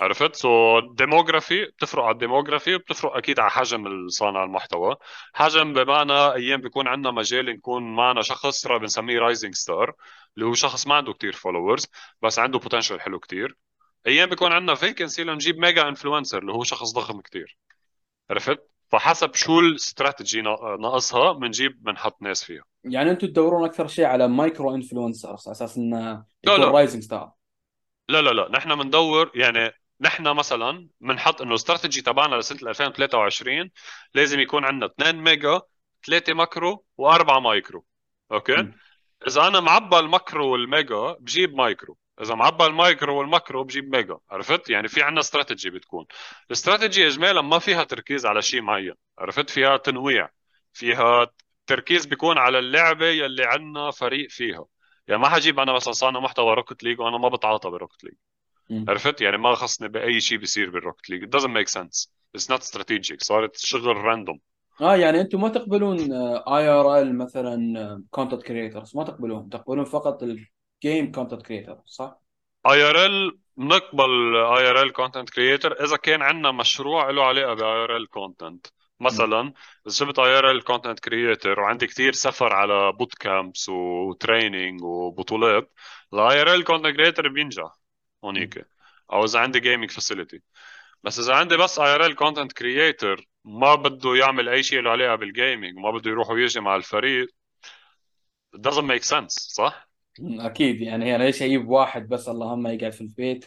عرفت؟ 0.00 0.34
so 0.36 0.78
ال 0.78 0.86
demography 0.86 1.64
بتفرق 1.64 2.04
على 2.04 2.12
الديموغرافي 2.12 2.74
وبتفرق 2.74 3.16
أكيد 3.16 3.40
على 3.40 3.50
حجم 3.50 3.86
الصانع 3.86 4.44
المحتوى. 4.44 4.96
حجم 5.34 5.72
بمعنى 5.72 6.12
أيام 6.12 6.60
بيكون 6.60 6.88
عندنا 6.88 7.10
مجال 7.10 7.46
نكون 7.46 7.96
معنا 7.96 8.22
شخص 8.22 8.66
بنسميه 8.66 9.18
rising 9.18 9.54
star 9.54 9.94
اللي 10.36 10.46
هو 10.46 10.54
شخص 10.54 10.86
ما 10.86 10.94
عنده 10.94 11.12
كتير 11.12 11.32
followers 11.32 11.86
بس 12.22 12.38
عنده 12.38 12.58
potential 12.58 13.00
حلو 13.00 13.18
كتير. 13.18 13.56
أيام 14.06 14.28
بيكون 14.28 14.52
عندنا 14.52 14.74
vacancy 14.74 15.24
لنجيب 15.24 15.58
mega 15.58 15.88
influencer 15.88 16.38
اللي 16.38 16.52
هو 16.52 16.64
شخص 16.64 16.92
ضخم 16.94 17.20
كتير. 17.20 17.58
عرفت؟ 18.30 18.73
فحسب 18.88 19.34
شو 19.34 19.60
الاستراتيجي 19.60 20.42
ناقصها 20.80 21.32
بنجيب 21.32 21.82
بنحط 21.82 22.22
ناس 22.22 22.44
فيها. 22.44 22.62
يعني 22.84 23.10
أنتم 23.10 23.26
تدورون 23.26 23.64
أكثر 23.64 23.86
شيء 23.86 24.04
على 24.04 24.28
micro 24.28 24.74
influencers 24.74 25.46
على 25.48 25.52
أساس 25.52 25.76
إنه 25.76 26.24
يكون 26.44 26.64
rising 26.64 27.02
star 27.02 27.32
لا 28.08 28.22
لا 28.22 28.30
لا. 28.30 28.48
نحن 28.50 28.74
بندور 28.74 29.30
يعني 29.34 29.72
نحن 30.00 30.28
مثلا 30.28 30.88
بنحط 31.00 31.40
إنه 31.40 31.50
الاستراتيجي 31.50 32.00
تبعنا 32.00 32.36
لسنة 32.36 32.70
2023 32.70 33.70
لازم 34.14 34.40
يكون 34.40 34.64
عندنا 34.64 34.86
2 34.86 35.16
mega 35.16 35.60
3 36.06 36.34
macro 36.34 36.84
و4 37.02 37.30
micro. 37.30 37.84
okay؟ 38.32 38.56
م. 38.56 38.74
إذا 39.28 39.46
أنا 39.46 39.60
معبى 39.60 39.98
ال 39.98 40.07
macro 40.07 40.52
وال 40.52 40.73
mega 40.73 41.16
بجيب 41.20 41.54
مايكرو. 41.54 41.96
إذا 42.20 42.34
معبى 42.34 42.66
ال 42.66 42.75
micro 42.75 43.18
وال 43.18 43.31
macro 43.31 43.64
بجيب 43.64 43.96
mega 43.96 44.18
عرفت؟ 44.30 44.70
يعني 44.70 44.88
في 44.88 45.02
عندنا 45.02 45.20
استراتيجي 45.20 45.70
بتكون. 45.70 46.06
الاستراتيجي 46.46 47.06
اجمالا 47.06 47.40
ما 47.40 47.58
فيها 47.58 47.84
تركيز 47.84 48.26
على 48.26 48.42
شيء 48.42 48.62
معين 48.62 48.94
عرفت؟ 49.18 49.50
فيها 49.50 49.76
تنويع 49.76 50.28
فيها 50.72 51.26
تركيز 51.66 52.06
بيكون 52.06 52.38
على 52.38 52.58
اللعبة 52.58 53.06
يلي 53.06 53.44
عندنا 53.44 53.90
فريق 53.90 54.30
فيها. 54.30 54.64
يعني 55.08 55.20
ما 55.22 55.28
حجيب 55.28 55.60
أنا 55.60 55.72
مثلا 55.72 55.92
صانع 55.92 56.20
محتوى 56.20 56.54
Rocket 56.54 56.84
League 56.84 57.00
وأنا 57.00 57.18
ما 57.18 57.28
بتعاطى 57.28 57.70
ب 57.70 57.75
Rocket 57.75 58.04
League 58.04 58.14
عرفت؟ 58.88 59.20
يعني 59.20 59.38
ما 59.38 59.54
خصني 59.54 59.88
بأي 59.88 60.20
شيء 60.20 60.38
بيصير 60.38 60.70
بال 60.70 60.80
Rocket 60.80 61.10
League 61.10 61.24
it 61.24 61.38
doesn't 61.38 61.52
make 61.52 61.80
sense. 61.80 62.08
It's 62.38 62.54
not 62.54 62.62
strategic. 62.62 63.16
صارت 63.22 63.56
شغل 63.56 63.96
random 63.96 64.40
آه 64.80 64.96
يعني 64.96 65.20
أنتم 65.20 65.40
ما 65.40 65.48
تقبلون 65.48 66.12
IRL 66.48 67.18
مثلا 67.18 68.04
content 68.10 68.42
creators 68.42 68.96
ما 68.96 69.04
تقبلون. 69.04 69.48
تقبلون 69.48 69.84
فقط 69.84 70.22
ال 70.74 70.82
game 70.82 71.12
content 71.12 71.42
creator 71.42 71.80
صح؟ 71.86 72.20
اي 72.66 72.82
ار 72.82 73.06
ال 73.06 73.38
بنقبل 73.56 74.36
اي 74.36 74.70
ار 74.70 74.82
ال 74.82 74.92
كونتنت 74.92 75.30
كريتر 75.30 75.84
إذا 75.84 75.96
كان 75.96 76.22
عندنا 76.22 76.50
مشروع 76.50 77.10
له 77.10 77.24
علاقة 77.24 77.54
ب 77.54 77.66
IRL 77.66 78.08
content 78.08 78.66
مثلا 79.00 79.52
إذا 79.86 79.94
شفت 79.94 80.18
IRL 80.18 80.64
content 80.64 81.00
creator 81.00 81.60
وعندي 81.60 81.86
كثير 81.86 82.12
سفر 82.12 82.52
على 82.52 82.92
boot 82.92 83.14
camps 83.14 83.68
و 83.68 83.81
training 83.81 84.82
وبطولات 84.82 85.72
ال 86.12 86.64
IRL 86.64 86.74
content 86.74 86.96
creator 86.96 87.28
بينجح 87.28 87.72
هونيك. 88.24 88.66
أو 89.12 89.24
إذا 89.24 89.38
عندي 89.40 89.60
gaming 89.60 89.90
facility 89.90 90.42
بس 91.04 91.18
إذا 91.18 91.34
عندي 91.34 91.56
بس 91.56 91.78
IRL 91.78 92.14
content 92.14 92.52
creator 92.52 93.28
ما 93.44 93.74
بده 93.74 94.14
يعمل 94.14 94.48
أي 94.48 94.62
شيء 94.62 94.80
له 94.80 94.90
علاقة 94.90 95.14
بال 95.14 95.30
gaming 95.30 95.76
وما 95.76 95.90
بده 95.90 96.10
يروح 96.10 96.30
ويجي 96.30 96.60
مع 96.60 96.76
الفريق 96.76 97.28
doesn't 98.56 98.86
make 98.86 99.04
sense 99.04 99.34
صح؟ 99.54 99.88
أكيد 100.20 100.80
يعني 100.80 101.16
أنا 101.16 101.24
ليش 101.24 101.42
أجيب 101.42 101.68
واحد 101.68 102.08
بس؟ 102.08 102.28
اللهم 102.28 102.66
يقعد 102.66 102.92
في 102.92 103.00
البيت. 103.00 103.44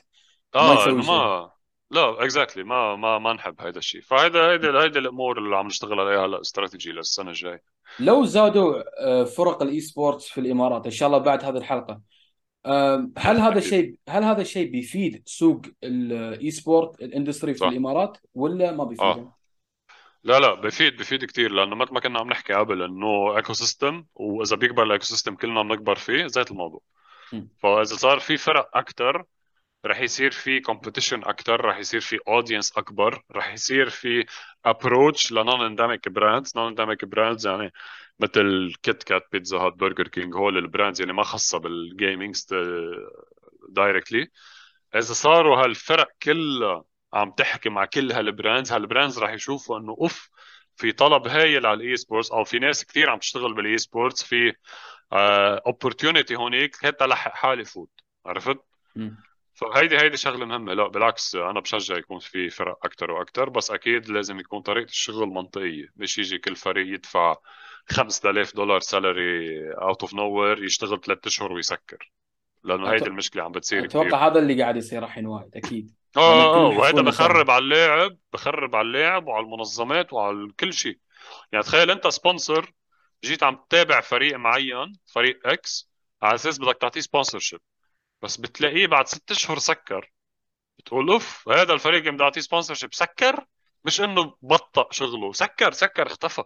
ما 0.56 0.62
آه 0.62 0.82
يسوي 0.82 1.04
شيء. 1.04 1.12
ما 1.12 1.52
لا 1.92 2.24
exactly 2.24 2.64
ما 2.64 2.96
ما 2.96 3.20
ما 3.20 3.34
نحب 3.34 3.62
هذا 3.62 3.78
الشيء. 3.78 4.02
فهيدا 4.02 4.52
هيدا 4.52 4.84
هيدا 4.84 5.00
الأمور 5.00 5.38
اللي 5.38 5.56
عم 5.56 5.68
نشتغل 5.68 6.00
عليها 6.00 6.26
هلا 6.26 6.42
استراتيجي 6.42 6.92
للسنة 6.92 7.30
الجاي 7.30 7.60
لو 8.00 8.26
زادوا 8.26 8.84
آه، 9.00 9.24
فرق 9.24 9.62
ال 9.62 9.80
esports 9.80 10.28
في 10.28 10.42
الإمارات 10.42 10.86
إن 10.86 10.92
شاء 10.92 11.08
الله 11.08 11.18
بعد 11.20 11.44
هذه 11.44 11.58
الحلقة. 11.58 12.02
هل 13.18 13.38
هذا 13.38 13.58
الشيء 13.58 13.96
هل 14.10 14.24
هذا 14.24 14.42
الشيء 14.42 14.72
بيفيد 14.72 15.24
سوق 15.26 15.62
ال 15.84 16.52
esport 16.52 17.02
ال 17.02 17.07
industry 17.07 17.54
في 17.54 17.60
صح. 17.60 17.68
الإمارات 17.68 18.18
ولا 18.34 18.72
ما 18.72 18.84
بيفيد؟ 18.84 19.06
آه. 19.06 19.37
لا 20.24 20.40
لا 20.40 20.54
بفيد 20.54 20.96
بفيد 20.98 21.26
كثير 21.26 21.52
لأنه 21.52 21.76
مثل 21.76 21.94
ما 21.94 22.00
كنا 22.00 22.20
عم 22.20 22.28
نحكي 22.30 22.54
قبل 22.54 22.82
إنه 22.84 23.38
ecosystem 23.38 24.06
وإذا 24.16 24.56
بيكبر 24.56 24.84
ال 24.84 25.04
ecosystem 25.04 25.36
كلنا 25.36 25.62
بنكبر 25.62 25.96
فيه 25.96 26.28
ذات 26.28 26.52
الموضوع. 26.52 26.82
فإذا 27.58 27.84
صار 27.96 28.20
في 28.20 28.38
فرق 28.38 28.78
أكثر 28.78 29.26
رح 29.86 30.02
يصير 30.02 30.32
في 30.32 30.60
competition 30.60 31.24
أكثر 31.24 31.66
رح 31.66 31.78
يصير 31.78 32.02
في 32.02 32.20
audience 32.28 32.78
أكبر 32.78 33.24
رح 33.32 33.54
يصير 33.54 33.90
في 33.90 34.26
approach 34.66 35.32
ل 35.32 35.39
non 35.39 35.62
endemic 35.66 36.10
brands 36.10 36.54
non 36.58 36.68
endemic 36.68 37.06
brands 37.06 37.48
يعني 37.48 37.74
مثل 38.20 38.74
كيت 38.84 39.04
كات 39.04 39.28
بيتزا 39.32 39.58
هات 39.58 39.74
برجر 39.74 40.08
كينج 40.08 40.36
هول 40.36 40.58
ال 40.58 40.64
brands 40.64 41.02
يعني 41.02 41.14
ما 41.14 41.24
خاصة 41.24 41.60
بال 41.60 41.79
gaming 41.79 42.36
directly 43.70 44.28
إذا 44.96 45.14
صاروا 45.14 45.58
هالفرق 45.66 46.08
كلها 46.24 46.84
عم 47.18 47.32
تحكي 47.32 47.70
مع 47.70 47.86
كل 47.86 48.12
هال 48.12 48.27
brands 48.27 48.72
هال 48.72 48.84
brands 48.84 49.20
راح 49.20 49.32
يشوفوا 49.32 49.80
إنه 49.80 49.98
أوف 50.02 50.30
في 50.76 50.92
طلب 50.92 51.28
هايل 51.28 51.66
على 51.66 51.84
ال 51.84 51.96
esports 51.96 52.32
أو 52.32 52.44
في 52.44 52.60
ناس 52.60 52.86
كثير 52.86 53.10
عم 53.10 53.20
تشتغل 53.20 53.54
بال 53.54 53.78
esports 53.78 54.24
في 54.24 54.54
opportunity 55.14 56.36
هونيك 56.36 56.76
حتى 56.76 57.06
لحق 57.06 57.34
حالي 57.34 57.66
فوت 57.66 57.90
عرفت؟ 58.26 58.58
فهيدي 59.54 59.98
هيدي 59.98 60.18
شغلة 60.18 60.46
مهمة. 60.46 60.74
لا 60.74 60.88
بالعكس 60.88 61.36
أنا 61.36 61.60
بشجع 61.60 61.98
يكون 61.98 62.20
في 62.20 62.50
فرق 62.50 62.86
أكثر 62.86 63.12
وأكثر 63.12 63.50
بس 63.50 63.72
أكيد 63.72 64.10
لازم 64.10 64.40
يكون 64.40 64.62
طريقة 64.62 64.90
الشغل 64.90 65.28
منطقية. 65.28 65.88
مش 65.96 66.18
يجي 66.18 66.38
كل 66.38 66.56
فريق 66.56 66.94
يدفع 66.94 67.36
5000 67.90 68.56
دولار 68.56 68.80
salary 68.80 69.62
out 69.74 70.02
of 70.02 70.14
nowhere 70.14 70.64
يشتغل 70.64 71.02
ثلاث 71.02 71.28
أشهر 71.28 71.54
ويسكر 71.54 72.12
لأنه 72.64 72.92
هيدي 72.92 73.06
المشكلة 73.06 73.44
عم 73.44 73.52
بتصير 73.52 73.86
أتوقع 73.86 74.28
هذا 74.28 74.40
اللي 74.40 74.62
قاعد 74.62 74.78
يصير 74.78 75.04
الحين 75.04 75.26
وايد 75.26 75.56
أكيد. 75.56 75.92
آه 76.18 76.56
آه 76.56 76.68
وهذا 76.68 77.02
بخرب 77.02 77.52
على 77.52 77.64
اللاعب 77.64 78.18
بخرب 78.34 78.76
على 78.76 78.86
اللاعب 78.88 79.28
وعلى 79.28 79.46
المنظمات 79.46 80.14
وعلى 80.14 80.52
كل 80.60 80.74
شيء. 80.74 81.00
يعني 81.52 81.64
تخيل 81.66 81.92
أنت 81.92 82.08
sponsor 82.08 82.74
جيت 83.24 83.44
عم 83.44 83.56
تتابع 83.70 84.02
فريق 84.02 84.36
معين 84.38 84.94
فريق 85.14 85.48
X 85.48 85.90
على 86.22 86.36
أساس 86.36 86.60
بدك 86.60 86.78
تعطيه 86.82 87.02
sponsorship 87.02 87.60
بس 88.22 88.38
بتلاقيه 88.38 88.88
بعد 88.88 89.08
ست 89.08 89.32
أشهر 89.32 89.60
سكر. 89.60 90.12
بتقول 90.80 91.10
أوف 91.12 91.50
هذا 91.50 91.74
الفريق 91.74 92.00
اللي 92.00 92.12
بدي 92.12 92.24
أعطيه 92.24 92.42
sponsorship 92.42 92.94
سكر؟ 92.94 93.46
مش 93.86 94.02
إنه 94.02 94.36
بطأ 94.42 94.88
شغله. 94.92 95.34
سكر 95.34 95.72
سكر 95.72 96.08
اختفى. 96.08 96.44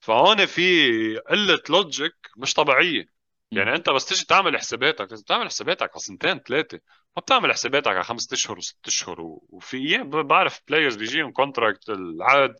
فهون 0.00 0.46
في 0.46 1.18
قلة 1.18 1.62
logic 1.70 2.14
مش 2.36 2.54
طبيعية. 2.54 3.17
يعني. 3.52 3.74
انت 3.74 3.90
بس 3.90 4.06
تيجي 4.06 4.24
تعمل 4.24 4.58
حساباتك 4.58 5.10
لازم 5.10 5.24
تعمل 5.24 5.46
حساباتك 5.46 5.90
على 5.90 6.00
سنتين 6.00 6.38
ثلاثة 6.38 6.80
ما 7.16 7.22
بتعمل 7.22 7.52
حساباتك 7.52 7.88
على 7.88 8.04
خمسة 8.04 8.34
أشهر 8.34 8.58
وست 8.58 8.86
أشهر 8.86 9.16
وفي 9.20 9.76
أيام 9.76 10.10
بعرف 10.10 10.60
players 10.68 10.96
بيجيهم 10.96 11.32
contract 11.32 11.90
العقد 11.90 12.56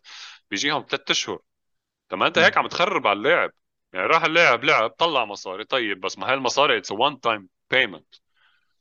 بيجيهم 0.51 0.85
ثلاث 0.89 1.11
أشهر. 1.11 1.39
طب 2.09 2.17
ما 2.17 2.27
انت 2.27 2.37
هيك. 2.37 2.57
عم 2.57 2.67
تخرب 2.67 3.07
على 3.07 3.17
اللاعب. 3.17 3.51
يعني 3.93 4.07
راح 4.07 4.23
اللاعب 4.23 4.63
لعب 4.63 4.89
طلع 4.89 5.25
مصاري. 5.25 5.63
طيب 5.63 5.99
بس 6.01 6.17
ما 6.17 6.27
هاي 6.29 6.33
المصاري 6.33 6.77
it's 6.77 6.91
one 6.91 7.19
time 7.19 7.49
payment 7.71 8.15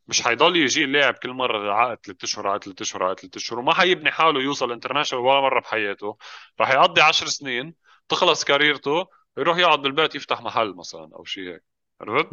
مش 0.08 0.22
حيضل 0.22 0.56
يجي 0.56 0.84
اللاعب 0.84 1.14
كل 1.14 1.30
مرة 1.30 1.72
عقد 1.74 1.98
ثلاث 2.06 2.24
أشهر 2.24 2.48
عقد 2.48 2.64
ثلاث 2.64 2.82
أشهر 2.82 3.04
عقد 3.04 3.20
ثلاث 3.20 3.36
أشهر 3.36 3.58
وما 3.58 3.74
حيبني 3.74 4.10
حاله 4.10 4.42
يوصل 4.42 4.72
international 4.72 5.24
ولا 5.24 5.40
مرة 5.40 5.60
بحياته. 5.60 6.16
راح 6.60 6.70
يقضي 6.70 7.00
عشر 7.00 7.26
سنين 7.26 7.74
تخلص 8.08 8.44
career 8.44 8.91
ته 8.91 9.06
يروح 9.38 9.58
يقعد 9.58 9.82
بالبيت 9.82 10.14
يفتح 10.14 10.40
محل 10.42 10.74
مثلا 10.76 11.10
أو 11.16 11.24
شيء 11.24 11.48
هيك. 11.54 11.77
عرفت؟ 12.00 12.28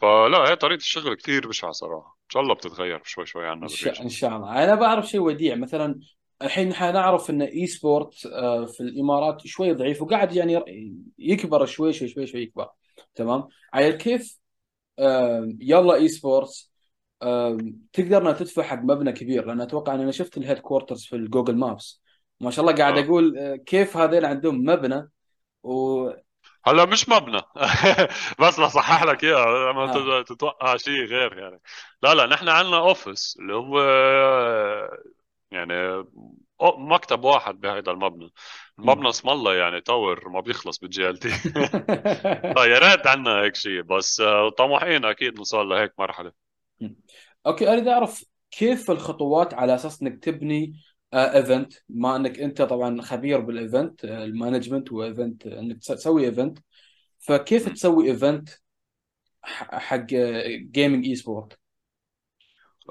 فلا 0.00 0.50
هي 0.50 0.56
طريقة 0.56 0.80
الشغل 0.80 1.14
كثير 1.14 1.48
بشعة 1.48 1.72
صراحة. 1.72 2.16
إن 2.24 2.30
شاء 2.30 2.42
الله 2.42 2.54
بتتغير 2.54 3.00
شوي 3.04 3.26
شوي 3.26 3.46
عنا 3.46 3.62
إن 3.62 3.68
شاء 3.68 3.88
إن 3.88 3.94
بال 3.94 3.97
region 3.97 4.08
شاء 4.08 4.36
الله. 4.36 4.64
أنا 4.64 4.74
بعرف 4.74 5.08
شيء 5.08 5.20
وديع. 5.20 5.54
مثلا 5.54 6.00
الحين 6.42 6.74
حنعرف 6.74 7.30
إن 7.30 7.42
esport 7.42 8.26
آه، 8.26 8.64
في 8.64 8.80
الإمارات 8.80 9.46
شوي 9.46 9.72
ضعيف 9.72 10.02
وقاعد 10.02 10.36
يعني 10.36 10.62
يكبر 11.18 11.66
شوي 11.66 11.92
شوي 11.92 12.08
شوي 12.08 12.26
شوي 12.26 12.42
يكبر. 12.42 12.68
تمام؟ 13.14 13.48
على 13.72 13.92
كيف 13.92 14.38
آه، 14.98 15.52
يلا 15.60 15.94
esports 15.94 16.72
آه، 17.22 17.58
تقدر 17.92 18.22
إنها 18.22 18.32
تدفع 18.32 18.62
حق 18.62 18.78
مبنى 18.82 19.12
كبير. 19.12 19.46
لأن 19.46 19.60
أتوقع 19.60 19.94
إن 19.94 20.00
أنا 20.00 20.10
شفت 20.10 20.36
ال 20.36 20.58
headquarters 20.58 21.04
في 21.04 21.16
الجوجل 21.16 21.56
مابس. 21.56 22.02
ما 22.40 22.50
شاء 22.50 22.64
الله 22.64 22.76
قاعد 22.76 22.98
أقول 22.98 23.56
كيف 23.66 23.96
هذول 23.96 24.24
عندهم 24.24 24.64
مبنى 24.64 25.08
و 25.62 26.10
هلا 26.66 26.84
مش 26.84 27.08
مبنى. 27.08 27.40
بس 28.40 28.60
بصحح 28.60 29.02
لك 29.04 29.24
إياها 29.24 29.72
لما 29.72 29.86
تت- 29.86 30.28
تتوقع 30.28 30.76
شيء 30.76 31.04
غير 31.04 31.38
يعني. 31.38 31.60
لا 32.02 32.14
لا 32.14 32.26
نحن 32.26 32.48
عندنا 32.48 32.78
office 32.78 33.36
اللي 33.40 33.54
هو 33.54 33.78
يعني 35.50 36.04
مكتب 36.62 37.24
واحد 37.24 37.60
بهذا 37.60 37.90
المبنى. 37.90 38.30
المبنى 38.78 39.08
اسم 39.08 39.28
الله 39.30 39.54
يعني 39.56 39.80
tower 39.80 40.28
ما 40.28 40.40
بيخلص 40.40 40.78
بال 40.78 41.08
JLT. 41.10 41.28
فيا 42.56 42.78
ريت 42.78 43.06
عندنا 43.06 43.40
هيك 43.42 43.54
شيء 43.56 43.82
بس 43.82 44.20
آه، 44.20 44.48
طموحين 44.50 45.04
أكيد 45.04 45.34
نوصل 45.36 45.68
لهيك 45.68 45.92
مرحلة. 45.98 46.32
أوكي 47.46 47.72
اريد 47.72 47.88
أعرف 47.88 48.24
كيف 48.50 48.90
الخطوات 48.90 49.54
على 49.54 49.74
أساس 49.74 50.02
إنك 50.02 50.24
تبني 50.24 50.80
event 51.14 51.72
ما 51.88 52.16
إنك 52.16 52.38
أنت 52.40 52.62
طبعا 52.62 53.02
خبير 53.02 53.40
بال 53.40 53.58
event 53.58 54.04
ال 54.04 54.12
management 54.12 54.92
و 54.92 55.01
event 55.01 55.46
إنك 55.46 55.78
تس- 55.78 55.86
تسوي 55.86 56.24
ايفنت 56.26 56.58
فكيف. 57.20 57.68
تسوي 57.68 58.10
event 58.10 58.48
حق 59.86 60.06
gaming 60.74 61.06
esport 61.06 61.58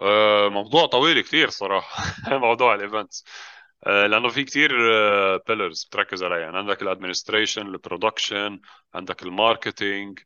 آه، 0.01 0.49
موضوع 0.49 0.86
طويل 0.86 1.22
كثير 1.22 1.49
صراحة. 1.49 2.03
موضوع 2.38 2.76
ال 2.76 2.82
events 2.82 3.23
لأنه 3.86 4.30
في 4.30 4.43
كثير 4.43 4.72
pillars 5.47 5.86
بتركز 5.86 6.24
عليها. 6.24 6.38
يعني 6.39 6.57
عندك 6.57 6.82
ال 6.82 6.87
administration 6.87 7.61
ال 7.67 7.76
production 7.76 8.59
عندك 8.93 9.24
ال 9.23 9.33
marketing 9.33 10.19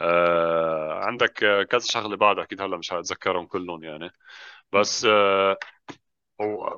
آه، 0.00 1.04
عندك 1.04 1.44
آه، 1.44 1.62
كذا 1.62 1.80
شغلة 1.86 2.16
بعد. 2.16 2.38
أكيد 2.38 2.60
هلا 2.62 2.76
مش 2.76 2.92
هتذكرهم 2.92 3.46
كلهم 3.46 3.84
يعني. 3.84 4.10
بس 4.72 5.04
آه، 5.10 5.58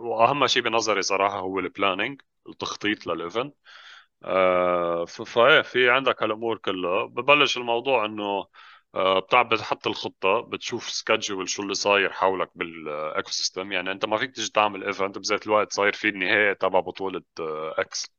وأهم 0.01 0.47
شيء 0.47 0.63
بنظري 0.63 1.03
صراحة 1.03 1.39
هو 1.41 1.59
ال 1.59 1.66
planning 1.66 2.21
التخطيط 2.49 3.07
لل 3.07 3.20
event 3.20 3.55
آه، 4.25 5.05
فايه 5.07 5.63
في 5.63 5.91
عندك 5.91 6.23
هالأمور 6.23 6.59
كلها. 6.59 7.05
ببلش 7.07 7.57
الموضوع 7.57 8.05
إنه 8.05 8.47
آه، 8.95 9.19
بتعب 9.21 9.49
بتحط 9.49 9.87
الخطة 9.87 10.41
بتشوف 10.41 10.91
schedule 10.91 11.49
شو 11.49 11.63
اللي 11.63 11.75
صاير 11.75 12.13
حولك 12.13 12.51
بال 12.55 13.31
ecosystem 13.31 13.73
يعني 13.73 13.93
أنت 13.93 14.05
ما 14.07 14.17
فيك 14.19 14.35
تيجي 14.37 14.51
تعمل 14.53 14.85
event 14.85 15.19
بذات 15.19 15.47
الوقت 15.47 15.73
صاير 15.73 15.93
في 15.93 16.09
النهاية 16.09 16.53
تبع 16.53 16.81
بطولة 16.81 17.23
آه، 17.41 17.75
X 17.79 18.13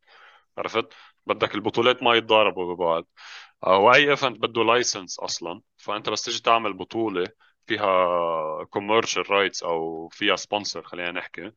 عرفت؟ 0.58 0.94
بدك 1.26 1.56
البطولات 1.56 2.04
ما 2.04 2.16
يتضاربوا 2.16 2.74
ببعض. 2.76 3.08
آه، 3.64 3.78
وأي 3.80 4.12
event 4.12 4.38
بده 4.40 4.64
license 4.64 5.20
أصلا. 5.20 5.62
فأنت 5.78 6.10
بس 6.10 6.24
تيجي 6.26 6.42
تعمل 6.42 6.74
بطولة 6.74 7.28
فيها 7.68 8.64
commercial 8.64 9.32
rights 9.32 9.64
أو 9.64 10.10
فيها 10.10 10.36
sponsor 10.36 10.84
خلينا 10.84 11.12
نحكي. 11.12 11.52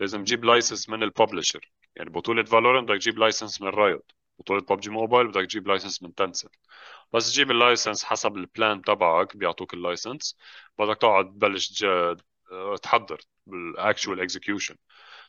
لازم 0.00 0.24
تجيب 0.24 0.44
license 0.44 0.88
من 0.88 1.02
ال 1.02 1.09
publisher 1.09 1.72
يعني 1.96 2.10
بطولة 2.10 2.44
Valorant 2.44 2.88
بدك 2.90 2.98
تجيب 3.00 3.18
license 3.18 3.62
من 3.62 3.68
Riot 3.68 4.12
بطولة 4.38 4.60
PUBG 4.62 4.90
Mobile 4.90 5.28
بدك 5.28 5.42
تجيب 5.46 5.68
license 5.68 6.02
من 6.02 6.14
Tencent 6.14 6.48
بس 7.12 7.32
تجيب 7.32 7.50
ال 7.50 7.57
license 7.57 8.04
حسب 8.04 8.36
ال 8.36 8.45
plan 8.45 8.82
تبعك 8.82 9.36
بيعطوك 9.36 9.74
ال 9.74 9.82
license 9.82 10.36
بدك 10.78 10.98
تقعد 10.98 11.24
تبلش 11.26 11.68
تج- 11.82 12.20
تحضر 12.82 13.20
بال 13.46 13.65
actual 13.65 14.20
execution 14.20 14.76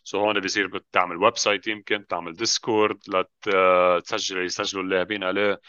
so 0.04 0.20
هون 0.20 0.40
بيصير 0.40 0.68
بتعمل 0.68 1.18
website 1.18 1.68
يمكن 1.68 2.08
تعمل 2.08 2.34
Discord 2.34 3.00
لتسجل 3.10 4.46
يسجلوا 4.46 4.84
اللاعبين 4.84 5.24
عليه. 5.24 5.62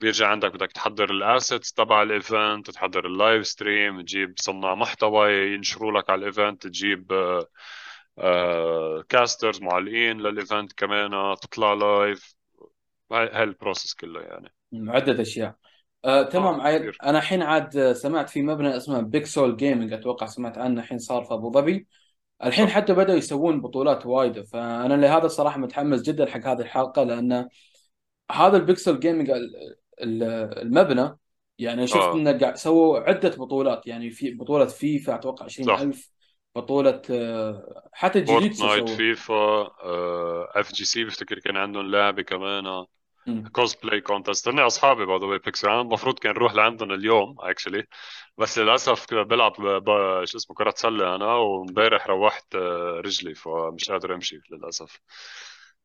بيرجع 0.00 0.28
عندك 0.28 0.52
بدك 0.52 0.72
تحضر 0.72 1.10
ال 1.10 1.19
assets 1.19 1.72
تبع 1.72 2.02
ال 2.02 2.13
event 2.13 2.70
تحضر 2.70 3.06
ال 3.06 3.14
live 3.14 3.46
stream 3.46 4.00
تجيب 4.00 4.34
صناع 4.36 4.74
محتوى 4.74 5.32
ينشروا 5.54 5.92
لك 5.92 6.10
على 6.10 6.18
الايفنت 6.18 6.66
تجيب 6.66 7.12
آه، 7.12 7.46
آه، 8.18 9.04
كاسترز 9.08 9.62
معلقين 9.62 10.18
لل 10.20 10.35
event 10.35 10.72
كمان 10.72 11.36
تطلع 11.42 11.72
live 11.72 12.34
هاي 13.12 13.42
ال 13.42 13.48
process 13.48 13.94
كله 13.94 14.20
يعني. 14.20 14.52
عدة 14.74 15.22
أشياء. 15.22 15.54
آه، 16.04 16.22
تمام. 16.22 16.60
عيل 16.60 16.92
أنا 17.02 17.18
الحين 17.18 17.42
عاد 17.42 17.92
سمعت 17.92 18.30
في 18.30 18.42
مبنى 18.42 18.76
اسمه 18.76 19.00
Pixel 19.00 19.56
Gaming 19.56 19.92
أتوقع 19.92 20.26
سمعت 20.26 20.58
عنه 20.58 20.80
الحين 20.80 20.98
صار 20.98 21.24
في 21.24 21.34
أبو 21.34 21.52
ظبي. 21.52 21.86
الحين 22.44 22.68
حتى 22.68 22.94
بدأوا 22.94 23.18
يسوون 23.18 23.60
بطولات 23.60 24.06
وايد 24.06 24.42
فأنا 24.42 24.94
لهذا 24.94 25.26
الصراحة 25.26 25.58
متحمس 25.58 26.02
جدا 26.02 26.30
حق 26.30 26.46
هذه 26.46 26.60
الحلقة 26.60 27.02
لأن 27.02 27.48
هذا 28.32 28.56
ال 28.56 28.63
Pixel 28.63 29.00
Gaming 29.00 29.30
المبنى 30.02 31.18
يعني 31.58 31.86
شفت 31.86 32.14
آه. 32.14 32.14
إنه 32.14 32.38
قاعد 32.38 32.56
سووا 32.56 32.98
عدة 33.00 33.28
بطولات 33.28 33.86
يعني 33.86 34.10
في 34.10 34.34
بطولة 34.34 34.66
فيفا 34.66 35.14
أتوقع 35.14 35.44
صح. 35.60 35.88
20000 35.88 36.10
بطولة 36.56 37.02
آه، 37.10 37.90
حتى 37.92 38.20
جيجيتسو 38.20 38.66
Fortnite 38.66 38.88
FIFA 38.88 39.68
FGC 40.60 41.04
بفتكر 41.04 41.38
كان 41.38 41.56
عندهم 41.56 41.90
لعبة 41.90 42.22
كمان. 42.22 42.84
مم. 43.26 43.52
cosplay 43.52 44.00
contest 44.00 44.48
هن 44.48 44.58
أصحابي 44.58 45.06
by 45.06 45.18
the 45.18 45.26
way 45.26 45.38
Pixel 45.38 45.68
أنا 45.70 45.80
المفروض 45.80 46.18
كان 46.18 46.32
نروح 46.32 46.54
لعندهم 46.54 46.92
اليوم 46.92 47.36
actually 47.40 47.84
بس 48.38 48.58
للأسف 48.58 49.06
كنت 49.06 49.14
بلعب 49.14 49.52
ب... 49.60 49.62
ب... 49.84 50.24
شو 50.24 50.38
اسمه 50.38 50.56
كرة 50.56 50.74
سلة 50.76 51.14
أنا 51.16 51.26
وامبارح 51.34 52.06
روحت 52.08 52.54
آه، 52.54 53.02
رجلي 53.06 53.34
فمش 53.34 53.90
قادر 53.90 54.14
أمشي 54.14 54.40
للأسف. 54.50 55.00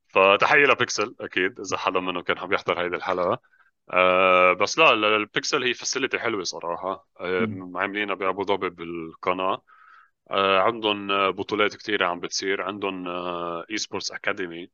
فتحية 0.07 0.63
لبيكسل 0.65 1.15
أكيد 1.21 1.59
إذا 1.59 1.77
حدا 1.77 1.99
منه 1.99 2.21
كان 2.23 2.37
عم 2.37 2.53
يحضر 2.53 2.81
هيدي 2.85 2.95
الحلقة. 2.95 3.39
آه 3.91 4.53
بس 4.53 4.77
لا 4.79 4.93
ال- 4.93 5.05
البيكسل 5.05 5.63
هي 5.63 5.73
facility 5.73 6.19
حلوة 6.19 6.43
صراحة. 6.43 7.07
آه 7.19 7.45
مم. 7.45 7.77
عاملينها 7.77 8.15
بأبو 8.15 8.43
ظبي 8.43 8.69
بالقناة. 8.69 9.61
آه 10.31 10.59
عندهم 10.59 11.11
آه، 11.11 11.29
بطولات 11.29 11.75
كثيرة 11.75 12.05
عم 12.07 12.19
بتصير. 12.19 12.61
عندهم 12.61 13.07
esports 13.71 14.11
academy 14.11 14.69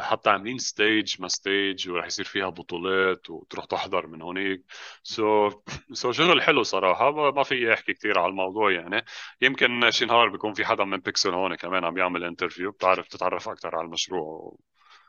حتى 0.00 0.30
عاملين 0.30 0.58
stage 0.58 1.16
ما 1.22 1.28
stage 1.28 1.88
ورح 1.90 2.06
يصير 2.06 2.24
فيها 2.24 2.48
بطولات 2.48 3.30
وتروح 3.30 3.64
تحضر 3.64 4.06
من 4.06 4.22
هونيك. 4.22 4.64
so 5.02 5.50
so 5.92 6.12
شغل 6.18 6.42
حلو 6.42 6.62
صراحة. 6.62 7.10
ما 7.10 7.30
ما 7.30 7.42
في 7.42 7.72
احكي 7.74 7.92
كثير 7.94 8.18
على 8.18 8.30
الموضوع 8.30 8.72
يعني. 8.72 9.04
يمكن 9.42 9.90
شي 9.90 10.04
نهار 10.06 10.28
بيكون 10.28 10.54
في 10.54 10.64
حدا 10.64 10.84
من 10.84 10.98
بيكسل 10.98 11.30
هون 11.34 11.54
كمان 11.54 11.84
عم 11.84 11.98
يعمل 11.98 12.24
interview 12.24 12.70
بتعرف 12.72 13.08
تتعرف 13.08 13.48
أكثر 13.48 13.76
على 13.76 13.86
المشروع 13.86 14.56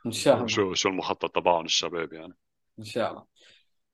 إن 0.05 0.11
شاء 0.11 0.43
الله. 0.43 0.47
شو 0.53 0.73
شو 0.73 0.89
المخطط 0.89 1.35
تبعهم 1.35 1.65
الشباب 1.65 2.13
يعني. 2.13 2.33
إن 2.79 2.83
شاء 2.83 3.11
الله. 3.11 3.23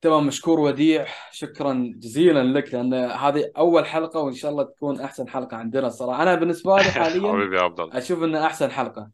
تمام 0.01 0.27
مشكور 0.27 0.59
وديع. 0.59 1.05
شكرا 1.31 1.93
جزيلا 1.95 2.43
لك 2.43 2.73
لأن 2.73 2.93
هذه 2.93 3.51
أول 3.57 3.85
حلقة 3.85 4.19
وإن 4.19 4.33
شاء 4.33 4.51
الله 4.51 4.63
تكون 4.63 5.01
أحسن 5.01 5.29
حلقة 5.29 5.57
عندنا 5.57 5.87
الصراحه 5.87 6.23
أنا 6.23 6.35
بالنسبة 6.35 6.77
لي 6.77 6.83
حاليا 6.91 7.31
حبيبي 7.31 7.59
عبد 7.59 7.79
الله. 7.79 7.97
أشوف 7.97 8.23
انها 8.23 8.45
أحسن 8.45 8.71
حلقة. 8.71 9.09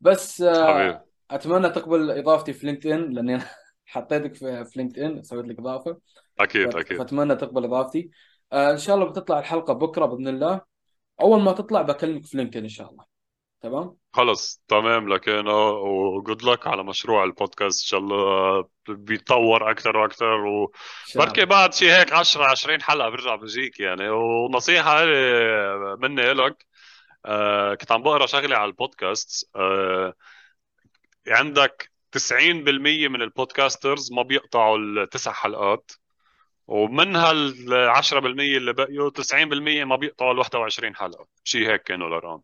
بس 0.00 0.42
آه، 0.42 0.78
حبيبي. 0.78 0.98
أتمنى 1.30 1.68
تقبل 1.68 2.10
إضافتي 2.10 2.52
في 2.52 2.66
LinkedIn 2.66 3.10
لأني 3.12 3.38
حطيتك 3.86 4.34
في 4.34 4.72
LinkedIn 4.76 5.22
سويت 5.22 5.46
لك 5.46 5.58
إضافة. 5.58 5.96
أكيد 6.40 6.76
أكيد. 6.76 6.98
فأتمنى 6.98 7.36
تقبل 7.36 7.64
إضافتي. 7.64 8.10
آه، 8.52 8.70
إن 8.70 8.78
شاء 8.78 8.96
الله 8.96 9.06
بتطلع 9.06 9.38
الحلقة 9.38 9.72
بكرة 9.72 10.06
بإذن 10.06 10.28
الله. 10.28 10.60
أول 11.20 11.42
ما 11.42 11.52
تطلع 11.52 11.82
بكلمك 11.82 12.24
في 12.24 12.36
LinkedIn 12.36 12.62
إن 12.62 12.68
شاء 12.68 12.90
الله. 12.90 13.11
تمام؟ 13.62 13.96
خلص 14.12 14.62
تمام. 14.68 15.12
لكن 15.12 15.48
وجود 15.48 16.42
لك 16.42 16.66
على 16.66 16.84
مشروع 16.84 17.24
البودكاست 17.24 17.82
إن 17.84 17.86
شاء 17.86 18.00
الله 18.00 18.68
بيتطور 18.88 19.70
أكثر 19.70 19.96
وأكثر 19.96 20.44
وبركي 20.44 21.44
بعد 21.44 21.74
شي 21.74 21.92
هيك 21.92 22.12
10 22.12 22.44
20 22.50 22.82
حلقة 22.82 23.08
برجع 23.08 23.34
بجيك 23.34 23.80
يعني. 23.80 24.08
ونصيحة 24.10 25.04
مني 25.96 26.32
لك 26.32 26.66
آه 27.26 27.74
كنت 27.74 27.92
عم 27.92 28.02
بقرأ 28.02 28.26
شغلة 28.26 28.56
على 28.56 28.68
البودكاست 28.68 29.50
آه 29.56 30.14
عندك 31.28 31.90
90% 32.12 33.08
من 33.08 33.22
ال 33.22 33.30
podcasters 33.30 34.12
ما 34.12 34.22
بيقطعوا 34.22 34.78
التسع 34.78 35.32
حلقات 35.32 35.92
ومنها 36.66 37.30
ال 37.30 37.92
10% 38.04 38.14
اللي 38.56 38.72
بقيوا 38.72 39.10
90% 39.10 39.84
ما 39.84 39.96
بيقطعوا 39.96 40.32
ال 40.32 40.38
21 40.38 40.96
حلقة. 40.96 41.26
شيء 41.44 41.70
هيك 41.70 41.82
كانوا 41.82 42.08
الارقام 42.08 42.42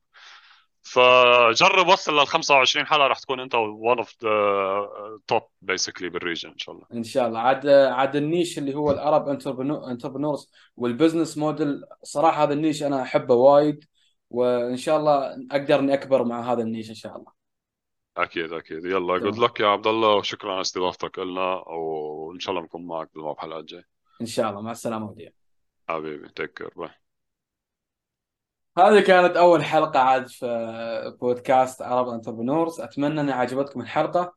فجرب 0.82 1.88
وصل 1.88 2.18
لل 2.18 2.26
25 2.26 2.86
حلقة 2.86 3.06
رح 3.06 3.18
تكون 3.18 3.40
أنت 3.40 3.56
one 3.56 3.98
of 4.04 4.08
the 4.08 4.28
top 5.32 5.44
basically 5.64 6.06
بال 6.06 6.17
region 6.17 6.50
إن 6.50 6.58
شاء 6.58 6.74
الله. 6.74 6.86
إن 6.92 7.02
شاء 7.02 7.28
الله. 7.28 7.38
عاد 7.38 7.66
عاد 7.68 8.16
ال 8.16 8.23
niche 8.23 8.58
اللي 8.58 8.74
هو 8.74 8.90
ال 8.90 8.98
Arab 8.98 9.28
entrepreneurs 9.28 10.52
وال 10.76 10.89
business 10.89 11.38
model 11.38 11.84
صراحة 12.02 12.42
هذا 12.42 12.52
ال 12.52 12.57
niche 12.57 12.82
أنا 12.82 13.02
أحبه 13.02 13.34
وايد 13.34 13.84
وإن 14.30 14.76
شاء 14.76 14.96
الله 14.98 15.36
أقدر 15.50 15.78
إني 15.78 15.94
أكبر 15.94 16.24
مع 16.24 16.52
هذا 16.52 16.62
ال 16.62 16.67
niche 16.67 16.90
إن 16.90 16.94
شاء 16.94 17.16
الله. 17.16 17.32
أكيد 18.16 18.52
أكيد. 18.52 18.84
يلا 18.84 19.18
good 19.18 19.38
luck 19.38 19.60
يا 19.60 19.66
عبد 19.66 19.86
الله 19.86 20.14
وشكرا 20.14 20.52
على 20.52 20.60
استضافتك 20.60 21.18
لنا 21.18 21.54
وإن 21.54 22.40
شاء 22.40 22.54
الله 22.54 22.64
نكون 22.64 22.86
معك 22.86 23.08
بالحلقة 23.14 23.58
الجاية. 23.58 23.86
إن 24.20 24.26
شاء 24.26 24.50
الله. 24.50 24.60
مع 24.60 24.70
السلامة 24.70 25.10
وديع. 25.10 25.30
حبيبي 25.88 26.28
take 26.28 26.52
care 26.52 26.70
bye 26.76 26.90
هذه 28.78 29.00
كانت 29.00 29.36
أول 29.36 29.64
حلقة 29.64 30.00
عاد 30.00 30.28
في 30.28 31.16
podcast 31.20 31.82
Arab 31.82 32.08
Entrepreneurs 32.08 32.80
أتمنى 32.80 33.20
ان 33.20 33.30
عجبتكم 33.30 33.80
الحلقة. 33.80 34.34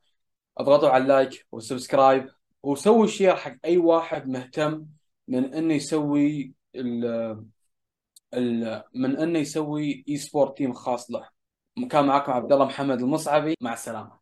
أضغطوا 0.57 0.89
على 0.89 1.03
ال 1.03 1.12
like 1.12 1.47
وال 1.51 1.66
subscribe 1.66 2.29
وسووا 2.63 3.07
share 3.07 3.35
حق 3.35 3.55
أي 3.65 3.77
واحد 3.77 4.27
مهتم 4.27 4.85
من 5.27 5.53
إنه 5.53 5.73
يسوي 5.73 6.53
ال 6.75 7.05
ال 8.33 8.83
من 8.95 9.17
إنه 9.17 9.39
يسوي 9.39 10.05
اي 10.09 10.17
سبورت 10.17 10.57
تيم 10.57 10.73
خاص 10.73 11.11
له. 11.11 11.29
كان 11.89 12.05
معكم 12.05 12.31
عبد 12.31 12.51
الله 12.51 12.65
محمد 12.65 13.01
المصعبي. 13.01 13.55
مع 13.61 13.73
السلامة. 13.73 14.20